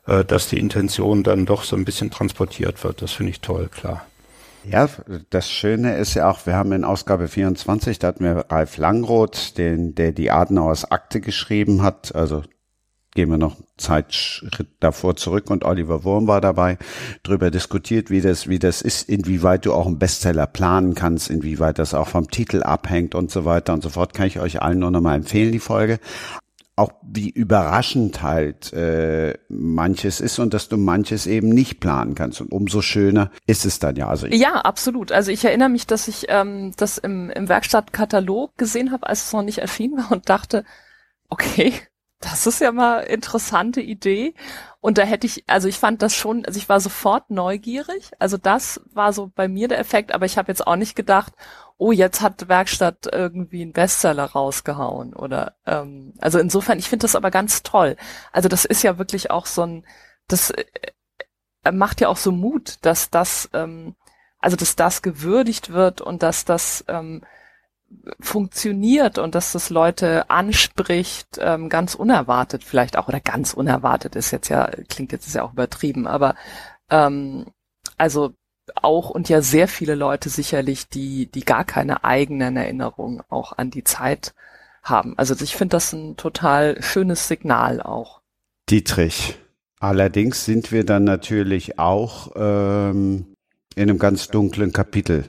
äh, 0.05 0.23
dass 0.23 0.47
die 0.47 0.59
Intention 0.59 1.23
dann 1.23 1.45
doch 1.45 1.63
so 1.63 1.75
ein 1.75 1.83
bisschen 1.83 2.11
transportiert 2.11 2.83
wird. 2.83 3.01
Das 3.01 3.11
finde 3.11 3.31
ich 3.31 3.41
toll, 3.41 3.69
klar. 3.69 4.05
Ja, 4.69 4.87
das 5.29 5.49
Schöne 5.49 5.97
ist 5.97 6.13
ja 6.13 6.29
auch, 6.29 6.45
wir 6.45 6.55
haben 6.55 6.71
in 6.71 6.83
Ausgabe 6.83 7.27
24, 7.27 7.97
da 7.97 8.09
hatten 8.09 8.23
wir 8.23 8.45
Ralf 8.49 8.77
Langroth, 8.77 9.57
den, 9.57 9.95
der 9.95 10.11
die 10.11 10.29
Adenauers 10.29 10.91
Akte 10.91 11.19
geschrieben 11.19 11.81
hat, 11.81 12.13
also 12.13 12.43
gehen 13.13 13.29
wir 13.29 13.37
noch 13.37 13.57
Zeitschritt 13.77 14.69
davor 14.79 15.15
zurück 15.15 15.49
und 15.49 15.65
Oliver 15.65 16.03
Wurm 16.03 16.27
war 16.27 16.41
dabei, 16.41 16.77
drüber 17.23 17.51
diskutiert, 17.51 18.09
wie 18.09 18.21
das, 18.21 18.47
wie 18.47 18.59
das 18.59 18.81
ist, 18.81 19.09
inwieweit 19.09 19.65
du 19.65 19.73
auch 19.73 19.87
einen 19.87 19.99
Bestseller 19.99 20.47
planen 20.47 20.93
kannst, 20.93 21.29
inwieweit 21.29 21.79
das 21.79 21.93
auch 21.93 22.07
vom 22.07 22.29
Titel 22.29 22.63
abhängt 22.63 23.15
und 23.15 23.31
so 23.31 23.45
weiter 23.45 23.73
und 23.73 23.81
so 23.81 23.89
fort, 23.89 24.13
kann 24.13 24.27
ich 24.27 24.39
euch 24.39 24.61
allen 24.61 24.79
nur 24.79 24.91
nochmal 24.91 25.15
empfehlen, 25.15 25.51
die 25.51 25.59
Folge 25.59 25.99
auch 26.75 26.93
wie 27.03 27.29
überraschend 27.29 28.21
halt 28.21 28.71
äh, 28.73 29.37
manches 29.49 30.21
ist 30.21 30.39
und 30.39 30.53
dass 30.53 30.69
du 30.69 30.77
manches 30.77 31.27
eben 31.27 31.49
nicht 31.49 31.79
planen 31.79 32.15
kannst. 32.15 32.41
Und 32.41 32.51
umso 32.51 32.81
schöner 32.81 33.29
ist 33.45 33.65
es 33.65 33.79
dann 33.79 33.95
ja. 33.95 34.07
Also 34.07 34.27
ja, 34.27 34.53
absolut. 34.53 35.11
Also 35.11 35.31
ich 35.31 35.43
erinnere 35.43 35.69
mich, 35.69 35.85
dass 35.85 36.07
ich 36.07 36.25
ähm, 36.29 36.73
das 36.77 36.97
im, 36.97 37.29
im 37.29 37.49
Werkstattkatalog 37.49 38.57
gesehen 38.57 38.91
habe, 38.91 39.07
als 39.07 39.25
es 39.25 39.33
noch 39.33 39.43
nicht 39.43 39.59
erschienen 39.59 39.97
war 39.97 40.11
und 40.13 40.29
dachte, 40.29 40.63
okay, 41.29 41.73
das 42.19 42.47
ist 42.47 42.61
ja 42.61 42.71
mal 42.71 43.01
interessante 43.01 43.81
Idee. 43.81 44.33
Und 44.81 44.97
da 44.97 45.03
hätte 45.03 45.27
ich, 45.27 45.43
also 45.47 45.67
ich 45.67 45.77
fand 45.77 46.01
das 46.01 46.15
schon, 46.15 46.43
also 46.43 46.57
ich 46.57 46.67
war 46.67 46.79
sofort 46.79 47.29
neugierig. 47.29 48.11
Also 48.17 48.37
das 48.37 48.81
war 48.91 49.13
so 49.13 49.31
bei 49.33 49.47
mir 49.47 49.67
der 49.67 49.79
Effekt, 49.79 50.11
aber 50.11 50.25
ich 50.25 50.39
habe 50.39 50.51
jetzt 50.51 50.65
auch 50.65 50.75
nicht 50.75 50.95
gedacht, 50.95 51.33
oh, 51.77 51.91
jetzt 51.91 52.21
hat 52.21 52.49
Werkstatt 52.49 53.07
irgendwie 53.11 53.61
einen 53.61 53.73
Bestseller 53.73 54.25
rausgehauen 54.25 55.13
oder 55.13 55.55
ähm, 55.67 56.13
also 56.19 56.39
insofern, 56.39 56.79
ich 56.79 56.89
finde 56.89 57.03
das 57.03 57.15
aber 57.15 57.29
ganz 57.29 57.61
toll. 57.61 57.95
Also 58.31 58.49
das 58.49 58.65
ist 58.65 58.83
ja 58.83 58.97
wirklich 58.97 59.29
auch 59.29 59.45
so 59.45 59.63
ein, 59.63 59.85
das 60.27 60.49
äh, 60.51 61.71
macht 61.71 62.01
ja 62.01 62.07
auch 62.09 62.17
so 62.17 62.31
Mut, 62.31 62.79
dass 62.81 63.11
das, 63.11 63.49
ähm, 63.53 63.95
also 64.39 64.57
dass 64.57 64.75
das 64.75 65.03
gewürdigt 65.03 65.71
wird 65.71 66.01
und 66.01 66.23
dass 66.23 66.43
das 66.43 66.83
ähm, 66.87 67.23
funktioniert 68.19 69.17
und 69.17 69.35
dass 69.35 69.51
das 69.51 69.69
Leute 69.69 70.29
anspricht, 70.29 71.37
ähm, 71.39 71.69
ganz 71.69 71.95
unerwartet 71.95 72.63
vielleicht 72.63 72.97
auch, 72.97 73.07
oder 73.07 73.19
ganz 73.19 73.53
unerwartet 73.53 74.15
ist 74.15 74.31
jetzt 74.31 74.49
ja, 74.49 74.69
klingt 74.89 75.11
jetzt 75.11 75.27
ist 75.27 75.35
ja 75.35 75.43
auch 75.43 75.53
übertrieben, 75.53 76.07
aber 76.07 76.35
ähm, 76.89 77.45
also 77.97 78.33
auch 78.75 79.09
und 79.09 79.29
ja 79.29 79.41
sehr 79.41 79.67
viele 79.67 79.95
Leute 79.95 80.29
sicherlich, 80.29 80.87
die, 80.87 81.27
die 81.27 81.43
gar 81.43 81.65
keine 81.65 82.03
eigenen 82.03 82.57
Erinnerungen 82.57 83.21
auch 83.29 83.57
an 83.57 83.69
die 83.69 83.83
Zeit 83.83 84.33
haben. 84.83 85.17
Also 85.17 85.35
ich 85.41 85.55
finde 85.55 85.75
das 85.75 85.93
ein 85.93 86.17
total 86.17 86.81
schönes 86.81 87.27
Signal 87.27 87.81
auch. 87.81 88.21
Dietrich. 88.69 89.37
Allerdings 89.79 90.45
sind 90.45 90.71
wir 90.71 90.85
dann 90.85 91.03
natürlich 91.03 91.79
auch 91.79 92.31
ähm, 92.35 93.35
in 93.75 93.89
einem 93.89 93.99
ganz 93.99 94.27
dunklen 94.27 94.73
Kapitel 94.73 95.25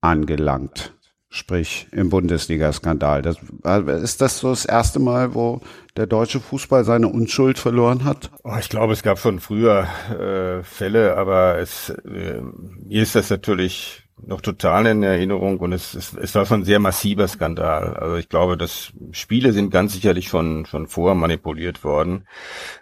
angelangt 0.00 0.95
sprich 1.36 1.86
im 1.92 2.10
Bundesliga-Skandal. 2.10 3.22
Das, 3.22 3.36
äh, 3.64 4.02
ist 4.02 4.20
das 4.20 4.38
so 4.38 4.50
das 4.50 4.64
erste 4.64 4.98
Mal, 4.98 5.34
wo 5.34 5.60
der 5.96 6.06
deutsche 6.06 6.40
Fußball 6.40 6.84
seine 6.84 7.08
Unschuld 7.08 7.58
verloren 7.58 8.04
hat? 8.04 8.30
Oh, 8.42 8.56
ich 8.58 8.68
glaube, 8.68 8.92
es 8.92 9.02
gab 9.02 9.18
schon 9.18 9.40
früher 9.40 9.86
äh, 10.10 10.62
Fälle, 10.62 11.16
aber 11.16 11.58
es, 11.58 11.90
äh, 11.90 12.40
mir 12.40 13.02
ist 13.02 13.14
das 13.14 13.30
natürlich 13.30 14.02
noch 14.24 14.40
total 14.40 14.86
in 14.86 15.02
Erinnerung 15.02 15.58
und 15.60 15.72
es, 15.72 15.94
es, 15.94 16.14
es 16.14 16.34
war 16.34 16.46
schon 16.46 16.60
ein 16.60 16.64
sehr 16.64 16.78
massiver 16.78 17.28
Skandal. 17.28 17.94
Also 17.96 18.16
ich 18.16 18.28
glaube, 18.28 18.56
dass 18.56 18.92
Spiele 19.12 19.52
sind 19.52 19.70
ganz 19.70 19.92
sicherlich 19.92 20.28
schon 20.28 20.64
schon 20.64 20.86
vor 20.86 21.14
manipuliert 21.14 21.84
worden, 21.84 22.26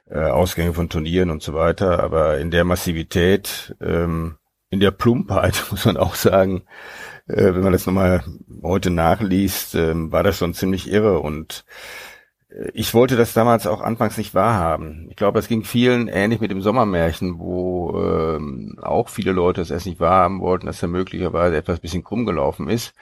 äh, 0.08 0.18
Ausgänge 0.18 0.74
von 0.74 0.88
Turnieren 0.88 1.30
und 1.30 1.42
so 1.42 1.54
weiter, 1.54 2.02
aber 2.02 2.38
in 2.38 2.50
der 2.50 2.64
Massivität, 2.64 3.74
ähm, 3.80 4.36
in 4.70 4.80
der 4.80 4.92
Plumpheit 4.92 5.64
muss 5.70 5.84
man 5.84 5.96
auch 5.96 6.14
sagen, 6.14 6.62
wenn 7.26 7.60
man 7.60 7.72
das 7.72 7.87
nochmal 7.87 8.22
heute 8.62 8.90
nachliest, 8.90 9.74
äh, 9.74 9.92
war 9.94 10.22
das 10.22 10.38
schon 10.38 10.54
ziemlich 10.54 10.90
irre 10.90 11.20
und 11.20 11.64
äh, 12.50 12.70
ich 12.74 12.94
wollte 12.94 13.16
das 13.16 13.32
damals 13.32 13.66
auch 13.66 13.80
anfangs 13.80 14.18
nicht 14.18 14.34
wahrhaben. 14.34 15.06
Ich 15.10 15.16
glaube, 15.16 15.38
es 15.38 15.48
ging 15.48 15.64
vielen 15.64 16.08
ähnlich 16.08 16.40
mit 16.40 16.50
dem 16.50 16.60
Sommermärchen, 16.60 17.38
wo 17.38 17.98
ähm, 17.98 18.78
auch 18.82 19.08
viele 19.08 19.32
Leute 19.32 19.60
es 19.60 19.70
erst 19.70 19.87
nicht 19.87 20.00
wahrhaben 20.00 20.40
wollten, 20.40 20.66
dass 20.66 20.82
er 20.82 20.88
möglicherweise 20.88 21.56
etwas 21.56 21.80
bisschen 21.80 22.04
krumm 22.04 22.26
gelaufen 22.26 22.68
ist. 22.68 22.94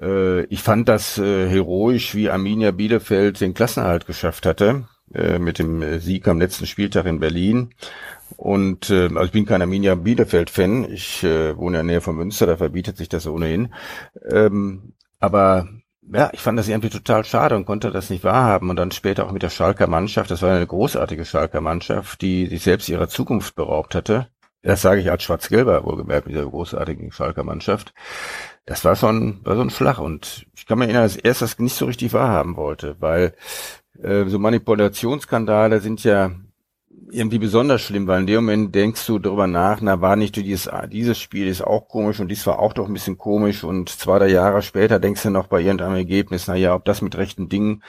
Äh, 0.00 0.44
ich 0.46 0.62
fand 0.62 0.88
das 0.88 1.18
äh, 1.18 1.48
heroisch, 1.48 2.14
wie 2.14 2.30
Arminia 2.30 2.70
Bielefeld 2.70 3.40
den 3.40 3.54
Klassenerhalt 3.54 4.06
geschafft 4.06 4.46
hatte, 4.46 4.88
äh, 5.14 5.38
mit 5.38 5.58
dem 5.58 6.00
Sieg 6.00 6.26
am 6.28 6.40
letzten 6.40 6.66
Spieltag 6.66 7.06
in 7.06 7.20
Berlin. 7.20 7.70
Und 8.36 8.90
äh, 8.90 9.04
also 9.04 9.24
ich 9.24 9.32
bin 9.32 9.46
kein 9.46 9.62
Arminia 9.62 9.94
Bielefeld-Fan. 9.94 10.90
Ich 10.90 11.22
äh, 11.24 11.56
wohne 11.56 11.80
in 11.80 11.86
der 11.86 11.94
Nähe 11.94 12.00
von 12.00 12.16
Münster, 12.16 12.46
da 12.46 12.56
verbietet 12.56 12.96
sich 12.96 13.08
das 13.08 13.26
ohnehin. 13.26 13.72
Ähm, 14.28 14.94
aber 15.18 15.68
ja, 16.12 16.30
ich 16.32 16.40
fand 16.40 16.58
das 16.58 16.68
irgendwie 16.68 16.90
total 16.90 17.24
schade 17.24 17.56
und 17.56 17.66
konnte 17.66 17.90
das 17.90 18.10
nicht 18.10 18.24
wahrhaben. 18.24 18.70
Und 18.70 18.76
dann 18.76 18.90
später 18.90 19.26
auch 19.26 19.32
mit 19.32 19.42
der 19.42 19.50
Schalker 19.50 19.86
Mannschaft. 19.86 20.30
Das 20.30 20.42
war 20.42 20.54
eine 20.54 20.66
großartige 20.66 21.24
Schalker 21.24 21.60
Mannschaft, 21.60 22.20
die 22.22 22.46
sich 22.46 22.62
selbst 22.62 22.88
ihrer 22.88 23.08
Zukunft 23.08 23.54
beraubt 23.54 23.94
hatte. 23.94 24.28
Das 24.62 24.82
sage 24.82 25.00
ich 25.00 25.10
als 25.10 25.22
Schwarz-Gelber, 25.22 25.84
wohlgemerkt, 25.84 26.26
mit 26.26 26.34
dieser 26.34 26.48
großartigen 26.48 27.12
Schalker 27.12 27.44
Mannschaft. 27.44 27.94
Das 28.64 28.84
war 28.84 28.96
so 28.96 29.06
ein, 29.06 29.40
war 29.44 29.54
so 29.54 29.62
ein 29.62 29.70
Flach. 29.70 29.98
Und 29.98 30.46
ich 30.56 30.66
kann 30.66 30.78
mir 30.78 30.86
erinnern, 30.86 31.04
dass 31.04 31.16
erst 31.16 31.42
das 31.42 31.58
nicht 31.58 31.76
so 31.76 31.86
richtig 31.86 32.12
wahrhaben 32.12 32.56
wollte, 32.56 32.96
weil 33.00 33.34
äh, 34.02 34.24
so 34.26 34.38
Manipulationsskandale 34.38 35.80
sind 35.80 36.02
ja 36.04 36.32
irgendwie 37.16 37.38
besonders 37.38 37.80
schlimm, 37.80 38.06
weil 38.06 38.20
in 38.20 38.26
dem 38.26 38.44
Moment 38.44 38.74
denkst 38.74 39.06
du 39.06 39.18
darüber 39.18 39.46
nach, 39.46 39.80
na 39.80 40.00
war 40.00 40.16
nicht 40.16 40.36
dieses, 40.36 40.70
dieses 40.92 41.18
Spiel 41.18 41.48
ist 41.48 41.62
auch 41.62 41.88
komisch 41.88 42.20
und 42.20 42.28
dies 42.28 42.46
war 42.46 42.58
auch 42.58 42.74
doch 42.74 42.86
ein 42.86 42.92
bisschen 42.92 43.18
komisch 43.18 43.64
und 43.64 43.88
zwei, 43.88 44.18
drei 44.18 44.28
Jahre 44.28 44.62
später 44.62 44.98
denkst 44.98 45.22
du 45.22 45.30
noch 45.30 45.46
bei 45.46 45.60
irgendeinem 45.60 45.96
Ergebnis, 45.96 46.46
na 46.46 46.54
ja, 46.54 46.74
ob 46.74 46.84
das 46.84 47.02
mit 47.02 47.16
rechten 47.16 47.48
Dingen 47.48 47.82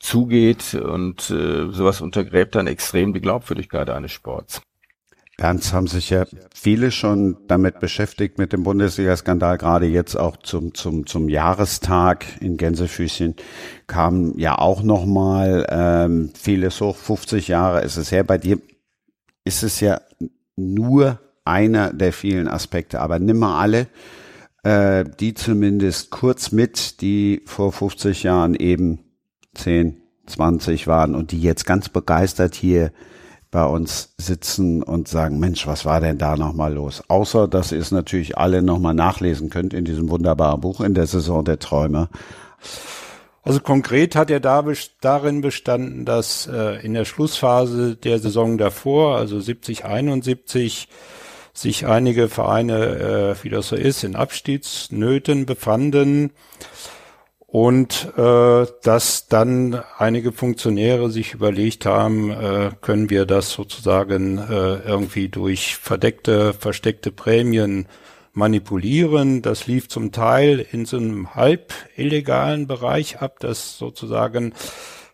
zugeht 0.00 0.74
und 0.74 1.30
äh, 1.30 1.70
sowas 1.70 2.00
untergräbt 2.00 2.54
dann 2.54 2.66
extrem 2.66 3.12
die 3.14 3.20
Glaubwürdigkeit 3.20 3.88
eines 3.88 4.12
Sports. 4.12 4.60
Ernst 5.38 5.72
haben 5.72 5.86
sich 5.86 6.10
ja 6.10 6.24
viele 6.54 6.90
schon 6.90 7.36
damit 7.48 7.80
beschäftigt 7.80 8.38
mit 8.38 8.52
dem 8.52 8.64
Bundesliga-Skandal, 8.64 9.58
gerade 9.58 9.86
jetzt 9.86 10.14
auch 10.14 10.36
zum, 10.36 10.74
zum, 10.74 11.06
zum 11.06 11.28
Jahrestag 11.28 12.26
in 12.40 12.56
Gänsefüßchen 12.56 13.34
kam 13.86 14.38
ja 14.38 14.58
auch 14.58 14.82
nochmal 14.82 15.66
ähm, 15.70 16.30
vieles 16.38 16.80
hoch, 16.80 16.96
50 16.96 17.48
Jahre 17.48 17.80
ist 17.80 17.96
es 17.96 18.12
her. 18.12 18.24
Bei 18.24 18.38
dir 18.38 18.58
ist 19.44 19.62
es 19.62 19.80
ja 19.80 20.00
nur 20.56 21.18
einer 21.44 21.92
der 21.92 22.12
vielen 22.12 22.48
Aspekte, 22.48 23.00
aber 23.00 23.18
nimm 23.18 23.38
mal 23.38 23.60
alle, 23.60 23.88
äh, 24.62 25.04
die 25.18 25.34
zumindest 25.34 26.10
kurz 26.10 26.52
mit, 26.52 27.00
die 27.00 27.42
vor 27.46 27.72
50 27.72 28.22
Jahren 28.22 28.54
eben 28.54 29.00
10, 29.54 30.00
20 30.26 30.86
waren 30.86 31.14
und 31.14 31.32
die 31.32 31.40
jetzt 31.40 31.66
ganz 31.66 31.88
begeistert 31.88 32.54
hier 32.54 32.92
bei 33.50 33.64
uns 33.66 34.14
sitzen 34.16 34.82
und 34.82 35.08
sagen, 35.08 35.38
Mensch, 35.38 35.66
was 35.66 35.84
war 35.84 36.00
denn 36.00 36.16
da 36.16 36.36
nochmal 36.36 36.72
los? 36.72 37.02
Außer, 37.08 37.48
dass 37.48 37.70
ihr 37.70 37.80
es 37.80 37.90
natürlich 37.90 38.38
alle 38.38 38.62
nochmal 38.62 38.94
nachlesen 38.94 39.50
könnt 39.50 39.74
in 39.74 39.84
diesem 39.84 40.08
wunderbaren 40.08 40.60
Buch 40.60 40.80
in 40.80 40.94
der 40.94 41.06
Saison 41.06 41.44
der 41.44 41.58
Träume. 41.58 42.08
Also 43.42 43.58
konkret 43.58 44.14
hat 44.14 44.30
er 44.30 44.38
da 44.38 44.64
darin 45.00 45.40
bestanden, 45.40 46.04
dass 46.04 46.46
äh, 46.46 46.84
in 46.84 46.94
der 46.94 47.04
Schlussphase 47.04 47.96
der 47.96 48.20
Saison 48.20 48.56
davor, 48.56 49.16
also 49.16 49.40
70, 49.40 49.84
71, 49.84 50.88
sich 51.52 51.86
einige 51.86 52.28
Vereine, 52.28 53.36
äh, 53.40 53.44
wie 53.44 53.50
das 53.50 53.68
so 53.68 53.76
ist, 53.76 54.04
in 54.04 54.16
Abstiegsnöten 54.16 55.44
befanden 55.44 56.30
und 57.52 58.10
äh, 58.16 58.66
dass 58.82 59.26
dann 59.26 59.82
einige 59.98 60.32
Funktionäre 60.32 61.10
sich 61.10 61.34
überlegt 61.34 61.84
haben, 61.84 62.30
äh, 62.30 62.70
können 62.80 63.10
wir 63.10 63.26
das 63.26 63.50
sozusagen 63.50 64.38
äh, 64.38 64.76
irgendwie 64.88 65.28
durch 65.28 65.76
verdeckte, 65.76 66.54
versteckte 66.54 67.10
Prämien 67.12 67.88
manipulieren. 68.32 69.42
Das 69.42 69.66
lief 69.66 69.88
zum 69.88 70.12
Teil 70.12 70.66
in 70.72 70.86
so 70.86 70.96
einem 70.96 71.34
halb 71.34 71.72
illegalen 71.96 72.66
Bereich 72.66 73.20
ab, 73.20 73.38
dass 73.40 73.78
sozusagen 73.78 74.54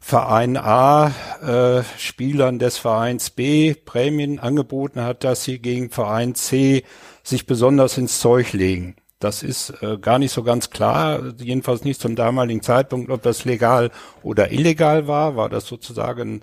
Verein 0.00 0.56
A 0.56 1.12
äh, 1.42 1.82
Spielern 1.98 2.58
des 2.58 2.78
Vereins 2.78 3.30
B 3.30 3.74
Prämien 3.74 4.38
angeboten 4.38 5.02
hat, 5.02 5.24
dass 5.24 5.44
sie 5.44 5.58
gegen 5.58 5.90
Verein 5.90 6.34
C 6.34 6.84
sich 7.22 7.46
besonders 7.46 7.98
ins 7.98 8.20
Zeug 8.20 8.52
legen. 8.52 8.96
Das 9.18 9.42
ist 9.42 9.82
äh, 9.82 9.98
gar 9.98 10.18
nicht 10.18 10.32
so 10.32 10.44
ganz 10.44 10.70
klar, 10.70 11.34
jedenfalls 11.38 11.84
nicht 11.84 12.00
zum 12.00 12.14
damaligen 12.14 12.62
Zeitpunkt, 12.62 13.10
ob 13.10 13.22
das 13.22 13.44
legal 13.44 13.90
oder 14.22 14.52
illegal 14.52 15.08
war, 15.08 15.36
war 15.36 15.48
das 15.48 15.66
sozusagen 15.66 16.42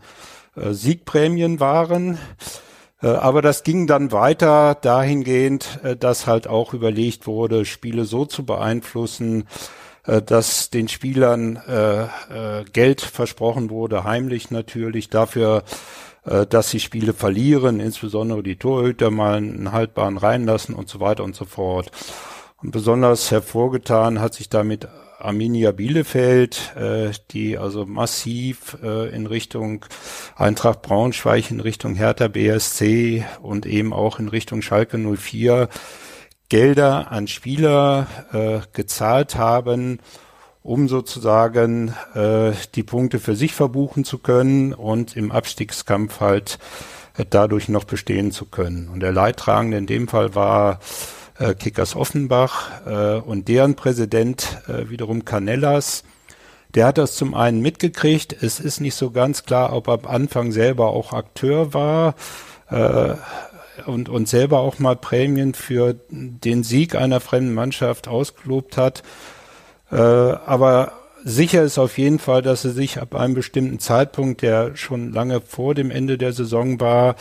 äh, 0.55 0.73
Siegprämien 0.73 1.59
waren. 1.59 2.17
Äh, 3.01 3.07
aber 3.07 3.41
das 3.41 3.63
ging 3.63 3.87
dann 3.87 4.11
weiter 4.11 4.75
dahingehend, 4.75 5.79
äh, 5.83 5.95
dass 5.95 6.27
halt 6.27 6.47
auch 6.47 6.73
überlegt 6.73 7.27
wurde, 7.27 7.65
Spiele 7.65 8.05
so 8.05 8.25
zu 8.25 8.45
beeinflussen, 8.45 9.47
äh, 10.05 10.21
dass 10.21 10.69
den 10.69 10.87
Spielern 10.87 11.59
Geld 12.73 13.01
versprochen 13.01 13.69
wurde, 13.69 14.03
heimlich 14.03 14.51
natürlich, 14.51 15.09
dafür, 15.09 15.63
dass 16.23 16.69
sie 16.71 16.79
Spiele 16.79 17.13
verlieren, 17.13 17.79
insbesondere 17.79 18.41
die 18.41 18.55
Torhüter 18.55 19.11
mal 19.11 19.37
einen 19.37 19.71
haltbaren 19.71 20.17
reinlassen 20.17 20.73
und 20.73 20.89
so 20.89 20.99
weiter 20.99 21.23
und 21.23 21.35
so 21.35 21.45
fort. 21.45 21.91
Besonders 22.71 23.31
hervorgetan 23.31 24.19
hat 24.19 24.33
sich 24.33 24.49
damit 24.49 24.87
Arminia 25.19 25.71
Bielefeld, 25.71 26.75
äh, 26.75 27.11
die 27.31 27.57
also 27.57 27.85
massiv 27.85 28.77
äh, 28.83 29.09
in 29.09 29.27
Richtung 29.27 29.85
Eintracht 30.35 30.81
Braunschweig, 30.81 31.51
in 31.51 31.59
Richtung 31.59 31.95
Hertha 31.95 32.27
BSC 32.27 33.25
und 33.41 33.65
eben 33.65 33.93
auch 33.93 34.19
in 34.19 34.29
Richtung 34.29 34.61
Schalke 34.61 34.97
04 34.97 35.69
Gelder 36.49 37.11
an 37.11 37.27
Spieler 37.27 38.07
äh, 38.31 38.59
gezahlt 38.73 39.35
haben, 39.35 39.99
um 40.61 40.87
sozusagen 40.87 41.93
äh, 42.13 42.51
die 42.75 42.83
Punkte 42.83 43.19
für 43.19 43.35
sich 43.35 43.53
verbuchen 43.53 44.05
zu 44.05 44.19
können 44.19 44.73
und 44.73 45.15
im 45.15 45.31
Abstiegskampf 45.31 46.19
halt 46.19 46.59
äh, 47.17 47.25
dadurch 47.27 47.69
noch 47.69 47.85
bestehen 47.85 48.31
zu 48.31 48.45
können. 48.45 48.89
Und 48.89 48.99
der 48.99 49.11
Leidtragende 49.11 49.77
in 49.77 49.87
dem 49.87 50.07
Fall 50.07 50.35
war 50.35 50.79
äh, 51.39 51.53
Kickers 51.53 51.95
Offenbach 51.95 52.85
äh, 52.85 53.19
und 53.19 53.47
deren 53.47 53.75
Präsident 53.75 54.61
äh, 54.67 54.89
wiederum 54.89 55.25
Canellas. 55.25 56.03
Der 56.73 56.87
hat 56.87 56.97
das 56.97 57.15
zum 57.15 57.33
einen 57.33 57.61
mitgekriegt. 57.61 58.35
Es 58.41 58.59
ist 58.59 58.81
nicht 58.81 58.95
so 58.95 59.11
ganz 59.11 59.43
klar, 59.43 59.73
ob 59.73 59.87
er 59.87 59.93
am 59.93 60.05
Anfang 60.05 60.51
selber 60.51 60.87
auch 60.87 61.13
Akteur 61.13 61.73
war 61.73 62.15
äh, 62.69 63.15
und, 63.85 64.09
und 64.09 64.27
selber 64.27 64.59
auch 64.59 64.79
mal 64.79 64.95
Prämien 64.95 65.53
für 65.53 65.95
den 66.09 66.63
Sieg 66.63 66.95
einer 66.95 67.19
fremden 67.21 67.53
Mannschaft 67.53 68.07
ausgelobt 68.07 68.77
hat. 68.77 69.03
Äh, 69.91 69.95
aber 69.95 70.93
sicher 71.23 71.63
ist 71.63 71.77
auf 71.77 71.97
jeden 71.97 72.19
Fall, 72.19 72.41
dass 72.41 72.65
er 72.65 72.71
sich 72.71 73.01
ab 73.01 73.15
einem 73.15 73.33
bestimmten 73.33 73.79
Zeitpunkt, 73.79 74.41
der 74.41 74.75
schon 74.75 75.13
lange 75.13 75.41
vor 75.41 75.75
dem 75.75 75.91
Ende 75.91 76.17
der 76.17 76.33
Saison 76.33 76.79
war, 76.79 77.15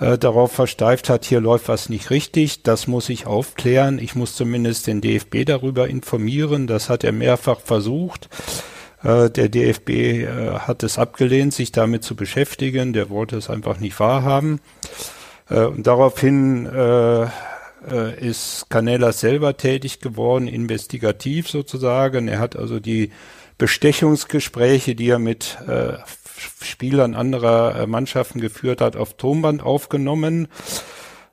äh, 0.00 0.16
darauf 0.16 0.52
versteift 0.52 1.08
hat, 1.08 1.24
hier 1.24 1.40
läuft 1.40 1.68
was 1.68 1.88
nicht 1.88 2.10
richtig, 2.10 2.62
das 2.62 2.86
muss 2.86 3.08
ich 3.08 3.26
aufklären, 3.26 3.98
ich 3.98 4.14
muss 4.14 4.36
zumindest 4.36 4.86
den 4.86 5.00
DFB 5.00 5.44
darüber 5.44 5.88
informieren, 5.88 6.68
das 6.68 6.88
hat 6.88 7.02
er 7.02 7.10
mehrfach 7.10 7.58
versucht. 7.58 8.28
Äh, 9.02 9.28
der 9.28 9.48
DFB 9.48 9.90
äh, 9.90 10.50
hat 10.60 10.84
es 10.84 10.98
abgelehnt, 10.98 11.52
sich 11.52 11.72
damit 11.72 12.04
zu 12.04 12.14
beschäftigen, 12.14 12.92
der 12.92 13.10
wollte 13.10 13.36
es 13.36 13.50
einfach 13.50 13.80
nicht 13.80 13.98
wahrhaben. 13.98 14.60
Und 15.50 15.86
daraufhin 15.86 16.66
ist 18.20 18.66
Canelas 18.68 19.20
selber 19.20 19.56
tätig 19.56 20.00
geworden, 20.00 20.46
investigativ 20.46 21.48
sozusagen. 21.48 22.28
Er 22.28 22.38
hat 22.38 22.54
also 22.54 22.80
die 22.80 23.12
Bestechungsgespräche, 23.56 24.94
die 24.94 25.08
er 25.08 25.18
mit 25.18 25.56
Spielern 26.38 27.14
anderer 27.14 27.80
äh, 27.80 27.86
Mannschaften 27.86 28.40
geführt 28.40 28.80
hat, 28.80 28.96
auf 28.96 29.14
Tonband 29.14 29.62
aufgenommen. 29.62 30.48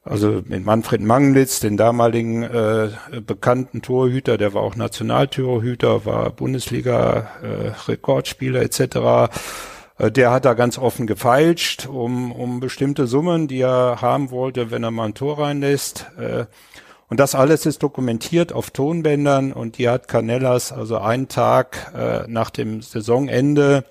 Also 0.04 0.44
mit 0.46 0.64
Manfred 0.64 1.02
Manglitz, 1.02 1.62
den 1.62 1.78
damaligen 1.78 2.44
äh, 2.44 2.90
bekannten 3.26 3.82
Torhüter, 3.82 4.38
der 4.38 4.54
war 4.54 4.62
auch 4.62 4.76
Nationaltorhüter, 4.76 6.06
war 6.06 6.30
Bundesliga-Rekordspieler 6.30 8.62
äh, 8.62 8.66
etc. 8.66 9.32
Äh, 9.98 10.12
der 10.12 10.30
hat 10.30 10.46
da 10.46 10.54
ganz 10.54 10.78
offen 10.78 11.08
gefeilscht 11.08 11.88
um, 11.88 12.32
um 12.32 12.60
bestimmte 12.60 13.08
Summen, 13.08 13.48
die 13.48 13.62
er 13.62 14.00
haben 14.00 14.30
wollte, 14.30 14.70
wenn 14.70 14.84
er 14.84 14.92
mal 14.92 15.06
ein 15.06 15.16
Tor 15.16 15.40
reinlässt. 15.40 16.06
Äh, 16.20 16.46
und 17.08 17.20
das 17.20 17.36
alles 17.36 17.66
ist 17.66 17.84
dokumentiert 17.84 18.54
auf 18.54 18.72
Tonbändern 18.72 19.54
und 19.54 19.78
die 19.78 19.90
hat 19.90 20.08
Canellas 20.08 20.72
also 20.72 20.98
einen 20.98 21.28
Tag 21.28 21.92
äh, 21.96 22.24
nach 22.28 22.50
dem 22.50 22.82
Saisonende 22.82 23.84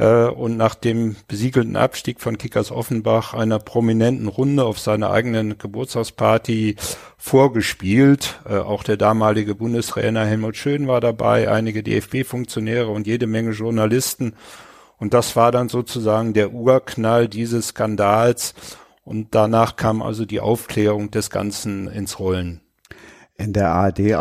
äh, 0.00 0.28
und 0.28 0.56
nach 0.56 0.74
dem 0.74 1.14
besiegelten 1.28 1.76
Abstieg 1.76 2.20
von 2.20 2.38
Kickers 2.38 2.72
Offenbach 2.72 3.34
einer 3.34 3.58
prominenten 3.58 4.28
Runde 4.28 4.64
auf 4.64 4.78
seiner 4.78 5.10
eigenen 5.10 5.58
Geburtstagsparty 5.58 6.76
vorgespielt. 7.18 8.40
Äh, 8.48 8.58
auch 8.58 8.82
der 8.82 8.96
damalige 8.96 9.54
Bundestrainer 9.54 10.24
Helmut 10.24 10.56
Schön 10.56 10.88
war 10.88 11.02
dabei, 11.02 11.50
einige 11.50 11.82
DFB-Funktionäre 11.82 12.88
und 12.88 13.06
jede 13.06 13.26
Menge 13.26 13.50
Journalisten. 13.50 14.34
Und 14.96 15.12
das 15.12 15.36
war 15.36 15.52
dann 15.52 15.68
sozusagen 15.68 16.32
der 16.32 16.52
Urknall 16.52 17.28
dieses 17.28 17.68
Skandals. 17.68 18.54
Und 19.04 19.34
danach 19.34 19.76
kam 19.76 20.02
also 20.02 20.24
die 20.24 20.40
Aufklärung 20.40 21.10
des 21.10 21.30
Ganzen 21.30 21.88
ins 21.88 22.18
Rollen. 22.18 22.62
In 23.36 23.52
der 23.52 23.70
ARD 23.70 24.14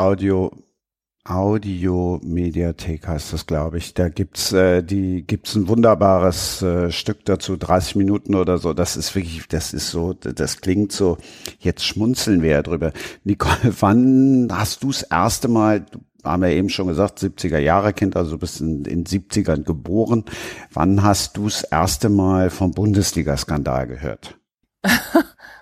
Audio 1.29 2.15
Audio-Mediathek 2.15 3.07
heißt 3.07 3.33
das, 3.33 3.45
glaube 3.45 3.77
ich. 3.77 3.93
Da 3.93 4.09
gibt's 4.09 4.51
äh, 4.51 4.81
die 4.81 5.23
gibt's 5.27 5.53
ein 5.53 5.67
wunderbares 5.67 6.63
äh, 6.63 6.91
Stück 6.91 7.23
dazu, 7.25 7.55
30 7.55 7.97
Minuten 7.97 8.33
oder 8.33 8.57
so. 8.57 8.73
Das 8.73 8.97
ist 8.97 9.13
wirklich, 9.13 9.47
das 9.47 9.73
ist 9.73 9.91
so, 9.91 10.13
das 10.13 10.61
klingt 10.61 10.91
so. 10.91 11.17
Jetzt 11.59 11.85
schmunzeln 11.85 12.41
wir 12.41 12.49
ja 12.49 12.61
drüber. 12.63 12.93
Nicole, 13.25 13.73
wann 13.79 14.47
hast 14.51 14.81
du 14.81 14.87
das 14.87 15.03
erste 15.03 15.47
Mal? 15.47 15.85
Haben 16.23 16.41
wir 16.41 16.49
eben 16.49 16.69
schon 16.69 16.87
gesagt, 16.87 17.19
70er 17.19 17.59
Jahre 17.59 17.93
Kind, 17.93 18.17
also 18.17 18.31
du 18.31 18.39
bist 18.39 18.59
in, 18.59 18.83
in 18.85 19.05
70ern 19.05 19.63
geboren. 19.63 20.25
Wann 20.73 21.03
hast 21.03 21.37
du 21.37 21.45
das 21.45 21.63
erste 21.63 22.09
Mal 22.09 22.49
vom 22.49 22.71
Bundesliga-Skandal 22.71 23.87
gehört? 23.87 24.37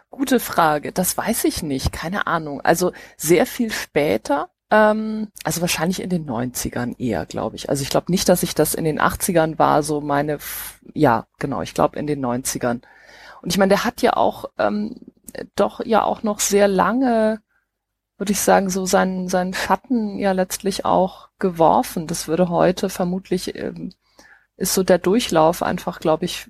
Gute 0.09 0.39
Frage. 0.39 0.93
Das 0.93 1.17
weiß 1.17 1.43
ich 1.43 1.61
nicht. 1.61 1.91
Keine 1.91 2.25
Ahnung. 2.25 2.61
Also 2.61 2.93
sehr 3.17 3.45
viel 3.45 3.71
später 3.71 4.49
ähm, 4.69 5.31
also 5.43 5.61
wahrscheinlich 5.61 6.01
in 6.01 6.09
den 6.09 6.29
90ern 6.29 6.99
eher, 6.99 7.25
glaube 7.25 7.55
ich. 7.55 7.69
Also 7.69 7.83
ich 7.83 7.89
glaube 7.89 8.11
nicht, 8.11 8.27
dass 8.29 8.43
ich 8.43 8.55
das 8.55 8.73
in 8.73 8.85
den 8.85 8.99
80ern 8.99 9.57
war, 9.57 9.83
so 9.83 10.01
meine, 10.01 10.39
ja, 10.93 11.27
genau, 11.39 11.61
ich 11.61 11.73
glaube 11.73 11.97
in 11.97 12.07
den 12.07 12.23
90ern. 12.25 12.81
Und 13.41 13.49
ich 13.49 13.57
meine, 13.57 13.69
der 13.69 13.83
hat 13.85 14.01
ja 14.01 14.17
auch 14.17 14.45
ähm, 14.57 14.95
doch 15.55 15.85
ja 15.85 16.03
auch 16.03 16.23
noch 16.23 16.39
sehr 16.39 16.67
lange, 16.67 17.41
würde 18.17 18.31
ich 18.33 18.41
sagen, 18.41 18.69
so 18.69 18.85
seinen, 18.85 19.29
seinen 19.29 19.53
Schatten 19.53 20.17
ja 20.17 20.31
letztlich 20.31 20.85
auch 20.85 21.29
geworfen. 21.39 22.07
Das 22.07 22.27
würde 22.27 22.49
heute 22.49 22.89
vermutlich, 22.89 23.55
ähm, 23.55 23.93
ist 24.57 24.73
so 24.73 24.83
der 24.83 24.97
Durchlauf 24.97 25.63
einfach, 25.63 25.99
glaube 25.99 26.25
ich, 26.25 26.49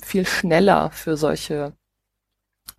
viel 0.00 0.26
schneller 0.26 0.90
für 0.92 1.16
solche, 1.16 1.72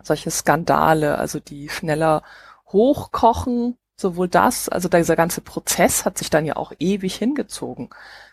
solche 0.01 0.31
Skandale, 0.31 1.17
also 1.17 1.39
die 1.39 1.69
schneller 1.69 2.23
hochkochen, 2.67 3.77
sowohl 4.01 4.27
das, 4.27 4.69
also 4.69 4.89
dieser 4.89 5.15
ganze 5.15 5.41
Prozess 5.41 6.05
hat 6.05 6.17
sich 6.17 6.29
dann 6.29 6.45
ja 6.45 6.55
auch 6.57 6.73
ewig 6.79 7.15
hingezogen. 7.15 7.89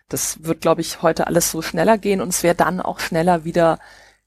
Das 0.08 0.44
wird, 0.44 0.60
glaube 0.62 0.80
ich, 0.80 1.02
heute 1.02 1.26
alles 1.26 1.50
so 1.50 1.62
schneller 1.62 1.98
gehen 1.98 2.20
und 2.20 2.30
es 2.30 2.42
wäre 2.42 2.54
dann 2.54 2.80
auch 2.80 2.98
schneller 3.00 3.44
wieder 3.44 3.78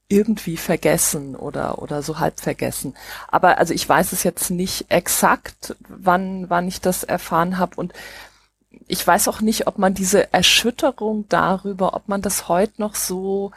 irgendwie 0.08 0.56
vergessen 0.58 1.36
oder 1.36 1.80
oder 1.80 2.02
so 2.02 2.18
halb 2.18 2.40
vergessen. 2.40 2.94
Aber 3.28 3.58
also 3.58 3.74
ich 3.74 3.88
weiß 3.88 4.12
es 4.12 4.24
jetzt 4.24 4.50
nicht 4.50 4.86
exakt, 4.90 5.76
wann 5.88 6.50
wann 6.50 6.68
ich 6.68 6.80
das 6.80 7.02
erfahren 7.04 7.58
habe 7.58 7.76
und 7.76 7.92
ich 8.88 9.06
weiß 9.06 9.28
auch 9.28 9.40
nicht, 9.40 9.66
ob 9.66 9.78
man 9.78 9.94
diese 9.94 10.32
Erschütterung 10.32 11.26
darüber, 11.28 11.94
ob 11.94 12.08
man 12.08 12.22
das 12.22 12.48
heute 12.48 12.74
noch 12.78 12.94
so 12.94 13.52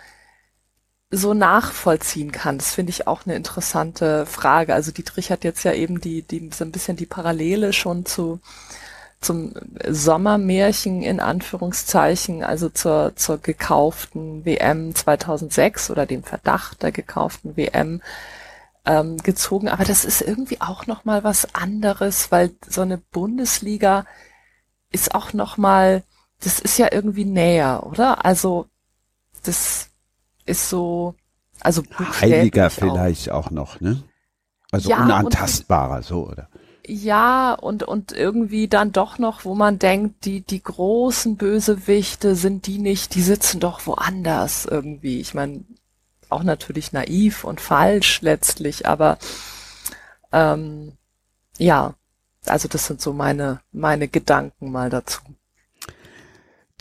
so 1.12 1.34
nachvollziehen 1.34 2.32
kann. 2.32 2.58
Das 2.58 2.74
finde 2.74 2.89
ich 2.91 3.08
auch 3.08 3.26
eine 3.26 3.36
interessante 3.36 4.26
Frage. 4.26 4.74
Also 4.74 4.91
Dietrich 4.91 5.32
hat 5.32 5.43
jetzt 5.43 5.64
ja 5.64 5.74
eben 5.74 6.01
die 6.01 6.24
die 6.24 6.49
so 6.53 6.66
ein 6.66 6.72
bisschen 6.72 6.97
die 6.97 7.06
Parallele 7.06 7.74
schon 7.74 8.06
zu 8.06 8.39
zum 9.22 9.53
Sommermärchen 9.88 11.01
in 11.01 11.20
Anführungszeichen, 11.20 12.43
also 12.43 12.70
zur, 12.70 13.16
zur 13.16 13.39
gekauften 13.39 14.45
WM 14.45 14.93
2006 14.93 15.89
oder 15.89 16.06
dem 16.06 16.24
Verdacht 16.24 16.84
der 16.84 16.91
gekauften 16.91 17.58
WM 17.58 18.01
ähm, 18.86 19.18
gezogen. 19.18 19.68
Aber 19.70 19.84
das 19.84 20.06
ist 20.06 20.22
irgendwie 20.22 20.62
auch 20.62 20.86
noch 20.86 21.06
mal 21.06 21.24
was 21.24 21.56
anderes, 21.56 22.32
weil 22.32 22.51
so 22.68 22.82
eine 22.82 22.97
Bundesliga 22.97 24.06
ist 24.91 25.16
auch 25.16 25.34
noch 25.34 25.58
mal, 25.58 26.03
das 26.41 26.60
ist 26.60 26.78
ja 26.78 26.89
irgendwie 26.91 27.26
näher, 27.26 27.84
oder? 27.86 28.26
Also 28.26 28.68
das 29.43 29.89
ist 30.46 30.70
so, 30.70 31.16
also 31.62 31.84
heiliger 32.22 32.70
vielleicht 32.70 33.32
auch. 33.32 33.48
auch 33.48 33.52
noch, 33.52 33.82
ne? 33.82 34.04
Also 34.72 34.89
ja, 34.89 35.04
unantastbarer, 35.04 36.02
so 36.02 36.28
oder? 36.28 36.50
Ja, 36.88 37.54
und, 37.54 37.84
und 37.84 38.12
irgendwie 38.12 38.68
dann 38.68 38.91
doch 38.91 39.18
noch, 39.18 39.46
wo 39.46 39.56
man 39.56 39.80
denkt, 39.80 40.26
die, 40.26 40.41
die 40.41 40.62
großen 40.62 41.36
Bösewichte 41.36 42.36
sind 42.36 42.68
die 42.68 42.78
nicht, 42.78 43.16
die 43.16 43.22
sitzen 43.22 43.60
doch 43.60 43.88
woanders 43.88 44.66
irgendwie. 44.66 45.20
Ich 45.20 45.34
meine, 45.34 45.64
auch 46.30 46.43
natürlich 46.43 46.91
naiv 46.93 47.43
und 47.43 47.62
falsch 47.62 48.22
letztlich, 48.22 48.88
aber 48.88 49.18
ähm, 50.32 50.93
ja, 51.58 51.96
also 52.46 52.68
das 52.68 52.86
sind 52.86 53.02
so 53.02 53.14
meine, 53.14 53.62
meine 53.72 54.08
Gedanken 54.08 54.72
mal 54.72 54.89
dazu. 54.89 55.22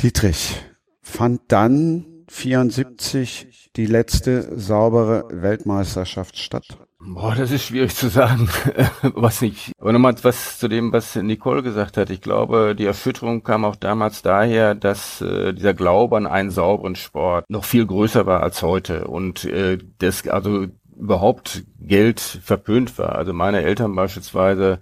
Dietrich 0.00 0.60
fand 1.00 1.40
dann 1.48 2.13
74 2.34 3.70
die 3.76 3.86
letzte 3.86 4.58
saubere 4.58 5.24
Weltmeisterschaft 5.30 6.36
statt? 6.36 6.66
Boah, 6.98 7.34
das 7.36 7.52
ist 7.52 7.64
schwierig 7.64 7.94
zu 7.94 8.08
sagen, 8.08 8.48
was 9.14 9.40
nicht. 9.40 9.70
Aber 9.78 9.92
nochmal 9.92 10.16
was 10.22 10.58
zu 10.58 10.66
dem, 10.66 10.92
was 10.92 11.14
Nicole 11.14 11.62
gesagt 11.62 11.96
hat. 11.96 12.10
Ich 12.10 12.20
glaube, 12.20 12.74
die 12.76 12.86
Erschütterung 12.86 13.44
kam 13.44 13.64
auch 13.64 13.76
damals 13.76 14.22
daher, 14.22 14.74
dass 14.74 15.20
äh, 15.20 15.52
dieser 15.52 15.74
Glaube 15.74 16.16
an 16.16 16.26
einen 16.26 16.50
sauberen 16.50 16.96
Sport 16.96 17.48
noch 17.48 17.64
viel 17.64 17.86
größer 17.86 18.26
war 18.26 18.42
als 18.42 18.62
heute 18.62 19.06
und 19.06 19.44
äh, 19.44 19.78
das 19.98 20.26
also 20.26 20.66
überhaupt 20.96 21.64
Geld 21.78 22.20
verpönt 22.20 22.98
war. 22.98 23.14
Also 23.16 23.32
meine 23.32 23.62
Eltern 23.62 23.94
beispielsweise 23.94 24.80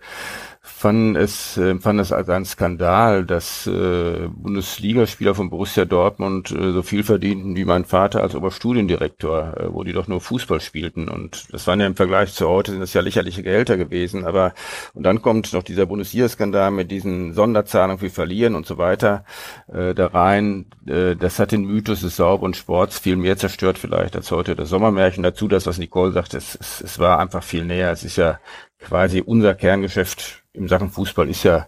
fanden 0.65 1.17
es, 1.17 1.57
äh, 1.57 1.77
fanden 1.81 2.01
es 2.01 2.13
als 2.13 2.29
ein 2.29 2.45
Skandal, 2.45 3.27
dass 3.27 3.67
äh, 3.67 4.29
Bundesligaspieler 4.29 5.35
von 5.35 5.51
Borussia 5.51 5.85
Dortmund 5.85 6.53
äh, 6.53 6.73
so 6.73 6.83
viel 6.83 7.03
verdienten 7.03 7.57
wie 7.57 7.65
mein 7.65 7.85
Vater 7.85 8.23
als 8.23 8.37
Oberstudiendirektor, 8.37 9.57
äh, 9.57 9.73
wo 9.73 9.83
die 9.83 9.93
doch 9.93 10.07
nur 10.07 10.21
Fußball 10.21 10.61
spielten. 10.61 11.09
Und 11.09 11.53
das 11.53 11.67
waren 11.67 11.81
ja 11.81 11.87
im 11.87 11.97
Vergleich 11.97 12.33
zu 12.33 12.49
heute 12.49 12.71
sind 12.71 12.81
das 12.81 12.95
ja 12.95 13.01
lächerliche 13.01 13.43
Gehälter 13.43 13.77
gewesen. 13.77 14.25
Aber 14.25 14.55
und 14.95 15.03
dann 15.03 15.21
kommt 15.21 15.53
noch 15.53 15.65
dieser 15.65 15.87
Bundesliga-Skandal 15.87 16.71
mit 16.71 16.93
diesen 16.93 17.33
Sonderzahlungen 17.33 17.99
für 17.99 18.11
Verlieren 18.11 18.55
und 18.55 18.65
so 18.65 18.79
weiter 18.79 19.25
äh, 19.73 19.95
da 19.95 20.07
rein. 20.07 20.67
Äh, 20.87 21.17
das 21.17 21.41
hat 21.41 21.51
den 21.51 21.65
Mythos 21.65 22.03
des 22.03 22.15
sauberen 22.15 22.55
Sports 22.55 23.01
viel 23.01 23.17
mehr 23.17 23.37
zerstört 23.37 23.79
vielleicht 23.79 24.15
als 24.15 24.31
heute 24.31 24.55
das 24.55 24.69
Sommermärchen. 24.69 25.25
Dazu 25.25 25.49
das, 25.49 25.67
was 25.67 25.79
Nicole 25.79 26.13
sagt, 26.13 26.35
es, 26.35 26.55
es, 26.55 26.81
es 26.81 26.99
war 27.01 27.19
einfach 27.19 27.43
viel 27.43 27.65
näher. 27.65 27.91
Es 27.91 28.05
ist 28.05 28.17
ja 28.17 28.39
quasi 28.79 29.23
unser 29.25 29.55
Kerngeschäft 29.55 30.42
im 30.55 30.69
Sachen 30.69 30.91
Fußball 30.91 31.29
ist 31.29 31.45
ja 31.45 31.67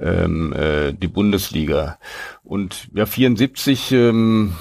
ähm, 0.00 0.52
äh, 0.52 0.92
die 0.92 1.08
Bundesliga. 1.08 1.98
Und 2.42 2.88
ja, 2.94 3.06
74, 3.06 3.92
ähm, 3.92 4.54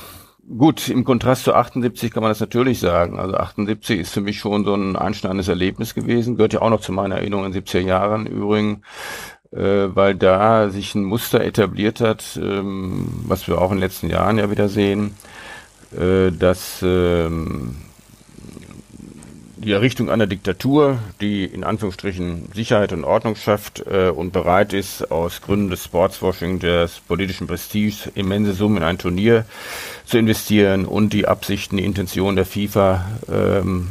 gut, 0.58 0.90
im 0.90 1.04
Kontrast 1.04 1.44
zu 1.44 1.54
78 1.54 2.12
kann 2.12 2.24
man 2.24 2.32
das 2.32 2.40
natürlich 2.40 2.80
sagen. 2.80 3.20
Also 3.20 3.36
78 3.36 4.00
ist 4.00 4.14
für 4.14 4.22
mich 4.22 4.40
schon 4.40 4.66
so 4.66 4.74
ein 4.74 4.96
einschneidendes 4.96 5.48
Erlebnis 5.48 5.94
gewesen. 5.94 6.36
Gehört 6.36 6.54
ja 6.54 6.62
auch 6.62 6.70
noch 6.70 6.82
zu 6.82 6.92
meiner 6.92 7.16
Erinnerung 7.16 7.46
in 7.46 7.54
70er 7.54 7.80
Jahren 7.80 8.26
übrigens, 8.26 8.80
äh, 9.52 9.88
weil 9.96 10.16
da 10.16 10.70
sich 10.70 10.94
ein 10.96 11.04
Muster 11.04 11.42
etabliert 11.42 12.02
hat, 12.02 12.40
ähm, 12.42 13.08
was 13.26 13.48
wir 13.48 13.62
auch 13.62 13.72
in 13.72 13.78
den 13.78 13.84
letzten 13.84 14.10
Jahren 14.10 14.38
ja 14.38 14.52
wieder 14.52 14.68
sehen, 14.68 15.16
äh, 15.98 16.32
dass 16.32 16.82
ähm, 16.84 17.76
die 19.58 19.72
Errichtung 19.72 20.10
einer 20.10 20.28
Diktatur, 20.28 21.00
die 21.20 21.46
in 21.46 21.64
Anführungsstrichen 21.64 22.50
Sicherheit 22.54 22.94
und 22.94 23.04
Ordnung 23.04 23.36
schafft 23.36 23.86
äh, 23.88 24.10
und 24.10 24.32
bereit 24.32 24.74
ist, 24.74 25.12
aus 25.12 25.42
Gründen 25.42 25.70
des 25.70 25.84
Sportswashing, 25.84 26.60
des 26.60 27.00
politischen 27.00 27.48
Prestiges, 27.48 28.08
immense 28.14 28.54
Summen 28.54 28.78
in 28.78 28.84
ein 28.84 28.98
Turnier 28.98 29.46
zu 30.06 30.18
investieren 30.18 30.86
und 30.86 31.12
die 31.12 31.28
Absichten, 31.28 31.78
die 31.78 31.86
Intention 31.86 32.36
der 32.36 32.46
FIFA 32.46 33.06
ähm, 33.32 33.90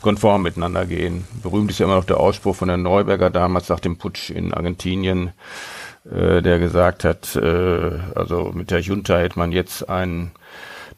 konform 0.00 0.42
miteinander 0.42 0.86
gehen. 0.86 1.24
Berühmt 1.42 1.70
ist 1.70 1.78
ja 1.78 1.86
immer 1.86 1.96
noch 1.96 2.04
der 2.04 2.18
Ausspruch 2.20 2.56
von 2.56 2.68
Herrn 2.68 2.82
Neuberger 2.82 3.30
damals 3.30 3.68
nach 3.68 3.80
dem 3.80 3.98
Putsch 3.98 4.30
in 4.30 4.54
Argentinien, 4.54 5.32
äh, 6.10 6.40
der 6.40 6.58
gesagt 6.58 7.04
hat, 7.04 7.36
äh, 7.36 7.98
also 8.14 8.52
mit 8.54 8.70
der 8.70 8.80
Junta 8.80 9.18
hätte 9.18 9.38
man 9.38 9.52
jetzt 9.52 9.88
einen 9.88 10.32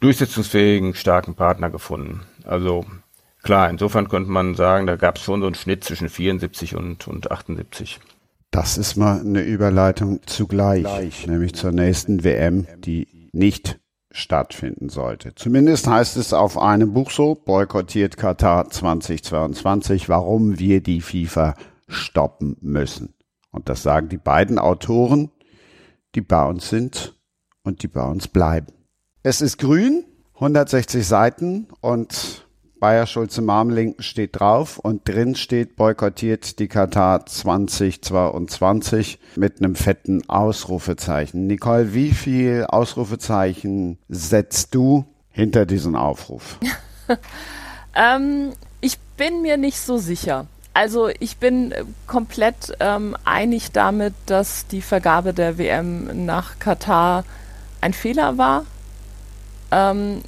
durchsetzungsfähigen, 0.01 0.95
starken 0.95 1.35
Partner 1.35 1.71
gefunden. 1.71 2.23
Also 2.45 2.87
klar, 3.49 3.71
insofern 3.71 4.11
könnte 4.11 4.31
man 4.31 4.55
sagen, 4.55 4.87
da 4.87 4.97
gab 4.97 5.17
es 5.17 5.23
schon 5.23 5.41
so 5.41 5.47
einen 5.47 5.55
Schnitt 5.55 5.83
zwischen 5.83 6.11
74 6.11 6.77
und, 6.77 7.09
und 7.09 7.31
78. 7.31 7.99
Das 8.51 8.77
ist 8.77 8.97
mal 8.97 9.21
eine 9.21 9.41
Überleitung 9.41 10.21
zugleich, 10.27 10.83
Gleich. 10.83 11.27
nämlich 11.27 11.55
zur 11.55 11.73
nächsten 11.73 12.25
WM, 12.25 12.67
die 12.77 13.31
nicht 13.33 13.81
stattfinden 14.11 14.91
sollte. 14.91 15.35
Zumindest 15.35 15.87
heißt 15.87 16.19
es 16.19 16.35
auf 16.35 16.59
einem 16.59 16.93
Buch 16.93 17.11
so, 17.11 17.37
boykottiert 17.37 18.19
Katar 18.19 18.69
2022, 18.69 20.11
warum 20.11 20.59
wir 20.59 20.83
die 20.83 21.01
FIFA 21.01 21.55
stoppen 21.89 22.59
müssen. 22.61 23.15
Und 23.51 23.71
das 23.71 23.83
sagen 23.83 24.11
die 24.11 24.19
beiden 24.19 24.59
Autoren, 24.59 25.31
die 26.15 26.21
bei 26.21 26.45
uns 26.45 26.69
sind 26.69 27.19
und 27.63 27.83
die 27.83 27.89
bei 27.89 28.05
uns 28.05 28.29
bleiben. 28.29 28.75
Es 29.23 29.41
ist 29.41 29.57
grün, 29.57 30.05
160 30.35 31.07
Seiten 31.07 31.69
und 31.81 32.47
Bayer 32.81 33.07
Schulze 33.07 33.43
Marmeling 33.43 33.97
steht 33.99 34.39
drauf 34.39 34.79
und 34.79 35.09
drin 35.09 35.35
steht 35.35 35.75
boykottiert 35.77 36.59
die 36.61 36.69
Katar 36.69 37.27
2022 37.27 39.19
mit 39.37 39.59
einem 39.59 39.75
fetten 39.75 40.29
Ausrufezeichen. 40.29 41.49
Nicole, 41.49 41.93
wie 41.93 42.13
viel 42.13 42.67
Ausrufezeichen 42.69 43.99
setzt 44.09 44.75
du 44.75 45.05
hinter 45.31 45.67
diesen 45.67 45.97
Aufruf? 45.97 46.59
ähm, 47.95 48.53
ich 48.81 48.99
bin 49.17 49.43
mir 49.43 49.57
nicht 49.57 49.81
so 49.81 49.99
sicher. 49.99 50.47
Also 50.73 51.09
ich 51.19 51.39
bin 51.39 51.75
komplett 52.07 52.77
ähm, 52.79 53.17
einig 53.25 53.73
damit, 53.73 54.15
dass 54.27 54.69
die 54.69 54.83
Vergabe 54.83 55.35
der 55.35 55.59
WM 55.59 56.25
nach 56.25 56.61
Katar 56.61 57.25
ein 57.81 57.93
Fehler 57.93 58.39
war. 58.39 58.65
Ähm, 59.73 60.23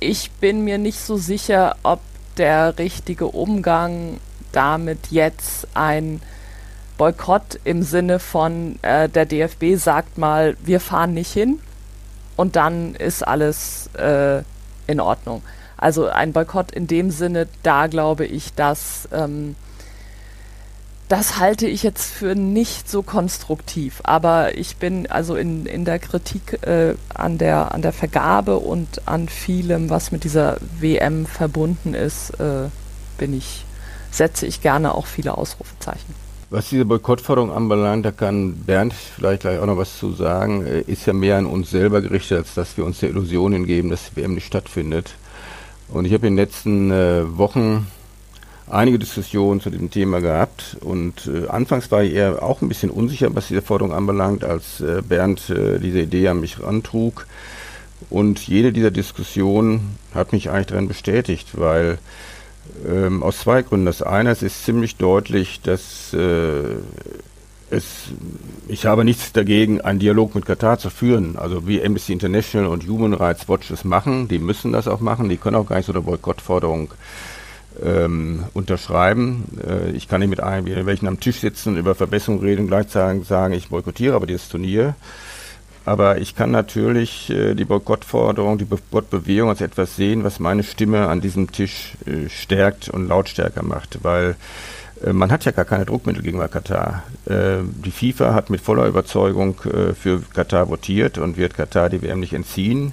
ich 0.00 0.30
bin 0.32 0.62
mir 0.62 0.78
nicht 0.78 1.00
so 1.00 1.16
sicher, 1.16 1.76
ob 1.82 2.00
der 2.36 2.78
richtige 2.78 3.26
Umgang 3.26 4.20
damit 4.52 5.08
jetzt 5.10 5.68
ein 5.74 6.20
Boykott 6.98 7.60
im 7.64 7.82
Sinne 7.82 8.18
von 8.18 8.78
äh, 8.82 9.08
der 9.08 9.26
DFB 9.26 9.76
sagt 9.76 10.18
mal, 10.18 10.56
wir 10.62 10.80
fahren 10.80 11.14
nicht 11.14 11.32
hin 11.32 11.60
und 12.36 12.56
dann 12.56 12.94
ist 12.94 13.26
alles 13.26 13.90
äh, 13.94 14.42
in 14.86 15.00
Ordnung. 15.00 15.42
Also 15.76 16.06
ein 16.08 16.32
Boykott 16.32 16.72
in 16.72 16.86
dem 16.86 17.10
Sinne, 17.10 17.48
da 17.62 17.86
glaube 17.86 18.24
ich, 18.24 18.54
dass 18.54 19.08
ähm, 19.12 19.56
Das 21.08 21.38
halte 21.38 21.68
ich 21.68 21.84
jetzt 21.84 22.10
für 22.12 22.34
nicht 22.34 22.90
so 22.90 23.02
konstruktiv, 23.02 24.00
aber 24.02 24.58
ich 24.58 24.76
bin 24.76 25.06
also 25.08 25.36
in, 25.36 25.64
in 25.64 25.84
der 25.84 26.00
Kritik 26.00 26.66
äh, 26.66 26.94
an, 27.14 27.38
der, 27.38 27.72
an 27.72 27.82
der 27.82 27.92
Vergabe 27.92 28.58
und 28.58 29.06
an 29.06 29.28
vielem, 29.28 29.88
was 29.88 30.10
mit 30.10 30.24
dieser 30.24 30.56
WM 30.80 31.26
verbunden 31.26 31.94
ist, 31.94 32.30
äh, 32.40 32.68
bin 33.18 33.36
ich, 33.36 33.64
setze 34.10 34.46
ich 34.46 34.62
gerne 34.62 34.96
auch 34.96 35.06
viele 35.06 35.38
Ausrufezeichen. 35.38 36.12
Was 36.50 36.70
diese 36.70 36.84
Boykottforderung 36.84 37.52
anbelangt, 37.52 38.04
da 38.04 38.10
kann 38.10 38.54
Bernd 38.64 38.92
vielleicht 38.92 39.42
gleich 39.42 39.60
auch 39.60 39.66
noch 39.66 39.76
was 39.76 39.98
zu 39.98 40.12
sagen, 40.12 40.66
äh, 40.66 40.80
ist 40.80 41.06
ja 41.06 41.12
mehr 41.12 41.38
an 41.38 41.46
uns 41.46 41.70
selber 41.70 42.00
gerichtet, 42.00 42.38
als 42.38 42.54
dass 42.54 42.76
wir 42.76 42.84
uns 42.84 42.98
der 42.98 43.10
Illusion 43.10 43.52
hingeben, 43.52 43.90
dass 43.90 44.10
die 44.10 44.16
WM 44.16 44.34
nicht 44.34 44.46
stattfindet. 44.46 45.14
Und 45.88 46.04
ich 46.04 46.12
habe 46.12 46.26
in 46.26 46.34
den 46.34 46.44
letzten 46.44 46.90
äh, 46.90 47.38
Wochen 47.38 47.86
einige 48.68 48.98
Diskussionen 48.98 49.60
zu 49.60 49.70
diesem 49.70 49.90
Thema 49.90 50.20
gehabt 50.20 50.76
und 50.80 51.28
äh, 51.28 51.48
anfangs 51.48 51.90
war 51.90 52.02
ich 52.02 52.14
eher 52.14 52.42
auch 52.42 52.62
ein 52.62 52.68
bisschen 52.68 52.90
unsicher, 52.90 53.34
was 53.34 53.48
diese 53.48 53.62
Forderung 53.62 53.92
anbelangt, 53.92 54.44
als 54.44 54.80
äh, 54.80 55.02
Bernd 55.02 55.50
äh, 55.50 55.78
diese 55.78 56.00
Idee 56.00 56.28
an 56.28 56.40
mich 56.40 56.60
rantrug. 56.62 57.26
Und 58.10 58.46
jede 58.46 58.72
dieser 58.72 58.90
Diskussionen 58.90 59.96
hat 60.14 60.32
mich 60.32 60.50
eigentlich 60.50 60.66
darin 60.66 60.88
bestätigt, 60.88 61.50
weil 61.52 61.98
ähm, 62.86 63.22
aus 63.22 63.38
zwei 63.38 63.62
Gründen. 63.62 63.86
Das 63.86 64.02
eine, 64.02 64.30
es 64.30 64.42
ist 64.42 64.64
ziemlich 64.64 64.96
deutlich, 64.96 65.60
dass 65.62 66.12
äh, 66.12 66.76
es, 67.70 67.84
ich 68.68 68.86
habe 68.86 69.04
nichts 69.04 69.32
dagegen, 69.32 69.80
einen 69.80 69.98
Dialog 69.98 70.34
mit 70.34 70.46
Katar 70.46 70.78
zu 70.78 70.90
führen. 70.90 71.36
Also 71.36 71.66
wie 71.66 71.82
Amnesty 71.82 72.12
International 72.12 72.68
und 72.68 72.86
Human 72.86 73.14
Rights 73.14 73.48
Watch 73.48 73.70
es 73.70 73.84
machen, 73.84 74.28
die 74.28 74.38
müssen 74.38 74.72
das 74.72 74.88
auch 74.88 75.00
machen, 75.00 75.28
die 75.28 75.36
können 75.36 75.56
auch 75.56 75.66
gar 75.66 75.76
nicht 75.76 75.86
so 75.86 75.92
eine 75.92 76.02
Boykottforderung 76.02 76.92
ähm, 77.84 78.44
unterschreiben. 78.54 79.44
Äh, 79.66 79.90
ich 79.90 80.08
kann 80.08 80.20
nicht 80.20 80.30
mit 80.30 80.40
einem, 80.40 80.66
welchen 80.86 81.08
am 81.08 81.20
Tisch 81.20 81.40
sitzen 81.40 81.70
und 81.70 81.76
über 81.78 81.94
Verbesserungen 81.94 82.44
reden 82.44 82.62
und 82.62 82.68
gleichzeitig 82.68 83.26
sagen, 83.26 83.54
ich 83.54 83.68
boykottiere 83.68 84.14
aber 84.14 84.26
dieses 84.26 84.48
Turnier. 84.48 84.94
Aber 85.84 86.18
ich 86.18 86.34
kann 86.34 86.50
natürlich 86.50 87.30
äh, 87.30 87.54
die 87.54 87.64
Boykottforderung, 87.64 88.58
die 88.58 88.64
Boykottbewegung 88.64 89.48
als 89.48 89.60
etwas 89.60 89.94
sehen, 89.94 90.24
was 90.24 90.40
meine 90.40 90.64
Stimme 90.64 91.06
an 91.08 91.20
diesem 91.20 91.52
Tisch 91.52 91.92
äh, 92.06 92.28
stärkt 92.28 92.88
und 92.88 93.06
lautstärker 93.06 93.62
macht, 93.62 94.00
weil 94.02 94.34
man 95.12 95.30
hat 95.30 95.44
ja 95.44 95.52
gar 95.52 95.64
keine 95.64 95.84
Druckmittel 95.84 96.22
gegenüber 96.22 96.48
Katar. 96.48 97.02
Äh, 97.26 97.58
die 97.84 97.90
FIFA 97.90 98.32
hat 98.34 98.50
mit 98.50 98.60
voller 98.60 98.86
Überzeugung 98.86 99.56
äh, 99.64 99.92
für 99.94 100.22
Katar 100.32 100.68
votiert 100.68 101.18
und 101.18 101.36
wird 101.36 101.54
Katar 101.54 101.90
die 101.90 102.02
WM 102.02 102.20
nicht 102.20 102.32
entziehen. 102.32 102.92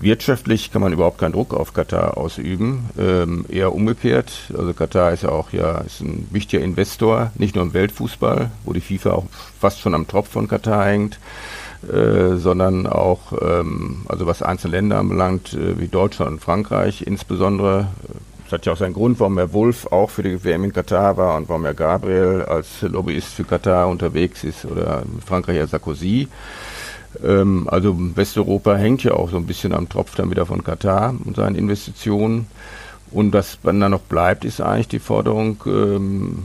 Wirtschaftlich 0.00 0.72
kann 0.72 0.82
man 0.82 0.92
überhaupt 0.92 1.18
keinen 1.18 1.32
Druck 1.32 1.52
auf 1.52 1.74
Katar 1.74 2.16
ausüben, 2.16 2.90
ähm, 2.98 3.44
eher 3.48 3.74
umgekehrt. 3.74 4.32
Also 4.56 4.72
Katar 4.72 5.12
ist 5.12 5.24
ja 5.24 5.28
auch 5.28 5.52
ja 5.52 5.78
ist 5.78 6.00
ein 6.00 6.26
wichtiger 6.30 6.62
Investor, 6.62 7.32
nicht 7.36 7.54
nur 7.54 7.64
im 7.64 7.74
Weltfußball, 7.74 8.50
wo 8.64 8.72
die 8.72 8.80
FIFA 8.80 9.12
auch 9.12 9.26
fast 9.60 9.80
schon 9.80 9.94
am 9.94 10.08
Tropf 10.08 10.30
von 10.30 10.48
Katar 10.48 10.86
hängt. 10.86 11.18
Äh, 11.90 12.36
sondern 12.36 12.86
auch, 12.86 13.32
ähm, 13.42 14.02
also 14.08 14.24
was 14.24 14.40
einzelne 14.40 14.76
Länder 14.76 15.00
anbelangt, 15.00 15.52
äh, 15.54 15.80
wie 15.80 15.88
Deutschland 15.88 16.30
und 16.30 16.40
Frankreich 16.40 17.04
insbesondere. 17.04 17.88
Das 18.52 18.58
hat 18.58 18.66
ja 18.66 18.72
auch 18.74 18.76
seinen 18.76 18.92
Grund, 18.92 19.18
warum 19.18 19.38
Herr 19.38 19.54
Wolf 19.54 19.86
auch 19.86 20.10
für 20.10 20.22
die 20.22 20.44
WM 20.44 20.64
in 20.64 20.74
Katar 20.74 21.16
war 21.16 21.38
und 21.38 21.48
warum 21.48 21.64
Herr 21.64 21.72
Gabriel 21.72 22.42
als 22.42 22.82
Lobbyist 22.82 23.28
für 23.28 23.44
Katar 23.44 23.88
unterwegs 23.88 24.44
ist 24.44 24.66
oder 24.66 25.04
Frankreich 25.24 25.56
Herr 25.56 25.66
Sarkozy. 25.66 26.28
Ähm, 27.24 27.66
also 27.70 27.96
Westeuropa 28.14 28.76
hängt 28.76 29.04
ja 29.04 29.14
auch 29.14 29.30
so 29.30 29.38
ein 29.38 29.46
bisschen 29.46 29.72
am 29.72 29.88
Tropf 29.88 30.16
dann 30.16 30.30
wieder 30.30 30.44
von 30.44 30.62
Katar 30.62 31.14
und 31.24 31.36
seinen 31.36 31.56
Investitionen. 31.56 32.46
Und 33.10 33.32
was 33.32 33.56
dann 33.62 33.78
noch 33.78 34.02
bleibt, 34.02 34.44
ist 34.44 34.60
eigentlich 34.60 34.88
die 34.88 34.98
Forderung, 34.98 35.56
ähm, 35.64 36.42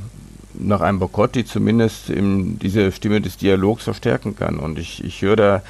nach 0.53 0.79
einem 0.79 0.99
Boykott, 0.99 1.35
die 1.35 1.43
zumindest 1.43 2.05
diese 2.07 2.91
Stimme 2.93 3.19
des 3.19 3.35
Dialogs 3.35 3.83
verstärken 3.83 4.37
kann. 4.37 4.59
Und 4.59 4.79
ich, 4.79 5.03
ich 5.03 5.21
höre 5.21 5.35
da, 5.35 5.61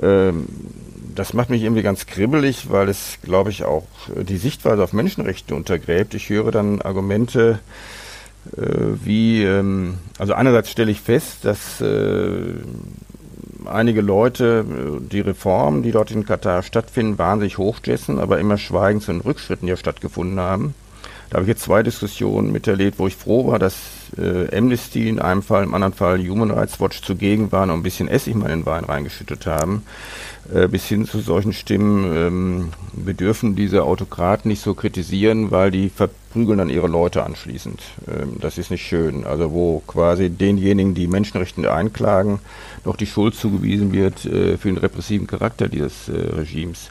ähm, 0.00 0.46
das 1.14 1.34
macht 1.34 1.50
mich 1.50 1.62
irgendwie 1.62 1.82
ganz 1.82 2.06
kribbelig, 2.06 2.70
weil 2.70 2.88
es, 2.88 3.18
glaube 3.22 3.50
ich, 3.50 3.64
auch 3.64 3.86
die 4.16 4.38
Sichtweise 4.38 4.82
auf 4.82 4.92
Menschenrechte 4.92 5.54
untergräbt. 5.54 6.14
Ich 6.14 6.30
höre 6.30 6.50
dann 6.50 6.80
Argumente, 6.80 7.58
äh, 8.56 8.62
wie, 9.04 9.44
ähm, 9.44 9.98
also 10.18 10.34
einerseits 10.34 10.70
stelle 10.70 10.90
ich 10.90 11.00
fest, 11.00 11.44
dass 11.44 11.80
äh, 11.80 12.54
einige 13.66 14.00
Leute 14.00 14.64
äh, 14.66 15.00
die 15.00 15.20
Reformen, 15.20 15.82
die 15.82 15.92
dort 15.92 16.10
in 16.10 16.24
Katar 16.24 16.62
stattfinden, 16.62 17.18
wahnsinnig 17.18 17.58
hochjessen, 17.58 18.18
aber 18.18 18.38
immer 18.38 18.58
schweigend 18.58 19.02
zu 19.02 19.12
den 19.12 19.20
Rückschritten, 19.20 19.66
die 19.66 19.70
ja 19.70 19.76
stattgefunden 19.76 20.40
haben. 20.40 20.74
Da 21.32 21.36
habe 21.36 21.44
ich 21.44 21.48
jetzt 21.48 21.62
zwei 21.62 21.82
Diskussionen 21.82 22.52
miterlebt, 22.52 22.98
wo 22.98 23.06
ich 23.06 23.16
froh 23.16 23.46
war, 23.46 23.58
dass 23.58 23.74
äh, 24.18 24.54
Amnesty 24.54 25.08
in 25.08 25.18
einem 25.18 25.42
Fall, 25.42 25.64
im 25.64 25.72
anderen 25.72 25.94
Fall 25.94 26.18
Human 26.18 26.50
Rights 26.50 26.78
Watch 26.78 27.00
zugegen 27.00 27.50
waren 27.52 27.70
und 27.70 27.80
ein 27.80 27.82
bisschen 27.82 28.06
Essig 28.06 28.34
mal 28.34 28.50
in 28.50 28.60
den 28.60 28.66
Wein 28.66 28.84
reingeschüttet 28.84 29.46
haben. 29.46 29.82
Äh, 30.52 30.68
bis 30.68 30.84
hin 30.84 31.06
zu 31.06 31.20
solchen 31.20 31.54
Stimmen, 31.54 32.14
ähm, 32.14 32.68
wir 32.92 33.14
dürfen 33.14 33.56
diese 33.56 33.84
Autokraten 33.84 34.50
nicht 34.50 34.60
so 34.60 34.74
kritisieren, 34.74 35.50
weil 35.50 35.70
die 35.70 35.88
verprügeln 35.88 36.58
dann 36.58 36.68
ihre 36.68 36.86
Leute 36.86 37.24
anschließend. 37.24 37.80
Ähm, 38.08 38.36
das 38.38 38.58
ist 38.58 38.70
nicht 38.70 38.86
schön. 38.86 39.24
Also 39.24 39.52
wo 39.52 39.82
quasi 39.86 40.28
denjenigen, 40.28 40.92
die 40.94 41.06
Menschenrechte 41.06 41.72
einklagen, 41.72 42.40
noch 42.84 42.96
die 42.96 43.06
Schuld 43.06 43.34
zugewiesen 43.34 43.92
wird 43.94 44.26
äh, 44.26 44.58
für 44.58 44.68
den 44.68 44.76
repressiven 44.76 45.26
Charakter 45.26 45.68
dieses 45.68 46.10
äh, 46.10 46.12
Regimes. 46.12 46.90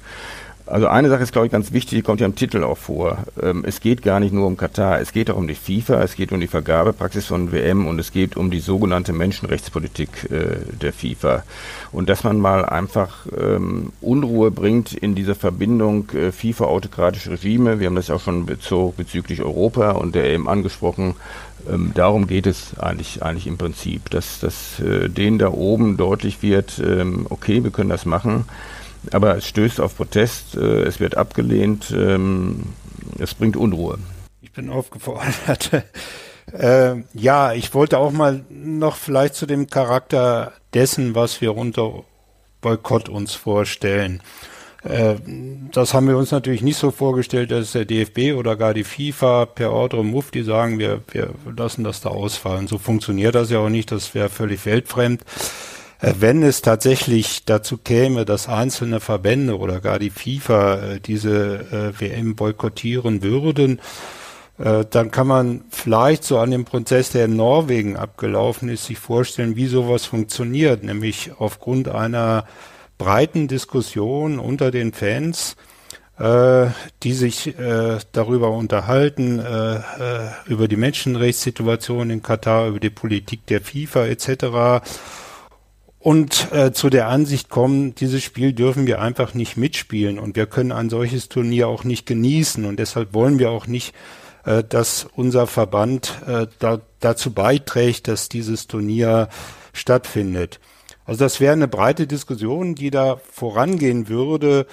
Also 0.72 0.88
eine 0.88 1.10
Sache 1.10 1.24
ist, 1.24 1.34
glaube 1.34 1.48
ich, 1.48 1.52
ganz 1.52 1.74
wichtig, 1.74 1.98
die 1.98 2.02
kommt 2.02 2.22
ja 2.22 2.26
im 2.26 2.36
Titel 2.36 2.64
auch 2.64 2.78
vor. 2.78 3.18
Ähm, 3.42 3.64
es 3.68 3.82
geht 3.82 4.02
gar 4.04 4.22
nicht 4.22 4.32
nur 4.34 4.48
um 4.48 4.56
Katar, 4.56 5.02
es 5.02 5.12
geht 5.12 5.30
auch 5.30 5.36
um 5.36 5.48
die 5.48 5.56
FIFA, 5.56 6.02
es 6.02 6.16
geht 6.16 6.32
um 6.32 6.40
die 6.40 6.48
Vergabepraxis 6.48 7.26
von 7.26 7.52
WM 7.52 7.88
und 7.88 8.00
es 8.00 8.14
geht 8.14 8.38
um 8.38 8.50
die 8.50 8.62
sogenannte 8.62 9.12
Menschenrechtspolitik 9.12 10.32
äh, 10.32 10.60
der 10.82 10.94
FIFA. 10.94 11.44
Und 11.92 12.08
dass 12.08 12.24
man 12.24 12.40
mal 12.40 12.66
einfach 12.66 13.26
ähm, 13.38 13.92
Unruhe 14.00 14.50
bringt 14.50 14.94
in 14.94 15.14
diese 15.14 15.36
Verbindung 15.36 16.10
äh, 16.12 16.32
FIFA-autokratische 16.32 17.32
Regime, 17.32 17.82
wir 17.82 17.88
haben 17.88 17.96
das 17.96 18.10
auch 18.10 18.22
schon 18.22 18.46
bezog, 18.46 18.96
bezüglich 18.96 19.42
Europa 19.42 19.92
und 19.92 20.16
der 20.16 20.28
eben 20.28 20.48
angesprochen, 20.48 21.16
ähm, 21.70 21.92
darum 21.96 22.28
geht 22.28 22.48
es 22.48 22.80
eigentlich, 22.80 23.22
eigentlich 23.22 23.48
im 23.48 23.58
Prinzip, 23.58 24.10
dass, 24.10 24.40
dass 24.40 24.80
äh, 24.80 25.10
denen 25.10 25.38
da 25.38 25.50
oben 25.50 25.98
deutlich 25.98 26.42
wird, 26.42 26.82
ähm, 26.84 27.28
okay, 27.30 27.62
wir 27.62 27.72
können 27.72 27.90
das 27.90 28.06
machen, 28.06 28.46
aber 29.12 29.38
es 29.38 29.48
stößt 29.48 29.80
auf 29.80 29.98
Protest, 29.98 30.56
äh, 30.56 30.84
es 30.84 31.00
wird 31.00 31.18
abgelehnt, 31.18 31.92
ähm, 31.92 32.74
es 33.20 33.34
bringt 33.34 33.58
Unruhe. 33.58 33.98
Ich 34.42 34.52
bin 34.52 34.70
aufgefordert. 34.70 35.72
äh, 36.54 36.96
ja, 37.14 37.54
ich 37.54 37.74
wollte 37.74 37.98
auch 37.98 38.12
mal 38.12 38.44
noch 38.50 38.96
vielleicht 38.96 39.36
zu 39.36 39.46
dem 39.46 39.70
Charakter 39.70 40.54
dessen, 40.74 41.16
was 41.16 41.42
wir 41.42 41.56
unter 41.56 42.04
Boykott 42.62 43.10
uns 43.10 43.34
vorstellen. 43.34 44.22
Äh, 44.84 45.16
das 45.72 45.94
haben 45.94 46.08
wir 46.08 46.18
uns 46.18 46.32
natürlich 46.32 46.62
nicht 46.62 46.78
so 46.78 46.92
vorgestellt, 46.92 47.52
dass 47.52 47.74
der 47.74 47.86
DFB 47.86 48.36
oder 48.38 48.56
gar 48.56 48.74
die 48.74 48.84
FIFA 48.84 49.46
per 49.46 49.72
Ordre 49.72 50.04
Mufti 50.04 50.44
sagen, 50.44 50.80
wir, 50.80 51.02
wir 51.12 51.34
lassen 51.56 51.84
das 51.84 52.02
da 52.02 52.10
ausfallen. 52.10 52.68
So 52.68 52.78
funktioniert 52.78 53.36
das 53.36 53.52
ja 53.52 53.60
auch 53.60 53.70
nicht, 53.70 53.92
das 53.92 54.16
wäre 54.16 54.30
völlig 54.30 54.66
weltfremd. 54.66 55.24
Äh, 56.02 56.14
wenn 56.20 56.44
es 56.44 56.62
tatsächlich 56.62 57.46
dazu 57.46 57.78
käme, 57.78 58.26
dass 58.26 58.50
einzelne 58.50 59.00
Verbände 59.00 59.58
oder 59.58 59.80
gar 59.80 60.00
die 60.00 60.10
FIFA 60.10 60.76
äh, 60.76 61.00
diese 61.00 61.94
äh, 61.96 62.00
WM 62.00 62.36
boykottieren 62.36 63.24
würden, 63.24 63.80
dann 64.58 65.10
kann 65.10 65.26
man 65.26 65.64
vielleicht 65.72 66.24
so 66.24 66.38
an 66.38 66.52
dem 66.52 66.66
Prozess, 66.66 67.10
der 67.10 67.26
in 67.26 67.36
Norwegen 67.36 67.98
abgelaufen 67.98 68.70
ist, 68.70 68.86
sich 68.86 69.00
vorstellen, 69.00 69.56
wie 69.56 69.66
sowas 69.66 70.06
funktioniert, 70.06 70.84
nämlich 70.84 71.32
aufgrund 71.40 71.88
einer 71.88 72.46
breiten 73.00 73.48
Diskussion 73.48 74.38
unter 74.38 74.70
den 74.70 74.94
Fans, 74.94 75.56
die 76.20 77.14
sich 77.14 77.56
darüber 78.12 78.52
unterhalten, 78.52 79.40
über 80.46 80.68
die 80.68 80.76
Menschenrechtssituation 80.76 82.12
in 82.12 82.22
Katar, 82.22 82.68
über 82.68 82.80
die 82.80 82.92
Politik 82.92 83.48
der 83.48 83.62
FIFA 83.62 84.06
etc 84.06 84.84
und 86.02 86.52
äh, 86.52 86.74
zu 86.74 86.90
der 86.90 87.08
Ansicht 87.08 87.50
kommen, 87.50 87.94
dieses 87.94 88.24
Spiel 88.24 88.54
dürfen 88.54 88.88
wir 88.88 89.02
einfach 89.02 89.36
nicht 89.36 89.56
mitspielen 89.56 90.18
und 90.18 90.36
wir 90.36 90.48
können 90.48 90.72
ein 90.72 90.90
solches 90.90 91.30
Turnier 91.30 91.68
auch 91.68 91.84
nicht 91.84 92.08
genießen 92.08 92.66
und 92.66 92.78
deshalb 92.78 93.14
wollen 93.14 93.38
wir 93.38 93.52
auch 93.52 93.68
nicht, 93.68 93.94
äh, 94.44 94.64
dass 94.64 95.08
unser 95.16 95.46
Verband 95.46 96.20
äh, 96.26 96.48
da, 96.58 96.82
dazu 97.00 97.32
beiträgt, 97.32 98.08
dass 98.08 98.30
dieses 98.30 98.66
Turnier 98.66 99.30
stattfindet. 99.74 100.60
Also 101.06 101.24
das 101.24 101.40
wäre 101.40 101.54
eine 101.54 101.68
breite 101.68 102.08
Diskussion, 102.08 102.74
die 102.74 102.90
da 102.90 103.18
vorangehen 103.32 104.10
würde 104.10 104.66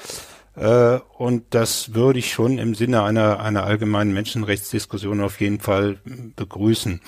äh, 0.56 0.98
und 1.18 1.44
das 1.50 1.94
würde 1.94 2.20
ich 2.20 2.32
schon 2.32 2.56
im 2.56 2.74
Sinne 2.74 3.02
einer, 3.02 3.40
einer 3.40 3.64
allgemeinen 3.64 4.14
Menschenrechtsdiskussion 4.14 5.20
auf 5.20 5.42
jeden 5.42 5.60
Fall 5.60 5.98
begrüßen. 6.36 7.02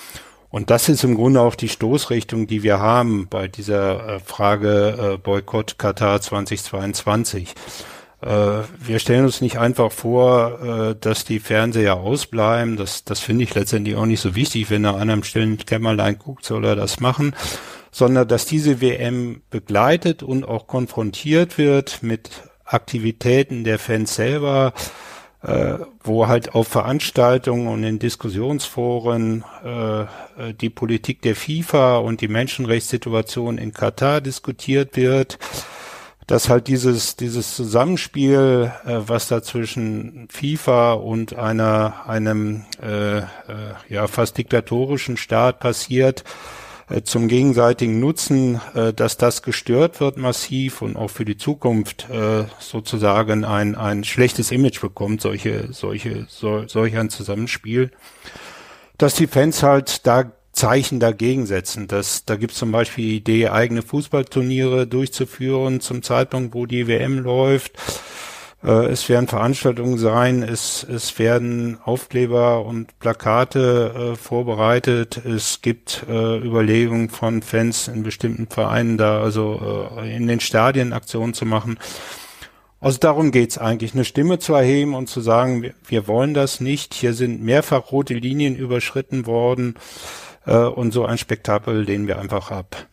Und 0.51 0.69
das 0.69 0.89
ist 0.89 1.05
im 1.05 1.15
Grunde 1.15 1.41
auch 1.41 1.55
die 1.55 1.69
Stoßrichtung, 1.69 2.45
die 2.45 2.61
wir 2.61 2.79
haben 2.79 3.27
bei 3.29 3.47
dieser 3.47 4.15
äh, 4.15 4.19
Frage 4.19 5.13
äh, 5.13 5.17
Boykott 5.17 5.77
Katar 5.77 6.19
2022. 6.19 7.55
Äh, 8.21 8.27
wir 8.27 8.99
stellen 8.99 9.23
uns 9.23 9.39
nicht 9.39 9.57
einfach 9.57 9.93
vor, 9.93 10.95
dass 10.99 11.23
die 11.23 11.39
Fernseher 11.39 11.95
ausbleiben. 11.95 12.75
Das, 12.75 13.05
das 13.05 13.21
finde 13.21 13.45
ich 13.45 13.55
letztendlich 13.55 13.95
auch 13.95 14.05
nicht 14.05 14.19
so 14.19 14.35
wichtig. 14.35 14.69
Wenn 14.69 14.83
er 14.83 14.95
an 14.95 15.09
einem 15.09 15.23
stillen 15.23 15.57
Kämmerlein 15.57 16.19
guckt, 16.19 16.43
soll 16.43 16.65
er 16.65 16.75
das 16.75 16.99
machen. 16.99 17.33
Sondern 17.89 18.27
dass 18.27 18.45
diese 18.45 18.81
WM 18.81 19.41
begleitet 19.49 20.21
und 20.21 20.45
auch 20.45 20.67
konfrontiert 20.67 21.57
wird 21.57 22.03
mit 22.03 22.29
Aktivitäten 22.65 23.63
der 23.63 23.79
Fans 23.79 24.15
selber, 24.15 24.73
äh, 25.43 25.75
wo 26.03 26.27
halt 26.27 26.53
auf 26.53 26.67
Veranstaltungen 26.67 27.67
und 27.67 27.83
in 27.83 27.99
Diskussionsforen 27.99 29.43
äh, 29.63 30.53
die 30.53 30.69
Politik 30.69 31.21
der 31.21 31.35
FIFA 31.35 31.97
und 31.97 32.21
die 32.21 32.27
Menschenrechtssituation 32.27 33.57
in 33.57 33.73
Katar 33.73 34.21
diskutiert 34.21 34.95
wird 34.97 35.39
dass 36.31 36.47
halt 36.47 36.67
dieses, 36.67 37.17
dieses 37.17 37.55
Zusammenspiel, 37.55 38.71
äh, 38.85 38.99
was 39.05 39.27
da 39.27 39.43
zwischen 39.43 40.29
FIFA 40.31 40.93
und 40.93 41.35
einer, 41.35 42.07
einem 42.07 42.63
äh, 42.81 43.17
äh, 43.17 43.23
ja 43.89 44.07
fast 44.07 44.37
diktatorischen 44.37 45.17
Staat 45.17 45.59
passiert, 45.59 46.21
äh, 46.21 46.60
zum 47.03 47.27
gegenseitigen 47.27 47.99
Nutzen, 47.99 48.59
äh, 48.73 48.93
dass 48.93 49.17
das 49.17 49.41
gestört 49.41 49.99
wird 49.99 50.17
massiv 50.17 50.81
und 50.81 50.95
auch 50.95 51.09
für 51.09 51.25
die 51.25 51.37
Zukunft 51.37 52.09
äh, 52.09 52.45
sozusagen 52.59 53.45
ein, 53.45 53.75
ein 53.75 54.03
schlechtes 54.03 54.51
Image 54.51 54.81
bekommt, 54.81 55.21
solche, 55.21 55.71
solche, 55.71 56.25
so, 56.27 56.67
solch 56.67 56.97
ein 56.97 57.09
Zusammenspiel, 57.09 57.91
dass 58.97 59.15
die 59.15 59.27
Fans 59.27 59.63
halt 59.63 60.05
da 60.05 60.31
Zeichen 60.53 60.99
dagegen 60.99 61.45
setzen. 61.45 61.87
Das, 61.87 62.25
da 62.25 62.35
gibt 62.35 62.51
es 62.51 62.59
zum 62.59 62.71
Beispiel 62.71 63.05
die 63.05 63.15
Idee, 63.17 63.47
eigene 63.47 63.81
Fußballturniere 63.81 64.85
durchzuführen 64.85 65.79
zum 65.79 66.03
Zeitpunkt, 66.03 66.53
wo 66.53 66.65
die 66.65 66.87
WM 66.87 67.19
läuft. 67.19 67.77
Äh, 68.63 68.87
es 68.87 69.09
werden 69.09 69.27
Veranstaltungen 69.27 69.97
sein, 69.97 70.43
es, 70.43 70.83
es 70.83 71.17
werden 71.19 71.79
Aufkleber 71.83 72.65
und 72.65 72.99
Plakate 72.99 74.13
äh, 74.13 74.15
vorbereitet. 74.15 75.17
Es 75.25 75.61
gibt 75.61 76.05
äh, 76.09 76.37
Überlegungen 76.37 77.09
von 77.09 77.41
Fans 77.41 77.87
in 77.87 78.03
bestimmten 78.03 78.47
Vereinen 78.47 78.97
da, 78.97 79.21
also 79.21 79.97
äh, 79.97 80.15
in 80.15 80.27
den 80.27 80.39
Stadien 80.39 80.93
Aktionen 80.93 81.33
zu 81.33 81.45
machen. 81.45 81.77
Also 82.79 82.97
darum 82.97 83.31
geht's 83.31 83.59
eigentlich, 83.59 83.93
eine 83.93 84.05
Stimme 84.05 84.39
zu 84.39 84.55
erheben 84.55 84.95
und 84.95 85.07
zu 85.07 85.21
sagen, 85.21 85.61
wir, 85.61 85.73
wir 85.87 86.07
wollen 86.07 86.33
das 86.33 86.59
nicht. 86.61 86.95
Hier 86.95 87.13
sind 87.13 87.43
mehrfach 87.43 87.91
rote 87.91 88.15
Linien 88.15 88.55
überschritten 88.55 89.27
worden. 89.27 89.75
Äh, 90.45 90.55
und 90.55 90.91
so 90.91 91.05
ein 91.05 91.17
Spektakel 91.17 91.81
lehnen 91.81 92.07
wir 92.07 92.19
einfach 92.19 92.51
ab. 92.51 92.87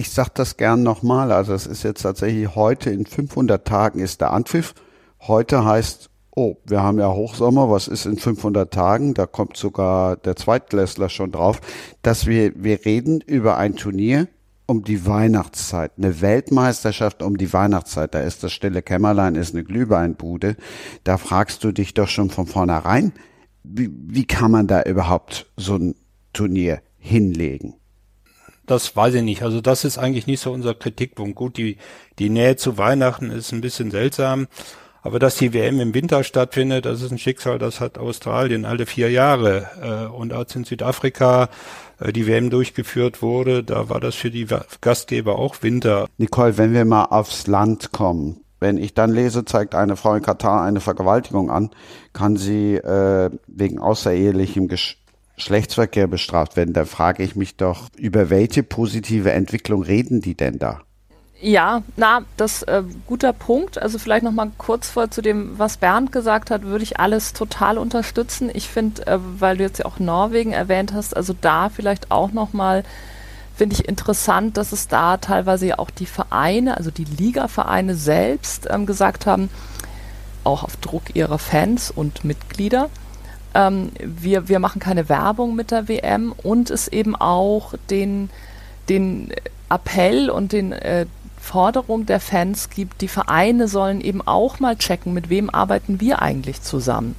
Ich 0.00 0.12
sag 0.12 0.28
das 0.36 0.56
gern 0.56 0.84
nochmal. 0.84 1.32
Also 1.32 1.52
es 1.54 1.66
ist 1.66 1.82
jetzt 1.82 2.02
tatsächlich 2.02 2.54
heute 2.54 2.88
in 2.90 3.04
500 3.04 3.66
Tagen 3.66 3.98
ist 3.98 4.20
der 4.20 4.32
Anpfiff. 4.32 4.74
Heute 5.26 5.64
heißt, 5.64 6.08
oh, 6.36 6.54
wir 6.64 6.84
haben 6.84 7.00
ja 7.00 7.12
Hochsommer. 7.12 7.68
Was 7.68 7.88
ist 7.88 8.06
in 8.06 8.16
500 8.16 8.72
Tagen? 8.72 9.14
Da 9.14 9.26
kommt 9.26 9.56
sogar 9.56 10.16
der 10.16 10.36
Zweitklässler 10.36 11.08
schon 11.08 11.32
drauf, 11.32 11.60
dass 12.02 12.26
wir, 12.26 12.52
wir 12.54 12.84
reden 12.84 13.22
über 13.22 13.56
ein 13.56 13.74
Turnier 13.74 14.28
um 14.66 14.84
die 14.84 15.04
Weihnachtszeit. 15.04 15.90
Eine 15.98 16.20
Weltmeisterschaft 16.20 17.20
um 17.20 17.36
die 17.36 17.52
Weihnachtszeit. 17.52 18.14
Da 18.14 18.20
ist 18.20 18.44
das 18.44 18.52
stille 18.52 18.82
Kämmerlein, 18.82 19.34
ist 19.34 19.52
eine 19.52 19.64
Glühweinbude. 19.64 20.54
Da 21.02 21.18
fragst 21.18 21.64
du 21.64 21.72
dich 21.72 21.92
doch 21.92 22.08
schon 22.08 22.30
von 22.30 22.46
vornherein, 22.46 23.14
wie, 23.64 23.90
wie 23.92 24.26
kann 24.26 24.52
man 24.52 24.68
da 24.68 24.84
überhaupt 24.84 25.50
so 25.56 25.74
ein 25.74 25.96
Turnier 26.32 26.82
hinlegen? 26.98 27.74
Das 28.68 28.94
weiß 28.94 29.14
ich 29.14 29.22
nicht. 29.22 29.42
Also 29.42 29.62
das 29.62 29.84
ist 29.84 29.98
eigentlich 29.98 30.26
nicht 30.26 30.40
so 30.40 30.52
unser 30.52 30.74
Kritikpunkt. 30.74 31.34
Gut, 31.34 31.56
die, 31.56 31.78
die 32.18 32.28
Nähe 32.28 32.56
zu 32.56 32.76
Weihnachten 32.76 33.30
ist 33.30 33.50
ein 33.50 33.62
bisschen 33.62 33.90
seltsam. 33.90 34.46
Aber 35.00 35.18
dass 35.18 35.36
die 35.36 35.54
WM 35.54 35.80
im 35.80 35.94
Winter 35.94 36.22
stattfindet, 36.22 36.84
das 36.84 37.00
ist 37.00 37.10
ein 37.10 37.18
Schicksal, 37.18 37.58
das 37.58 37.80
hat 37.80 37.96
Australien 37.96 38.66
alle 38.66 38.84
vier 38.84 39.10
Jahre. 39.10 39.70
Äh, 39.80 40.14
und 40.14 40.34
als 40.34 40.54
in 40.54 40.64
Südafrika 40.64 41.48
äh, 41.98 42.12
die 42.12 42.26
WM 42.26 42.50
durchgeführt 42.50 43.22
wurde, 43.22 43.64
da 43.64 43.88
war 43.88 44.00
das 44.00 44.16
für 44.16 44.30
die 44.30 44.46
Gastgeber 44.82 45.38
auch 45.38 45.62
Winter. 45.62 46.06
Nicole, 46.18 46.58
wenn 46.58 46.74
wir 46.74 46.84
mal 46.84 47.04
aufs 47.04 47.46
Land 47.46 47.92
kommen, 47.92 48.42
wenn 48.60 48.76
ich 48.76 48.92
dann 48.92 49.10
lese, 49.10 49.46
zeigt 49.46 49.74
eine 49.74 49.96
Frau 49.96 50.14
in 50.14 50.22
Katar 50.22 50.62
eine 50.62 50.80
Vergewaltigung 50.80 51.50
an, 51.50 51.70
kann 52.12 52.36
sie 52.36 52.74
äh, 52.74 53.30
wegen 53.46 53.78
außerehelichem 53.78 54.68
Gesch 54.68 54.98
Geschlechtsverkehr 55.38 56.08
bestraft 56.08 56.56
werden, 56.56 56.74
da 56.74 56.84
frage 56.84 57.22
ich 57.22 57.36
mich 57.36 57.56
doch, 57.56 57.88
über 57.96 58.28
welche 58.28 58.62
positive 58.62 59.32
Entwicklung 59.32 59.82
reden 59.82 60.20
die 60.20 60.36
denn 60.36 60.58
da? 60.58 60.80
Ja, 61.40 61.82
na, 61.96 62.22
das 62.36 62.64
äh, 62.64 62.82
guter 63.06 63.32
Punkt. 63.32 63.80
Also 63.80 64.00
vielleicht 64.00 64.24
noch 64.24 64.32
mal 64.32 64.50
kurz 64.58 64.90
vor 64.90 65.12
zu 65.12 65.22
dem, 65.22 65.56
was 65.56 65.76
Bernd 65.76 66.10
gesagt 66.10 66.50
hat, 66.50 66.64
würde 66.64 66.82
ich 66.82 66.98
alles 66.98 67.32
total 67.32 67.78
unterstützen. 67.78 68.50
Ich 68.52 68.68
finde, 68.68 69.06
äh, 69.06 69.18
weil 69.38 69.56
du 69.56 69.62
jetzt 69.62 69.78
ja 69.78 69.84
auch 69.84 70.00
Norwegen 70.00 70.52
erwähnt 70.52 70.92
hast, 70.92 71.16
also 71.16 71.36
da 71.40 71.68
vielleicht 71.68 72.10
auch 72.10 72.32
noch 72.32 72.52
mal 72.52 72.82
finde 73.54 73.74
ich 73.74 73.88
interessant, 73.88 74.56
dass 74.56 74.72
es 74.72 74.88
da 74.88 75.16
teilweise 75.16 75.66
ja 75.66 75.78
auch 75.78 75.90
die 75.90 76.06
Vereine, 76.06 76.76
also 76.76 76.90
die 76.90 77.04
Ligavereine 77.04 77.94
selbst 77.94 78.66
ähm, 78.70 78.86
gesagt 78.86 79.26
haben, 79.26 79.50
auch 80.42 80.64
auf 80.64 80.76
Druck 80.76 81.14
ihrer 81.14 81.38
Fans 81.38 81.90
und 81.90 82.24
Mitglieder, 82.24 82.88
ähm, 83.54 83.90
wir, 84.00 84.48
wir 84.48 84.58
machen 84.58 84.80
keine 84.80 85.08
Werbung 85.08 85.54
mit 85.54 85.70
der 85.70 85.88
WM 85.88 86.32
und 86.42 86.70
es 86.70 86.88
eben 86.88 87.16
auch 87.16 87.74
den, 87.90 88.30
den 88.88 89.32
Appell 89.70 90.30
und 90.30 90.52
den 90.52 90.72
äh, 90.72 91.06
Forderung 91.40 92.04
der 92.04 92.20
Fans 92.20 92.68
gibt, 92.68 93.00
die 93.00 93.08
Vereine 93.08 93.68
sollen 93.68 94.00
eben 94.00 94.26
auch 94.26 94.60
mal 94.60 94.76
checken, 94.76 95.14
mit 95.14 95.30
wem 95.30 95.48
arbeiten 95.48 96.00
wir 96.00 96.20
eigentlich 96.20 96.62
zusammen. 96.62 97.14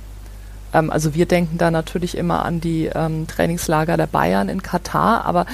Ähm, 0.74 0.92
also 0.92 1.14
wir 1.14 1.26
denken 1.26 1.58
da 1.58 1.72
natürlich 1.72 2.18
immer 2.18 2.46
an 2.46 2.62
die 2.62 2.86
ähm, 2.94 3.28
Trainingslager 3.28 3.98
der 3.98 4.08
Bayern 4.08 4.50
in 4.50 4.62
Katar, 4.62 5.26
aber 5.26 5.46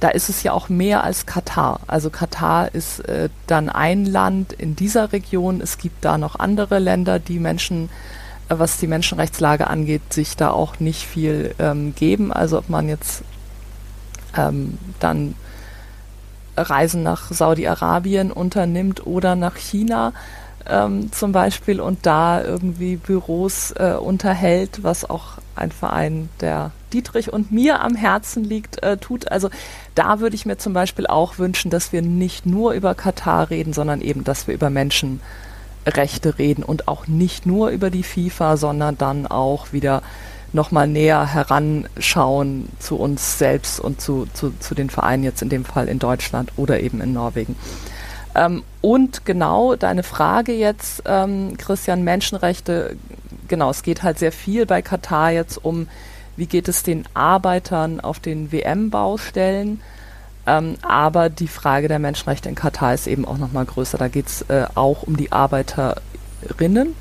da 0.00 0.08
ist 0.08 0.28
es 0.28 0.42
ja 0.42 0.52
auch 0.52 0.68
mehr 0.68 1.04
als 1.04 1.26
Katar. 1.26 1.80
Also 1.86 2.10
Katar 2.10 2.74
ist 2.74 3.00
äh, 3.00 3.28
dann 3.46 3.68
ein 3.68 4.04
Land 4.04 4.52
in 4.52 4.74
dieser 4.74 5.12
Region. 5.12 5.60
Es 5.60 5.78
gibt 5.78 6.04
da 6.04 6.18
noch 6.18 6.38
andere 6.40 6.80
Länder, 6.80 7.20
die 7.20 7.38
Menschen 7.38 7.88
was 8.58 8.78
die 8.78 8.86
Menschenrechtslage 8.86 9.66
angeht, 9.68 10.12
sich 10.12 10.36
da 10.36 10.50
auch 10.50 10.80
nicht 10.80 11.06
viel 11.06 11.54
ähm, 11.58 11.94
geben. 11.94 12.32
Also 12.32 12.58
ob 12.58 12.68
man 12.68 12.88
jetzt 12.88 13.22
ähm, 14.36 14.78
dann 15.00 15.34
Reisen 16.56 17.02
nach 17.02 17.30
Saudi-Arabien 17.30 18.30
unternimmt 18.30 19.06
oder 19.06 19.36
nach 19.36 19.56
China 19.56 20.12
ähm, 20.68 21.10
zum 21.12 21.32
Beispiel 21.32 21.80
und 21.80 22.06
da 22.06 22.42
irgendwie 22.42 22.96
Büros 22.96 23.72
äh, 23.72 23.94
unterhält, 23.94 24.82
was 24.82 25.08
auch 25.08 25.38
ein 25.56 25.72
Verein, 25.72 26.28
der 26.40 26.70
Dietrich 26.92 27.32
und 27.32 27.50
mir 27.52 27.80
am 27.80 27.94
Herzen 27.94 28.44
liegt, 28.44 28.82
äh, 28.82 28.96
tut. 28.96 29.30
Also 29.32 29.48
da 29.94 30.20
würde 30.20 30.36
ich 30.36 30.46
mir 30.46 30.58
zum 30.58 30.72
Beispiel 30.72 31.06
auch 31.06 31.38
wünschen, 31.38 31.70
dass 31.70 31.92
wir 31.92 32.02
nicht 32.02 32.46
nur 32.46 32.72
über 32.72 32.94
Katar 32.94 33.50
reden, 33.50 33.72
sondern 33.72 34.00
eben, 34.02 34.24
dass 34.24 34.46
wir 34.46 34.54
über 34.54 34.70
Menschen 34.70 35.20
äh, 35.20 35.51
Rechte 35.86 36.38
reden 36.38 36.62
und 36.62 36.88
auch 36.88 37.06
nicht 37.06 37.46
nur 37.46 37.70
über 37.70 37.90
die 37.90 38.02
FIFA, 38.02 38.56
sondern 38.56 38.98
dann 38.98 39.26
auch 39.26 39.72
wieder 39.72 40.02
nochmal 40.52 40.86
näher 40.86 41.26
heranschauen 41.26 42.68
zu 42.78 42.96
uns 42.96 43.38
selbst 43.38 43.80
und 43.80 44.00
zu, 44.00 44.26
zu, 44.34 44.52
zu 44.58 44.74
den 44.74 44.90
Vereinen 44.90 45.24
jetzt 45.24 45.42
in 45.42 45.48
dem 45.48 45.64
Fall 45.64 45.88
in 45.88 45.98
Deutschland 45.98 46.52
oder 46.56 46.80
eben 46.80 47.00
in 47.00 47.12
Norwegen. 47.12 47.56
Ähm, 48.34 48.62
und 48.80 49.24
genau 49.24 49.76
deine 49.76 50.02
Frage 50.02 50.52
jetzt, 50.52 51.02
ähm, 51.06 51.56
Christian, 51.56 52.04
Menschenrechte, 52.04 52.96
genau, 53.48 53.70
es 53.70 53.82
geht 53.82 54.02
halt 54.02 54.18
sehr 54.18 54.32
viel 54.32 54.66
bei 54.66 54.82
Katar 54.82 55.30
jetzt 55.30 55.64
um, 55.64 55.88
wie 56.36 56.46
geht 56.46 56.68
es 56.68 56.82
den 56.82 57.04
Arbeitern 57.14 58.00
auf 58.00 58.20
den 58.20 58.52
WM-Baustellen 58.52 59.80
ähm, 60.46 60.76
aber 60.82 61.28
die 61.28 61.48
Frage 61.48 61.88
der 61.88 61.98
Menschenrechte 61.98 62.48
in 62.48 62.54
Katar 62.54 62.94
ist 62.94 63.06
eben 63.06 63.24
auch 63.24 63.38
nochmal 63.38 63.64
größer. 63.64 63.98
Da 63.98 64.08
geht 64.08 64.26
es 64.26 64.42
äh, 64.42 64.66
auch 64.74 65.04
um 65.04 65.16
die 65.16 65.30
Arbeiterinnen, 65.30 66.94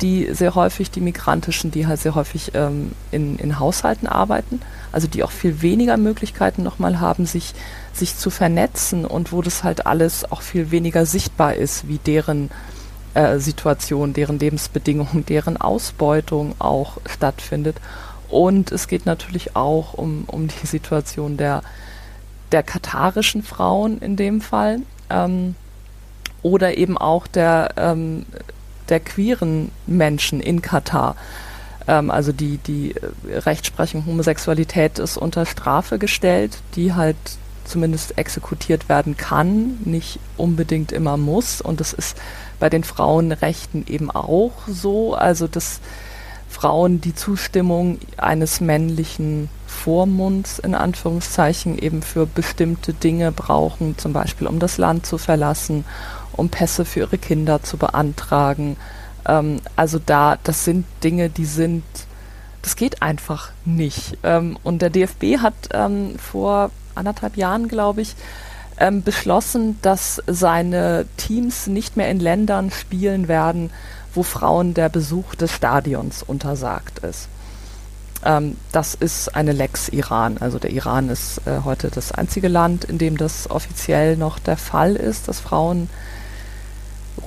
die 0.00 0.28
sehr 0.32 0.54
häufig, 0.54 0.90
die 0.90 1.00
migrantischen, 1.00 1.70
die 1.70 1.86
halt 1.86 2.00
sehr 2.00 2.14
häufig 2.14 2.52
ähm, 2.54 2.92
in, 3.10 3.38
in 3.38 3.58
Haushalten 3.58 4.06
arbeiten, 4.06 4.60
also 4.92 5.08
die 5.08 5.24
auch 5.24 5.30
viel 5.30 5.60
weniger 5.62 5.96
Möglichkeiten 5.96 6.62
nochmal 6.62 7.00
haben, 7.00 7.26
sich, 7.26 7.54
sich 7.92 8.16
zu 8.16 8.30
vernetzen 8.30 9.04
und 9.04 9.32
wo 9.32 9.42
das 9.42 9.64
halt 9.64 9.86
alles 9.86 10.30
auch 10.30 10.42
viel 10.42 10.70
weniger 10.70 11.04
sichtbar 11.06 11.54
ist, 11.54 11.88
wie 11.88 11.98
deren 11.98 12.50
äh, 13.14 13.38
Situation, 13.38 14.12
deren 14.12 14.38
Lebensbedingungen, 14.38 15.26
deren 15.28 15.56
Ausbeutung 15.56 16.54
auch 16.60 16.98
stattfindet. 17.06 17.76
Und 18.28 18.72
es 18.72 18.88
geht 18.88 19.06
natürlich 19.06 19.56
auch 19.56 19.94
um, 19.94 20.24
um 20.26 20.48
die 20.48 20.66
Situation 20.66 21.36
der 21.36 21.62
der 22.54 22.62
katarischen 22.62 23.42
Frauen 23.42 23.98
in 23.98 24.14
dem 24.14 24.40
Fall 24.40 24.78
ähm, 25.10 25.56
oder 26.40 26.78
eben 26.78 26.96
auch 26.96 27.26
der, 27.26 27.74
ähm, 27.76 28.26
der 28.88 29.00
queeren 29.00 29.72
Menschen 29.88 30.38
in 30.38 30.62
Katar. 30.62 31.16
Ähm, 31.88 32.12
also 32.12 32.30
die, 32.30 32.58
die 32.58 32.94
Rechtsprechung 33.28 34.06
Homosexualität 34.06 35.00
ist 35.00 35.16
unter 35.16 35.46
Strafe 35.46 35.98
gestellt, 35.98 36.58
die 36.76 36.94
halt 36.94 37.16
zumindest 37.64 38.18
exekutiert 38.18 38.88
werden 38.88 39.16
kann, 39.16 39.78
nicht 39.84 40.20
unbedingt 40.36 40.92
immer 40.92 41.16
muss. 41.16 41.60
Und 41.60 41.80
das 41.80 41.92
ist 41.92 42.16
bei 42.60 42.70
den 42.70 42.84
Frauenrechten 42.84 43.84
eben 43.88 44.12
auch 44.12 44.52
so. 44.68 45.14
Also 45.14 45.48
dass 45.48 45.80
Frauen 46.64 47.02
die 47.02 47.14
Zustimmung 47.14 47.98
eines 48.16 48.62
männlichen 48.62 49.50
Vormunds 49.66 50.58
in 50.58 50.74
Anführungszeichen 50.74 51.76
eben 51.76 52.00
für 52.00 52.24
bestimmte 52.24 52.94
Dinge 52.94 53.32
brauchen, 53.32 53.98
zum 53.98 54.14
Beispiel 54.14 54.46
um 54.46 54.58
das 54.60 54.78
Land 54.78 55.04
zu 55.04 55.18
verlassen, 55.18 55.84
um 56.32 56.48
Pässe 56.48 56.86
für 56.86 57.00
ihre 57.00 57.18
Kinder 57.18 57.62
zu 57.62 57.76
beantragen. 57.76 58.78
Ähm, 59.28 59.60
also 59.76 59.98
da, 59.98 60.38
das 60.42 60.64
sind 60.64 60.86
Dinge, 61.02 61.28
die 61.28 61.44
sind, 61.44 61.84
das 62.62 62.76
geht 62.76 63.02
einfach 63.02 63.50
nicht. 63.66 64.16
Ähm, 64.22 64.56
und 64.64 64.80
der 64.80 64.88
DFB 64.88 65.40
hat 65.42 65.52
ähm, 65.74 66.18
vor 66.18 66.70
anderthalb 66.94 67.36
Jahren, 67.36 67.68
glaube 67.68 68.00
ich, 68.00 68.16
ähm, 68.78 69.02
beschlossen, 69.02 69.78
dass 69.82 70.22
seine 70.26 71.04
Teams 71.18 71.66
nicht 71.66 71.98
mehr 71.98 72.08
in 72.08 72.20
Ländern 72.20 72.70
spielen 72.70 73.28
werden, 73.28 73.68
wo 74.14 74.22
Frauen 74.22 74.74
der 74.74 74.88
Besuch 74.88 75.34
des 75.34 75.52
Stadions 75.52 76.22
untersagt 76.22 77.00
ist. 77.00 77.28
Ähm, 78.24 78.56
das 78.72 78.94
ist 78.94 79.34
eine 79.34 79.52
Lex 79.52 79.88
Iran. 79.88 80.38
Also 80.38 80.58
der 80.58 80.70
Iran 80.70 81.08
ist 81.08 81.46
äh, 81.46 81.60
heute 81.64 81.90
das 81.90 82.12
einzige 82.12 82.48
Land, 82.48 82.84
in 82.84 82.98
dem 82.98 83.16
das 83.16 83.50
offiziell 83.50 84.16
noch 84.16 84.38
der 84.38 84.56
Fall 84.56 84.96
ist, 84.96 85.28
dass 85.28 85.40
Frauen 85.40 85.88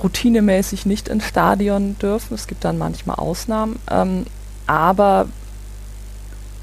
routinemäßig 0.02 0.86
nicht 0.86 1.08
ins 1.08 1.24
Stadion 1.24 1.98
dürfen. 1.98 2.34
Es 2.34 2.46
gibt 2.46 2.64
dann 2.64 2.78
manchmal 2.78 3.16
Ausnahmen. 3.16 3.78
Ähm, 3.90 4.24
aber 4.66 5.26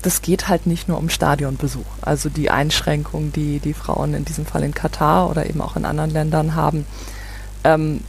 das 0.01 0.21
geht 0.21 0.47
halt 0.47 0.67
nicht 0.67 0.87
nur 0.87 0.99
um 0.99 1.09
Stadionbesuch. 1.09 1.85
Also 2.01 2.29
die 2.29 2.51
Einschränkungen, 2.51 3.33
die 3.33 3.59
die 3.59 3.73
Frauen 3.73 4.13
in 4.13 4.25
diesem 4.25 4.45
Fall 4.45 4.63
in 4.63 4.73
Katar 4.73 5.29
oder 5.29 5.49
eben 5.49 5.61
auch 5.61 5.75
in 5.75 5.85
anderen 5.85 6.11
Ländern 6.11 6.53
haben, 6.55 6.85
ähm, 7.63 8.01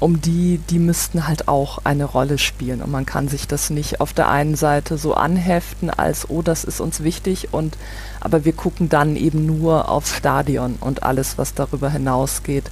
um 0.00 0.20
die, 0.20 0.58
die 0.70 0.78
müssten 0.78 1.26
halt 1.26 1.48
auch 1.48 1.78
eine 1.84 2.04
Rolle 2.04 2.38
spielen. 2.38 2.82
Und 2.82 2.90
man 2.90 3.06
kann 3.06 3.28
sich 3.28 3.46
das 3.46 3.70
nicht 3.70 4.00
auf 4.00 4.12
der 4.12 4.28
einen 4.28 4.56
Seite 4.56 4.98
so 4.98 5.14
anheften, 5.14 5.90
als, 5.90 6.28
oh, 6.30 6.42
das 6.42 6.64
ist 6.64 6.80
uns 6.80 7.02
wichtig, 7.02 7.52
und 7.52 7.76
aber 8.20 8.44
wir 8.44 8.52
gucken 8.52 8.88
dann 8.88 9.16
eben 9.16 9.46
nur 9.46 9.88
aufs 9.88 10.14
Stadion 10.14 10.76
und 10.80 11.02
alles, 11.02 11.38
was 11.38 11.54
darüber 11.54 11.90
hinausgeht, 11.90 12.64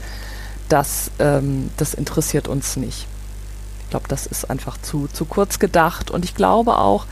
das, 0.68 1.10
ähm, 1.18 1.70
das 1.76 1.94
interessiert 1.94 2.48
uns 2.48 2.76
nicht. 2.76 3.06
Ich 3.84 3.90
glaube, 3.90 4.08
das 4.08 4.26
ist 4.26 4.48
einfach 4.48 4.80
zu, 4.80 5.06
zu 5.12 5.26
kurz 5.26 5.58
gedacht. 5.58 6.10
Und 6.10 6.24
ich 6.24 6.34
glaube 6.34 6.78
auch, 6.78 7.04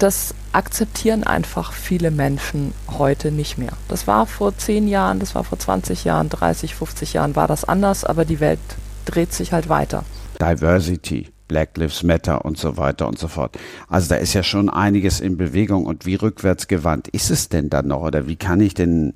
das 0.00 0.34
akzeptieren 0.52 1.24
einfach 1.24 1.72
viele 1.72 2.10
Menschen 2.10 2.74
heute 2.98 3.30
nicht 3.30 3.58
mehr. 3.58 3.72
Das 3.86 4.06
war 4.06 4.26
vor 4.26 4.56
zehn 4.56 4.88
Jahren, 4.88 5.20
das 5.20 5.34
war 5.34 5.44
vor 5.44 5.58
20 5.58 6.04
Jahren, 6.04 6.28
30, 6.28 6.74
50 6.74 7.12
Jahren 7.12 7.36
war 7.36 7.46
das 7.46 7.64
anders, 7.64 8.04
aber 8.04 8.24
die 8.24 8.40
Welt 8.40 8.58
dreht 9.04 9.32
sich 9.32 9.52
halt 9.52 9.68
weiter. 9.68 10.04
Diversity, 10.40 11.28
Black 11.48 11.76
Lives 11.76 12.02
Matter 12.02 12.44
und 12.44 12.58
so 12.58 12.76
weiter 12.76 13.08
und 13.08 13.18
so 13.18 13.28
fort. 13.28 13.58
Also 13.88 14.08
da 14.08 14.16
ist 14.16 14.34
ja 14.34 14.42
schon 14.42 14.70
einiges 14.70 15.20
in 15.20 15.36
Bewegung 15.36 15.84
und 15.84 16.06
wie 16.06 16.14
rückwärtsgewandt 16.14 17.08
ist 17.08 17.30
es 17.30 17.48
denn 17.48 17.70
dann 17.70 17.88
noch 17.88 18.02
oder 18.02 18.26
wie 18.26 18.36
kann 18.36 18.60
ich 18.60 18.74
denn 18.74 19.14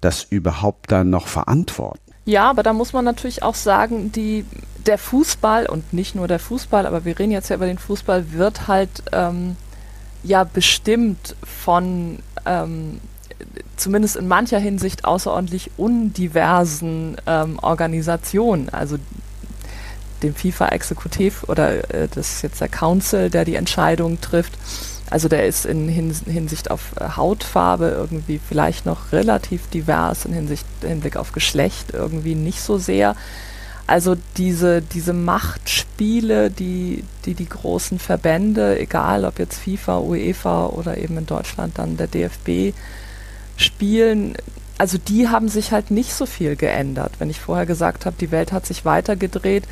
das 0.00 0.24
überhaupt 0.24 0.92
dann 0.92 1.10
noch 1.10 1.26
verantworten? 1.26 1.98
Ja, 2.24 2.48
aber 2.48 2.62
da 2.62 2.72
muss 2.72 2.92
man 2.92 3.04
natürlich 3.04 3.42
auch 3.42 3.56
sagen, 3.56 4.12
die, 4.12 4.44
der 4.86 4.96
Fußball 4.96 5.66
und 5.66 5.92
nicht 5.92 6.14
nur 6.14 6.28
der 6.28 6.38
Fußball, 6.38 6.86
aber 6.86 7.04
wir 7.04 7.18
reden 7.18 7.32
jetzt 7.32 7.50
ja 7.50 7.56
über 7.56 7.66
den 7.66 7.78
Fußball, 7.78 8.32
wird 8.32 8.68
halt 8.68 9.02
ähm, 9.12 9.56
ja 10.22 10.44
bestimmt 10.44 11.34
von 11.42 12.20
ähm, 12.46 13.00
zumindest 13.76 14.16
in 14.16 14.28
mancher 14.28 14.58
Hinsicht 14.58 15.04
außerordentlich 15.04 15.70
undiversen 15.76 17.16
ähm, 17.26 17.58
Organisationen. 17.60 18.68
Also 18.68 18.98
dem 20.22 20.34
FIFA-Exekutiv 20.34 21.44
oder 21.48 21.92
äh, 21.92 22.08
das 22.08 22.34
ist 22.34 22.42
jetzt 22.42 22.60
der 22.60 22.68
Council, 22.68 23.30
der 23.30 23.44
die 23.44 23.56
Entscheidung 23.56 24.20
trifft. 24.20 24.52
Also 25.10 25.28
der 25.28 25.46
ist 25.46 25.66
in 25.66 25.88
Hinsicht 25.88 26.70
auf 26.70 26.92
äh, 26.98 27.16
Hautfarbe 27.16 27.88
irgendwie 27.88 28.40
vielleicht 28.46 28.86
noch 28.86 29.12
relativ 29.12 29.68
divers, 29.68 30.24
in 30.24 30.32
Hinsicht, 30.32 30.66
Hinblick 30.80 31.16
auf 31.16 31.32
Geschlecht 31.32 31.92
irgendwie 31.92 32.34
nicht 32.34 32.62
so 32.62 32.78
sehr. 32.78 33.14
Also 33.86 34.16
diese, 34.36 34.80
diese 34.80 35.12
Machtspiele, 35.12 36.50
die, 36.50 37.04
die 37.26 37.34
die 37.34 37.48
großen 37.48 37.98
Verbände, 37.98 38.78
egal 38.78 39.24
ob 39.24 39.38
jetzt 39.38 39.58
FIFA, 39.58 39.98
UEFA 39.98 40.66
oder 40.66 40.96
eben 40.96 41.18
in 41.18 41.26
Deutschland 41.26 41.78
dann 41.78 41.96
der 41.96 42.06
DFB 42.06 42.74
spielen, 43.56 44.34
also 44.78 44.98
die 44.98 45.28
haben 45.28 45.48
sich 45.48 45.72
halt 45.72 45.90
nicht 45.90 46.12
so 46.12 46.26
viel 46.26 46.56
geändert. 46.56 47.12
Wenn 47.18 47.30
ich 47.30 47.40
vorher 47.40 47.66
gesagt 47.66 48.06
habe, 48.06 48.16
die 48.18 48.30
Welt 48.30 48.52
hat 48.52 48.66
sich 48.66 48.84
weitergedreht, 48.84 49.64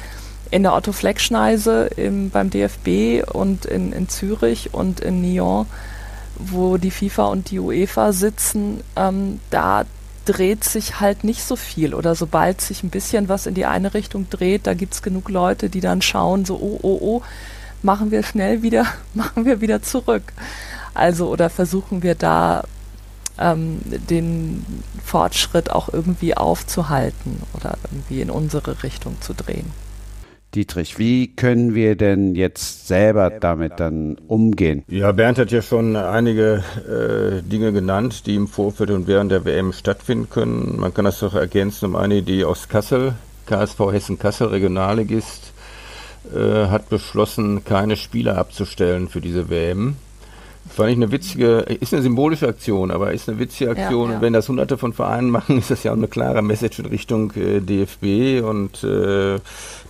in 0.50 0.62
der 0.62 0.74
Otto 0.74 0.92
Fleck 0.92 1.20
Schneise 1.20 1.90
beim 2.32 2.50
DFB 2.50 3.28
und 3.32 3.66
in, 3.66 3.92
in 3.92 4.08
Zürich 4.08 4.74
und 4.74 5.00
in 5.00 5.20
Nyon, 5.22 5.66
wo 6.36 6.76
die 6.76 6.90
FIFA 6.90 7.26
und 7.26 7.50
die 7.50 7.60
UEFA 7.60 8.12
sitzen, 8.12 8.82
ähm, 8.96 9.40
da 9.50 9.84
dreht 10.24 10.64
sich 10.64 11.00
halt 11.00 11.24
nicht 11.24 11.42
so 11.42 11.56
viel. 11.56 11.94
Oder 11.94 12.14
sobald 12.14 12.60
sich 12.60 12.82
ein 12.82 12.90
bisschen 12.90 13.28
was 13.28 13.46
in 13.46 13.54
die 13.54 13.66
eine 13.66 13.94
Richtung 13.94 14.28
dreht, 14.30 14.66
da 14.66 14.74
gibt 14.74 14.94
es 14.94 15.02
genug 15.02 15.28
Leute, 15.28 15.70
die 15.70 15.80
dann 15.80 16.02
schauen, 16.02 16.44
so, 16.44 16.56
oh, 16.56 16.78
oh, 16.82 16.98
oh, 17.00 17.22
machen 17.82 18.10
wir 18.10 18.22
schnell 18.22 18.62
wieder, 18.62 18.86
machen 19.14 19.44
wir 19.44 19.60
wieder 19.60 19.82
zurück. 19.82 20.32
Also, 20.94 21.28
oder 21.28 21.50
versuchen 21.50 22.02
wir 22.02 22.14
da 22.14 22.64
ähm, 23.40 23.80
den 23.84 24.64
Fortschritt 25.04 25.70
auch 25.70 25.92
irgendwie 25.92 26.36
aufzuhalten 26.36 27.42
oder 27.54 27.76
irgendwie 27.84 28.20
in 28.20 28.30
unsere 28.30 28.82
Richtung 28.82 29.20
zu 29.20 29.34
drehen. 29.34 29.72
Dietrich, 30.54 30.98
wie 30.98 31.28
können 31.28 31.76
wir 31.76 31.94
denn 31.94 32.34
jetzt 32.34 32.88
selber 32.88 33.30
damit 33.30 33.78
dann 33.78 34.16
umgehen? 34.26 34.82
Ja, 34.88 35.12
Bernd 35.12 35.38
hat 35.38 35.52
ja 35.52 35.62
schon 35.62 35.94
einige 35.94 36.64
äh, 36.88 37.40
Dinge 37.48 37.72
genannt, 37.72 38.26
die 38.26 38.34
im 38.34 38.48
Vorfeld 38.48 38.90
und 38.90 39.06
während 39.06 39.30
der 39.30 39.44
WM 39.44 39.72
stattfinden 39.72 40.28
können. 40.28 40.80
Man 40.80 40.92
kann 40.92 41.04
das 41.04 41.20
doch 41.20 41.34
ergänzen 41.34 41.86
um 41.86 41.96
eine 41.96 42.16
Idee 42.16 42.44
aus 42.44 42.68
Kassel. 42.68 43.14
KSV 43.46 43.78
Hessen-Kassel, 43.92 44.48
Regionalligist, 44.48 45.52
äh, 46.34 46.66
hat 46.66 46.88
beschlossen, 46.88 47.64
keine 47.64 47.96
Spieler 47.96 48.36
abzustellen 48.36 49.08
für 49.08 49.20
diese 49.20 49.50
WM. 49.50 49.96
Fand 50.72 50.90
ich 50.90 50.96
eine 50.96 51.10
witzige, 51.10 51.58
ist 51.80 51.92
eine 51.92 52.02
symbolische 52.02 52.46
Aktion, 52.46 52.90
aber 52.90 53.12
ist 53.12 53.28
eine 53.28 53.38
witzige 53.40 53.70
Aktion. 53.70 54.04
Ja, 54.04 54.10
ja. 54.10 54.16
Und 54.16 54.22
wenn 54.22 54.32
das 54.32 54.48
hunderte 54.48 54.78
von 54.78 54.92
Vereinen 54.92 55.28
machen, 55.28 55.58
ist 55.58 55.70
das 55.70 55.82
ja 55.82 55.92
auch 55.92 55.96
eine 55.96 56.08
klare 56.08 56.42
Message 56.42 56.78
in 56.78 56.86
Richtung 56.86 57.32
äh, 57.32 57.60
DFB. 57.60 58.44
Und 58.44 58.84
äh, 58.84 59.40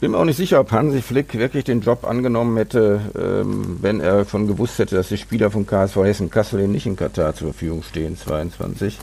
bin 0.01 0.12
mir 0.12 0.18
auch 0.18 0.24
nicht 0.24 0.39
sicher, 0.39 0.61
ob 0.61 0.72
Hansi 0.72 1.03
Flick 1.03 1.35
wirklich 1.39 1.64
den 1.64 1.83
Job 1.83 2.07
angenommen 2.07 2.57
hätte, 2.57 3.01
ähm, 3.14 3.78
wenn 3.83 4.01
er 4.01 4.24
schon 4.24 4.47
gewusst 4.47 4.78
hätte, 4.78 4.97
dass 4.97 5.09
die 5.09 5.18
Spieler 5.18 5.51
von 5.51 5.66
KSV 5.66 5.97
Hessen 5.97 6.31
Kassel 6.31 6.66
nicht 6.66 6.87
in 6.87 6.97
Katar 6.97 7.35
zur 7.35 7.49
Verfügung 7.49 7.83
stehen, 7.83 8.16
22. 8.16 8.99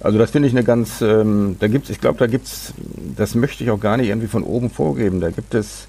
Also 0.00 0.18
das 0.18 0.30
finde 0.30 0.48
ich 0.48 0.54
eine 0.54 0.62
ganz, 0.62 1.00
ähm, 1.00 1.56
da 1.58 1.66
gibt's, 1.66 1.90
ich 1.90 2.00
glaube, 2.00 2.18
da 2.18 2.26
gibt's, 2.26 2.72
das 3.16 3.34
möchte 3.34 3.64
ich 3.64 3.70
auch 3.70 3.80
gar 3.80 3.96
nicht 3.96 4.08
irgendwie 4.08 4.28
von 4.28 4.44
oben 4.44 4.70
vorgeben. 4.70 5.20
Da 5.20 5.30
gibt 5.30 5.54
es 5.54 5.88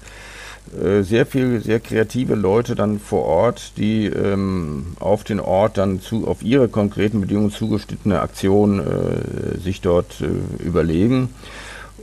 sehr 1.02 1.26
viel, 1.26 1.60
sehr 1.60 1.80
kreative 1.80 2.36
Leute 2.36 2.76
dann 2.76 3.00
vor 3.00 3.24
Ort, 3.24 3.72
die 3.76 4.06
ähm, 4.06 4.94
auf 5.00 5.24
den 5.24 5.40
Ort 5.40 5.78
dann 5.78 6.00
zu, 6.00 6.28
auf 6.28 6.42
ihre 6.42 6.68
konkreten 6.68 7.20
Bedingungen 7.20 7.50
zugeschnittene 7.50 8.20
Aktionen 8.20 8.78
äh, 8.80 9.58
sich 9.58 9.80
dort 9.80 10.20
äh, 10.20 10.64
überlegen. 10.64 11.30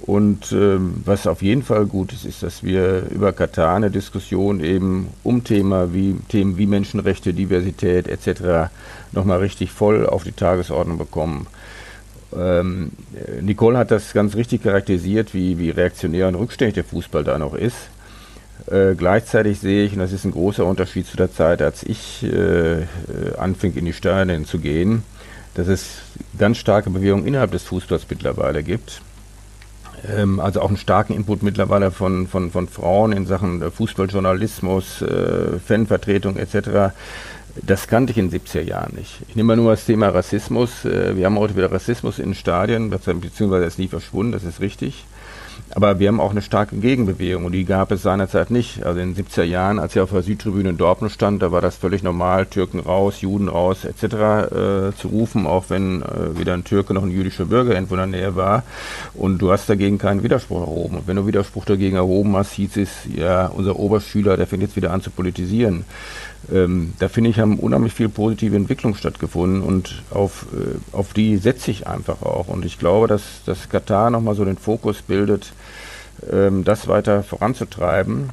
Und 0.05 0.51
ähm, 0.51 1.01
was 1.05 1.27
auf 1.27 1.41
jeden 1.41 1.63
Fall 1.63 1.85
gut 1.85 2.13
ist, 2.13 2.25
ist, 2.25 2.43
dass 2.43 2.63
wir 2.63 3.03
über 3.09 3.33
Katar 3.33 3.75
eine 3.75 3.91
Diskussion 3.91 4.61
eben 4.61 5.09
um 5.23 5.43
Thema 5.43 5.93
wie, 5.93 6.15
Themen 6.29 6.57
wie 6.57 6.65
Menschenrechte, 6.67 7.33
Diversität 7.33 8.07
etc. 8.07 8.69
nochmal 9.11 9.39
richtig 9.39 9.71
voll 9.71 10.05
auf 10.05 10.23
die 10.23 10.31
Tagesordnung 10.31 10.97
bekommen. 10.97 11.47
Ähm, 12.37 12.91
Nicole 13.41 13.77
hat 13.77 13.91
das 13.91 14.13
ganz 14.13 14.35
richtig 14.35 14.63
charakterisiert, 14.63 15.33
wie, 15.33 15.57
wie 15.57 15.69
reaktionär 15.69 16.27
und 16.27 16.35
rückständig 16.35 16.75
der 16.75 16.83
Fußball 16.83 17.23
da 17.23 17.37
noch 17.37 17.53
ist. 17.53 17.89
Äh, 18.65 18.95
gleichzeitig 18.95 19.59
sehe 19.59 19.85
ich, 19.85 19.93
und 19.93 19.99
das 19.99 20.11
ist 20.11 20.25
ein 20.25 20.31
großer 20.31 20.65
Unterschied 20.65 21.07
zu 21.07 21.15
der 21.15 21.31
Zeit, 21.31 21.61
als 21.61 21.83
ich 21.83 22.23
äh, 22.23 22.83
anfing, 23.37 23.75
in 23.75 23.85
die 23.85 23.93
Stadien 23.93 24.45
zu 24.45 24.59
gehen, 24.59 25.03
dass 25.53 25.67
es 25.67 25.99
ganz 26.37 26.57
starke 26.57 26.89
Bewegung 26.89 27.25
innerhalb 27.25 27.51
des 27.51 27.63
Fußballs 27.63 28.05
mittlerweile 28.09 28.63
gibt. 28.63 29.01
Ähm, 30.15 30.39
also 30.39 30.61
auch 30.61 30.67
einen 30.67 30.77
starken 30.77 31.13
Input 31.13 31.43
mittlerweile 31.43 31.91
von, 31.91 32.27
von, 32.27 32.51
von 32.51 32.67
Frauen 32.67 33.11
in 33.11 33.25
Sachen 33.25 33.71
Fußballjournalismus, 33.71 35.01
äh, 35.01 35.59
Fanvertretung 35.59 36.37
etc. 36.37 36.93
Das 37.65 37.87
kannte 37.87 38.11
ich 38.11 38.17
in 38.17 38.29
den 38.29 38.39
70er 38.39 38.61
Jahren 38.61 38.95
nicht. 38.95 39.21
Ich 39.27 39.35
nehme 39.35 39.47
mal 39.47 39.55
nur 39.55 39.71
das 39.71 39.85
Thema 39.85 40.09
Rassismus. 40.09 40.85
Äh, 40.85 41.15
wir 41.15 41.25
haben 41.25 41.39
heute 41.39 41.55
wieder 41.55 41.71
Rassismus 41.71 42.19
in 42.19 42.35
Stadien, 42.35 42.89
beziehungsweise 42.89 43.65
ist 43.65 43.79
nie 43.79 43.87
verschwunden, 43.87 44.33
das 44.33 44.43
ist 44.43 44.61
richtig. 44.61 45.05
Aber 45.71 45.99
wir 45.99 46.07
haben 46.07 46.19
auch 46.19 46.31
eine 46.31 46.41
starke 46.41 46.75
Gegenbewegung 46.75 47.45
und 47.45 47.51
die 47.51 47.65
gab 47.65 47.91
es 47.91 48.01
seinerzeit 48.01 48.51
nicht. 48.51 48.83
Also 48.83 48.99
in 48.99 49.13
den 49.13 49.25
70er 49.25 49.43
Jahren, 49.43 49.79
als 49.79 49.95
ich 49.95 50.01
auf 50.01 50.11
der 50.11 50.23
Südtribüne 50.23 50.69
in 50.69 50.77
Dortmund 50.77 51.11
stand, 51.11 51.41
da 51.41 51.51
war 51.51 51.61
das 51.61 51.75
völlig 51.77 52.03
normal, 52.03 52.45
Türken 52.45 52.79
raus, 52.79 53.21
Juden 53.21 53.47
raus 53.47 53.85
etc. 53.85 54.03
Äh, 54.03 54.95
zu 54.95 55.09
rufen, 55.11 55.45
auch 55.45 55.65
wenn 55.69 56.01
äh, 56.01 56.37
weder 56.37 56.53
ein 56.53 56.63
Türke 56.63 56.93
noch 56.93 57.03
ein 57.03 57.11
jüdischer 57.11 57.45
Bürger 57.45 57.73
irgendwo 57.73 57.95
in 57.95 57.99
der 57.99 58.07
Nähe 58.07 58.35
war. 58.35 58.63
Und 59.13 59.39
du 59.39 59.51
hast 59.51 59.69
dagegen 59.69 59.97
keinen 59.97 60.23
Widerspruch 60.23 60.61
erhoben. 60.61 60.97
Und 60.97 61.07
wenn 61.07 61.15
du 61.15 61.27
Widerspruch 61.27 61.65
dagegen 61.65 61.95
erhoben 61.95 62.35
hast, 62.35 62.53
hieß 62.53 62.77
es, 62.77 62.89
ja, 63.15 63.47
unser 63.47 63.77
Oberschüler, 63.77 64.37
der 64.37 64.47
fängt 64.47 64.63
jetzt 64.63 64.75
wieder 64.75 64.91
an 64.91 65.01
zu 65.01 65.11
politisieren. 65.11 65.85
Ähm, 66.51 66.93
da 66.99 67.09
finde 67.09 67.29
ich, 67.29 67.39
haben 67.39 67.59
unheimlich 67.59 67.93
viel 67.93 68.09
positive 68.09 68.55
Entwicklung 68.55 68.95
stattgefunden 68.95 69.61
und 69.61 70.03
auf, 70.11 70.45
äh, 70.53 70.95
auf 70.95 71.13
die 71.13 71.37
setze 71.37 71.71
ich 71.71 71.87
einfach 71.87 72.21
auch. 72.21 72.47
Und 72.47 72.63
ich 72.63 72.79
glaube, 72.79 73.07
dass, 73.07 73.23
dass 73.45 73.69
Katar 73.69 74.09
nochmal 74.09 74.35
so 74.35 74.45
den 74.45 74.57
Fokus 74.57 75.01
bildet, 75.01 75.46
das 76.63 76.87
weiter 76.87 77.23
voranzutreiben. 77.23 78.31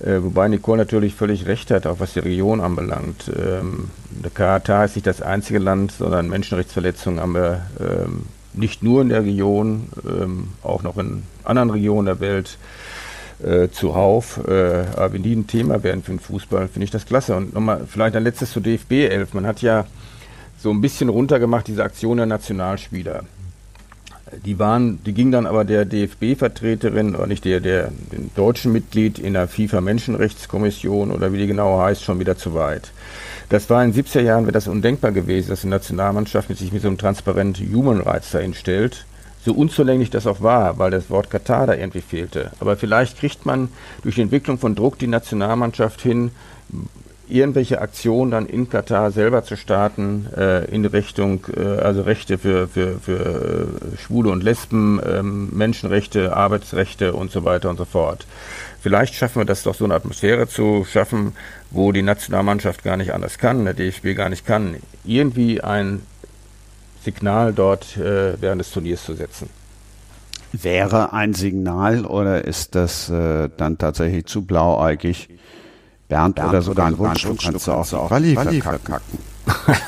Äh, 0.00 0.22
wobei 0.22 0.48
Nicole 0.48 0.78
natürlich 0.78 1.14
völlig 1.14 1.46
recht 1.46 1.70
hat, 1.70 1.86
auch 1.86 1.98
was 1.98 2.12
die 2.12 2.20
Region 2.20 2.60
anbelangt. 2.60 3.30
Ähm, 3.36 3.90
Katar 4.34 4.84
ist 4.84 4.96
nicht 4.96 5.06
das 5.06 5.22
einzige 5.22 5.58
Land, 5.58 5.92
sondern 5.92 6.28
Menschenrechtsverletzungen 6.28 7.20
haben 7.20 7.34
wir 7.34 7.62
ähm, 7.80 8.26
nicht 8.52 8.82
nur 8.82 9.02
in 9.02 9.08
der 9.08 9.24
Region, 9.24 9.88
ähm, 10.06 10.48
auch 10.62 10.82
noch 10.82 10.98
in 10.98 11.24
anderen 11.42 11.70
Regionen 11.70 12.06
der 12.06 12.20
Welt 12.20 12.58
äh, 13.42 13.68
zuhauf. 13.70 14.40
Äh, 14.46 14.84
aber 14.94 15.14
wenn 15.14 15.22
die 15.22 15.34
ein 15.34 15.46
Thema 15.46 15.82
werden 15.82 16.02
für 16.02 16.12
den 16.12 16.20
Fußball, 16.20 16.68
finde 16.68 16.84
ich 16.84 16.90
das 16.90 17.06
klasse. 17.06 17.34
Und 17.34 17.54
nochmal 17.54 17.84
vielleicht 17.88 18.14
ein 18.14 18.24
letztes 18.24 18.52
zu 18.52 18.60
DFB 18.60 18.92
11. 18.92 19.34
Man 19.34 19.46
hat 19.46 19.62
ja 19.62 19.86
so 20.58 20.70
ein 20.70 20.80
bisschen 20.80 21.08
runtergemacht, 21.08 21.66
diese 21.66 21.82
Aktion 21.82 22.18
der 22.18 22.26
Nationalspieler. 22.26 23.24
Die 24.44 24.58
waren, 24.58 25.02
die 25.04 25.12
ging 25.12 25.30
dann 25.30 25.46
aber 25.46 25.64
der 25.64 25.84
DFB-Vertreterin, 25.84 27.14
oder 27.14 27.26
nicht 27.26 27.44
der, 27.44 27.60
der 27.60 27.90
deutschen 28.36 28.72
Mitglied 28.72 29.18
in 29.18 29.34
der 29.34 29.48
FIFA-Menschenrechtskommission 29.48 31.10
oder 31.10 31.32
wie 31.32 31.38
die 31.38 31.46
genau 31.46 31.80
heißt, 31.80 32.02
schon 32.02 32.20
wieder 32.20 32.36
zu 32.36 32.54
weit. 32.54 32.90
Das 33.48 33.70
war 33.70 33.82
in 33.82 33.92
den 33.92 34.04
70er 34.04 34.20
Jahren 34.20 34.44
wäre 34.44 34.52
das 34.52 34.68
undenkbar 34.68 35.12
gewesen, 35.12 35.48
dass 35.48 35.62
die 35.62 35.68
Nationalmannschaft 35.68 36.54
sich 36.56 36.72
mit 36.72 36.82
so 36.82 36.88
einem 36.88 36.98
transparenten 36.98 37.72
Human 37.74 38.00
Rights 38.00 38.30
dahin 38.30 38.54
stellt. 38.54 39.06
So 39.44 39.54
unzulänglich 39.54 40.10
das 40.10 40.26
auch 40.26 40.42
war, 40.42 40.78
weil 40.78 40.90
das 40.90 41.08
Wort 41.08 41.30
Katar 41.30 41.66
da 41.66 41.74
irgendwie 41.74 42.02
fehlte. 42.02 42.50
Aber 42.60 42.76
vielleicht 42.76 43.18
kriegt 43.18 43.46
man 43.46 43.68
durch 44.02 44.16
die 44.16 44.22
Entwicklung 44.22 44.58
von 44.58 44.74
Druck 44.74 44.98
die 44.98 45.06
Nationalmannschaft 45.06 46.02
hin, 46.02 46.32
irgendwelche 47.30 47.80
Aktionen 47.80 48.30
dann 48.30 48.46
in 48.46 48.68
Katar 48.68 49.10
selber 49.10 49.44
zu 49.44 49.56
starten, 49.56 50.26
äh, 50.36 50.64
in 50.66 50.84
Richtung, 50.84 51.46
äh, 51.56 51.60
also 51.60 52.02
Rechte 52.02 52.38
für, 52.38 52.68
für, 52.68 52.98
für 52.98 53.68
äh, 53.94 53.96
Schwule 53.98 54.30
und 54.30 54.42
Lesben, 54.42 55.00
ähm, 55.06 55.50
Menschenrechte, 55.52 56.36
Arbeitsrechte 56.36 57.12
und 57.12 57.30
so 57.30 57.44
weiter 57.44 57.70
und 57.70 57.76
so 57.76 57.84
fort. 57.84 58.26
Vielleicht 58.80 59.14
schaffen 59.14 59.40
wir 59.40 59.46
das 59.46 59.64
doch 59.64 59.74
so 59.74 59.84
eine 59.84 59.94
Atmosphäre 59.94 60.48
zu 60.48 60.84
schaffen, 60.84 61.34
wo 61.70 61.92
die 61.92 62.02
Nationalmannschaft 62.02 62.84
gar 62.84 62.96
nicht 62.96 63.12
anders 63.12 63.38
kann, 63.38 63.64
der 63.64 63.74
DFB 63.74 64.14
gar 64.14 64.28
nicht 64.28 64.46
kann, 64.46 64.76
irgendwie 65.04 65.60
ein 65.60 66.02
Signal 67.02 67.52
dort 67.52 67.96
äh, 67.96 68.40
während 68.40 68.60
des 68.60 68.70
Turniers 68.70 69.04
zu 69.04 69.14
setzen. 69.14 69.50
Wäre 70.52 71.12
ein 71.12 71.34
Signal 71.34 72.06
oder 72.06 72.44
ist 72.44 72.74
das 72.74 73.10
äh, 73.10 73.50
dann 73.56 73.76
tatsächlich 73.76 74.26
zu 74.26 74.42
blauäugig? 74.42 75.28
Bernd, 76.08 76.36
Bernd 76.36 76.50
oder 76.50 76.62
sogar 76.62 76.86
ein 76.86 76.98
Wunsch, 76.98 77.22
du 77.22 77.34
kannst 77.34 77.66
du 77.66 77.72
auch 77.72 77.84
so 77.84 77.98
auf 77.98 78.10
Walli 78.10 78.34
verkacken. 78.34 79.18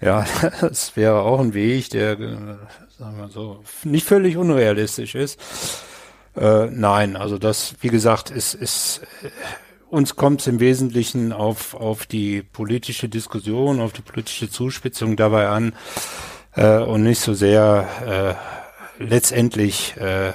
ja, 0.00 0.24
das 0.60 0.96
wäre 0.96 1.20
auch 1.20 1.40
ein 1.40 1.54
Weg, 1.54 1.90
der, 1.90 2.12
äh, 2.12 2.56
sagen 2.98 3.18
wir 3.18 3.28
so, 3.28 3.62
nicht 3.84 4.06
völlig 4.06 4.36
unrealistisch 4.36 5.14
ist. 5.14 5.40
Äh, 6.36 6.66
nein, 6.66 7.16
also 7.16 7.38
das, 7.38 7.74
wie 7.80 7.88
gesagt, 7.88 8.30
ist, 8.30 8.54
ist 8.54 9.00
äh, 9.22 9.28
uns 9.88 10.16
kommt 10.16 10.40
es 10.40 10.46
im 10.46 10.60
Wesentlichen 10.60 11.32
auf, 11.32 11.74
auf 11.74 12.06
die 12.06 12.42
politische 12.42 13.08
Diskussion, 13.08 13.80
auf 13.80 13.92
die 13.92 14.02
politische 14.02 14.50
Zuspitzung 14.50 15.16
dabei 15.16 15.48
an 15.48 15.74
äh, 16.54 16.78
und 16.78 17.02
nicht 17.02 17.20
so 17.20 17.34
sehr 17.34 18.36
äh, 18.98 19.02
letztendlich 19.02 19.96
äh, 19.96 20.32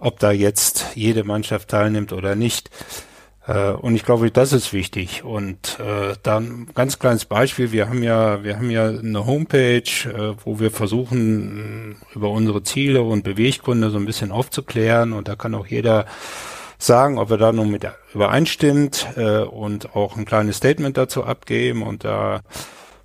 ob 0.00 0.18
da 0.18 0.32
jetzt 0.32 0.86
jede 0.94 1.24
Mannschaft 1.24 1.68
teilnimmt 1.68 2.12
oder 2.12 2.34
nicht. 2.34 2.70
Äh, 3.46 3.70
und 3.72 3.94
ich 3.94 4.04
glaube, 4.04 4.30
das 4.30 4.52
ist 4.52 4.72
wichtig. 4.72 5.24
Und 5.24 5.78
äh, 5.80 6.14
dann 6.22 6.68
ganz 6.74 6.98
kleines 6.98 7.24
Beispiel: 7.24 7.72
Wir 7.72 7.88
haben 7.88 8.02
ja, 8.02 8.42
wir 8.42 8.56
haben 8.56 8.70
ja 8.70 8.88
eine 8.88 9.26
Homepage, 9.26 9.82
äh, 9.82 10.34
wo 10.44 10.58
wir 10.58 10.70
versuchen 10.70 11.96
über 12.14 12.30
unsere 12.30 12.62
Ziele 12.62 13.02
und 13.02 13.24
Beweggründe 13.24 13.90
so 13.90 13.98
ein 13.98 14.06
bisschen 14.06 14.32
aufzuklären. 14.32 15.12
Und 15.12 15.28
da 15.28 15.36
kann 15.36 15.54
auch 15.54 15.66
jeder 15.66 16.06
sagen, 16.78 17.18
ob 17.18 17.30
er 17.30 17.38
da 17.38 17.52
nun 17.52 17.70
mit 17.70 17.86
übereinstimmt 18.14 19.08
äh, 19.16 19.40
und 19.40 19.94
auch 19.94 20.16
ein 20.16 20.24
kleines 20.24 20.56
Statement 20.56 20.96
dazu 20.96 21.24
abgeben. 21.24 21.82
Und 21.82 22.04
da 22.04 22.40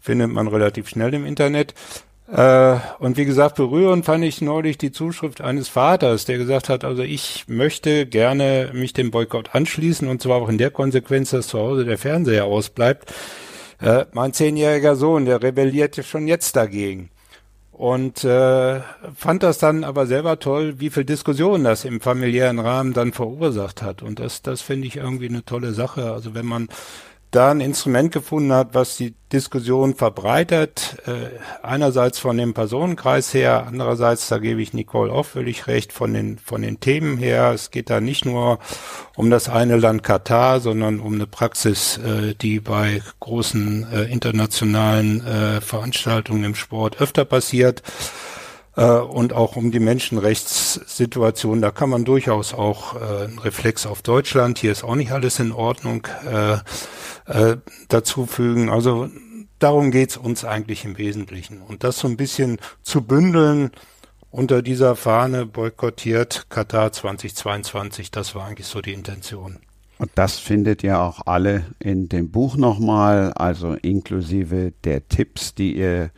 findet 0.00 0.30
man 0.30 0.46
relativ 0.46 0.88
schnell 0.88 1.14
im 1.14 1.26
Internet. 1.26 1.74
Äh, 2.30 2.76
und 2.98 3.16
wie 3.16 3.24
gesagt, 3.24 3.56
berührend 3.56 4.04
fand 4.04 4.24
ich 4.24 4.40
neulich 4.40 4.78
die 4.78 4.92
Zuschrift 4.92 5.40
eines 5.40 5.68
Vaters, 5.68 6.24
der 6.24 6.38
gesagt 6.38 6.68
hat, 6.68 6.84
also 6.84 7.02
ich 7.02 7.44
möchte 7.48 8.06
gerne 8.06 8.70
mich 8.72 8.92
dem 8.92 9.10
Boykott 9.10 9.54
anschließen 9.54 10.08
und 10.08 10.22
zwar 10.22 10.42
auch 10.42 10.48
in 10.48 10.58
der 10.58 10.70
Konsequenz, 10.70 11.30
dass 11.30 11.48
zu 11.48 11.58
Hause 11.58 11.84
der 11.84 11.98
Fernseher 11.98 12.44
ausbleibt. 12.44 13.12
Äh, 13.80 14.06
mein 14.12 14.32
zehnjähriger 14.32 14.96
Sohn, 14.96 15.24
der 15.26 15.42
rebellierte 15.42 16.02
schon 16.02 16.28
jetzt 16.28 16.56
dagegen. 16.56 17.10
Und 17.72 18.24
äh, 18.24 18.80
fand 19.14 19.42
das 19.42 19.58
dann 19.58 19.84
aber 19.84 20.06
selber 20.06 20.38
toll, 20.38 20.80
wie 20.80 20.88
viel 20.88 21.04
Diskussion 21.04 21.64
das 21.64 21.84
im 21.84 22.00
familiären 22.00 22.58
Rahmen 22.58 22.94
dann 22.94 23.12
verursacht 23.12 23.82
hat. 23.82 24.02
Und 24.02 24.18
das, 24.18 24.40
das 24.40 24.62
finde 24.62 24.86
ich 24.86 24.96
irgendwie 24.96 25.28
eine 25.28 25.44
tolle 25.44 25.74
Sache. 25.74 26.10
Also 26.10 26.34
wenn 26.34 26.46
man 26.46 26.68
da 27.36 27.50
ein 27.50 27.60
Instrument 27.60 28.12
gefunden 28.12 28.52
hat, 28.52 28.70
was 28.72 28.96
die 28.96 29.14
Diskussion 29.32 29.94
verbreitert. 29.94 30.96
Äh, 31.06 31.38
einerseits 31.62 32.18
von 32.18 32.38
dem 32.38 32.54
Personenkreis 32.54 33.34
her, 33.34 33.66
andererseits, 33.66 34.28
da 34.28 34.38
gebe 34.38 34.62
ich 34.62 34.72
Nicole 34.72 35.12
auch 35.12 35.26
völlig 35.26 35.66
recht, 35.66 35.92
von 35.92 36.14
den, 36.14 36.38
von 36.38 36.62
den 36.62 36.80
Themen 36.80 37.18
her. 37.18 37.52
Es 37.54 37.70
geht 37.70 37.90
da 37.90 38.00
nicht 38.00 38.24
nur 38.24 38.58
um 39.16 39.28
das 39.28 39.48
eine 39.48 39.76
Land 39.76 40.02
Katar, 40.02 40.60
sondern 40.60 40.98
um 40.98 41.14
eine 41.14 41.26
Praxis, 41.26 41.98
äh, 41.98 42.34
die 42.34 42.60
bei 42.60 43.02
großen 43.20 43.86
äh, 43.92 44.02
internationalen 44.04 45.24
äh, 45.26 45.60
Veranstaltungen 45.60 46.44
im 46.44 46.54
Sport 46.54 47.00
öfter 47.00 47.24
passiert 47.24 47.82
und 48.82 49.32
auch 49.32 49.56
um 49.56 49.70
die 49.70 49.80
Menschenrechtssituation. 49.80 51.62
Da 51.62 51.70
kann 51.70 51.90
man 51.90 52.04
durchaus 52.04 52.52
auch 52.52 52.94
äh, 52.94 53.24
einen 53.24 53.38
Reflex 53.38 53.86
auf 53.86 54.02
Deutschland. 54.02 54.58
Hier 54.58 54.72
ist 54.72 54.84
auch 54.84 54.96
nicht 54.96 55.12
alles 55.12 55.38
in 55.38 55.52
Ordnung. 55.52 56.06
Äh, 56.30 56.58
äh, 57.26 57.56
dazu 57.88 58.26
fügen. 58.26 58.70
Also 58.70 59.08
darum 59.58 59.90
geht's 59.90 60.16
uns 60.16 60.44
eigentlich 60.44 60.84
im 60.84 60.98
Wesentlichen. 60.98 61.60
Und 61.60 61.84
das 61.84 61.98
so 61.98 62.08
ein 62.08 62.16
bisschen 62.16 62.58
zu 62.82 63.02
bündeln 63.02 63.70
unter 64.30 64.62
dieser 64.62 64.96
Fahne 64.96 65.46
boykottiert 65.46 66.46
Katar 66.50 66.92
2022, 66.92 68.10
das 68.10 68.34
war 68.34 68.46
eigentlich 68.46 68.66
so 68.66 68.80
die 68.80 68.92
Intention. 68.92 69.58
Und 69.98 70.10
das 70.14 70.38
findet 70.38 70.84
ihr 70.84 71.00
auch 71.00 71.22
alle 71.24 71.64
in 71.78 72.10
dem 72.10 72.30
Buch 72.30 72.56
nochmal, 72.56 73.32
also 73.32 73.72
inklusive 73.72 74.72
der 74.84 75.08
Tipps, 75.08 75.54
die 75.54 75.76
ihr 75.76 76.10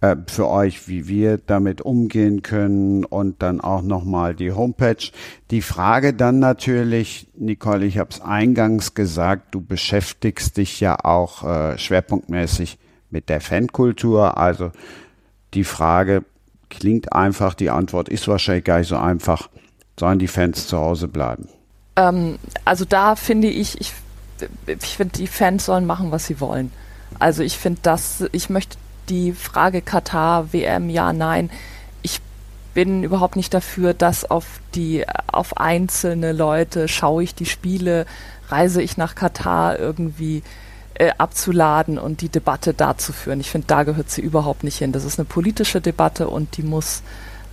äh, 0.00 0.16
für 0.26 0.48
euch, 0.48 0.88
wie 0.88 1.08
wir 1.08 1.38
damit 1.38 1.82
umgehen 1.82 2.42
können 2.42 3.04
und 3.04 3.42
dann 3.42 3.60
auch 3.60 3.82
nochmal 3.82 4.34
die 4.34 4.52
Homepage. 4.52 5.10
Die 5.50 5.62
Frage 5.62 6.14
dann 6.14 6.38
natürlich, 6.38 7.26
Nicole, 7.36 7.84
ich 7.84 7.98
habe 7.98 8.10
es 8.10 8.20
eingangs 8.20 8.94
gesagt, 8.94 9.54
du 9.54 9.60
beschäftigst 9.60 10.56
dich 10.56 10.80
ja 10.80 11.04
auch 11.04 11.44
äh, 11.44 11.78
schwerpunktmäßig 11.78 12.78
mit 13.10 13.28
der 13.28 13.40
Fankultur. 13.40 14.38
Also 14.38 14.70
die 15.52 15.64
Frage 15.64 16.24
klingt 16.70 17.12
einfach, 17.12 17.54
die 17.54 17.70
Antwort 17.70 18.08
ist 18.08 18.26
wahrscheinlich 18.26 18.64
gar 18.64 18.78
nicht 18.78 18.88
so 18.88 18.96
einfach. 18.96 19.50
Sollen 19.98 20.18
die 20.18 20.28
Fans 20.28 20.66
zu 20.66 20.78
Hause 20.78 21.08
bleiben? 21.08 21.46
Ähm, 21.96 22.38
also 22.64 22.86
da 22.86 23.16
finde 23.16 23.48
ich, 23.48 23.78
ich, 23.78 23.92
ich 24.66 24.96
finde, 24.96 25.18
die 25.18 25.26
Fans 25.26 25.66
sollen 25.66 25.84
machen, 25.84 26.10
was 26.10 26.26
sie 26.26 26.40
wollen. 26.40 26.72
Also 27.18 27.42
ich 27.42 27.58
finde 27.58 27.80
das, 27.82 28.24
ich 28.32 28.48
möchte 28.48 28.78
die 29.10 29.32
Frage 29.32 29.82
Katar, 29.82 30.52
WM, 30.52 30.88
ja, 30.88 31.12
nein. 31.12 31.50
Ich 32.02 32.20
bin 32.72 33.02
überhaupt 33.02 33.36
nicht 33.36 33.52
dafür, 33.52 33.92
dass 33.92 34.30
auf 34.30 34.46
die, 34.74 35.04
auf 35.26 35.58
einzelne 35.58 36.32
Leute 36.32 36.88
schaue 36.88 37.22
ich 37.22 37.34
die 37.34 37.46
Spiele, 37.46 38.06
reise 38.48 38.80
ich 38.80 38.96
nach 38.96 39.14
Katar 39.14 39.78
irgendwie 39.78 40.42
äh, 40.94 41.10
abzuladen 41.18 41.98
und 41.98 42.20
die 42.22 42.28
Debatte 42.28 42.72
da 42.72 42.96
zu 42.96 43.12
führen. 43.12 43.40
Ich 43.40 43.50
finde, 43.50 43.66
da 43.66 43.82
gehört 43.82 44.10
sie 44.10 44.22
überhaupt 44.22 44.64
nicht 44.64 44.78
hin. 44.78 44.92
Das 44.92 45.04
ist 45.04 45.18
eine 45.18 45.26
politische 45.26 45.80
Debatte 45.80 46.28
und 46.28 46.56
die 46.56 46.62
muss 46.62 47.02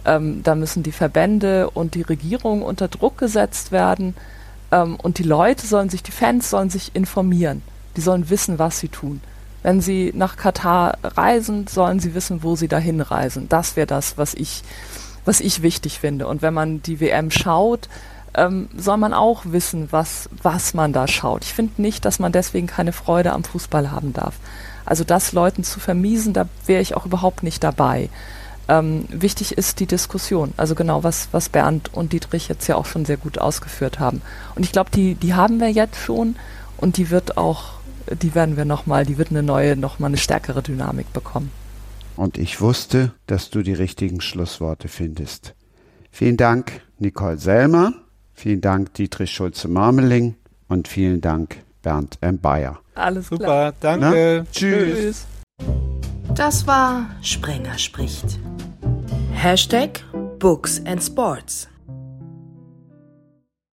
Ähm, 0.08 0.41
da 0.41 0.55
müssen 0.55 0.84
die 0.84 0.93
Verbände 0.93 1.70
und 1.70 1.93
die 1.93 2.01
Regierung 2.01 2.62
unter 2.62 2.88
Druck 2.88 3.18
gesetzt 3.18 3.72
werden. 3.74 4.16
Ähm, 4.72 4.95
und 4.95 5.18
die 5.18 5.24
Leute 5.24 5.68
sollen 5.68 5.89
sich, 5.89 6.01
die 6.01 6.14
Fans 6.14 6.49
sollen 6.49 6.70
sich 6.70 6.95
informieren. 6.95 7.62
Die 7.97 8.01
sollen 8.01 8.30
wissen, 8.30 8.58
was 8.58 8.80
sie 8.80 8.88
tun. 8.88 9.20
Wenn 9.64 9.82
sie 9.82 10.14
nach 10.16 10.38
Katar 10.38 10.97
reisen, 11.03 11.68
sollen 11.68 11.99
sie 11.99 12.14
wissen, 12.14 12.43
wo 12.43 12.55
sie 12.55 12.68
dahin 12.68 13.01
reisen. 13.01 13.49
Das 13.49 13.76
wäre 13.76 13.88
das, 13.88 14.18
was 14.18 14.34
ich, 14.34 14.64
was 15.26 15.41
ich 15.41 15.62
wichtig 15.62 15.99
finde. 15.99 16.28
Und 16.28 16.41
wenn 16.41 16.53
man 16.53 16.82
die 16.82 16.99
WM 16.99 17.32
schaut, 17.32 17.89
ähm, 18.36 18.70
soll 18.78 18.97
man 18.97 19.14
auch 19.14 19.43
wissen, 19.45 19.88
was, 19.91 20.30
was 20.41 20.74
man 20.74 20.93
da 20.93 21.08
schaut. 21.08 21.43
Ich 21.43 21.53
finde 21.53 21.82
nicht, 21.82 22.05
dass 22.05 22.20
man 22.20 22.32
deswegen 22.32 22.68
keine 22.68 22.93
Freude 22.93 23.34
am 23.34 23.43
Fußball 23.43 23.91
haben 23.91 24.14
darf. 24.14 24.36
Also 24.86 25.03
das 25.03 25.34
Leuten 25.34 25.64
zu 25.64 25.80
vermiesen, 25.80 26.34
da 26.34 26.47
wäre 26.66 26.82
ich 26.82 26.95
auch 26.95 27.05
überhaupt 27.05 27.43
nicht 27.43 27.64
dabei. 27.64 28.10
Ähm, 28.70 29.05
wichtig 29.10 29.58
ist 29.58 29.80
die 29.80 29.86
Diskussion, 29.86 30.53
also 30.58 30.76
genau 30.76 31.03
was, 31.03 31.30
was 31.32 31.49
Bernd 31.49 31.93
und 31.93 32.12
Dietrich 32.12 32.49
jetzt 32.49 32.68
ja 32.68 32.76
auch 32.76 32.86
schon 32.86 33.05
sehr 33.05 33.18
gut 33.18 33.39
ausgeführt 33.39 33.99
haben. 33.99 34.22
Und 34.55 34.64
ich 34.64 34.72
glaube, 34.72 34.91
die, 34.91 35.16
die 35.16 35.34
haben 35.34 35.60
wir 35.60 35.70
jetzt 35.70 35.97
schon 35.97 36.36
und 36.76 36.97
die 36.97 37.10
wird 37.10 37.38
auch, 37.38 37.77
die 38.22 38.36
werden 38.36 38.58
wir 38.58 38.66
nochmal, 38.66 39.05
die 39.05 39.18
wird 39.18 39.32
eine 39.32 39.43
neue, 39.43 39.76
nochmal 39.76 40.10
eine 40.10 40.18
stärkere 40.18 40.62
Dynamik 40.62 41.12
bekommen. 41.14 41.51
Und 42.16 42.38
ich 42.38 42.62
wusste, 42.62 43.14
dass 43.28 43.49
du 43.49 43.62
die 43.62 43.74
richtigen 43.74 44.22
Schlussworte 44.22 44.88
findest. 44.88 45.53
Vielen 46.12 46.38
Dank, 46.38 46.82
Nicole 46.97 47.38
Selmer. 47.38 47.93
Vielen 48.34 48.62
Dank, 48.62 48.93
Dietrich 48.95 49.32
Schulze-Marmeling. 49.32 50.36
Und 50.68 50.88
vielen 50.88 51.22
Dank, 51.22 51.58
Bernd 51.82 52.18
M. 52.22 52.39
Bayer. 52.39 52.80
Alles 52.95 53.28
Super, 53.28 53.72
klar. 53.72 53.74
danke. 53.80 54.45
Tschüss. 54.51 54.95
Tschüss. 54.97 55.28
Das 56.36 56.68
war 56.68 57.05
Sprenger 57.22 57.78
spricht. 57.78 58.39
Hashtag 59.34 60.03
Books 60.39 60.82
and 60.86 61.01
Sports. 61.01 61.68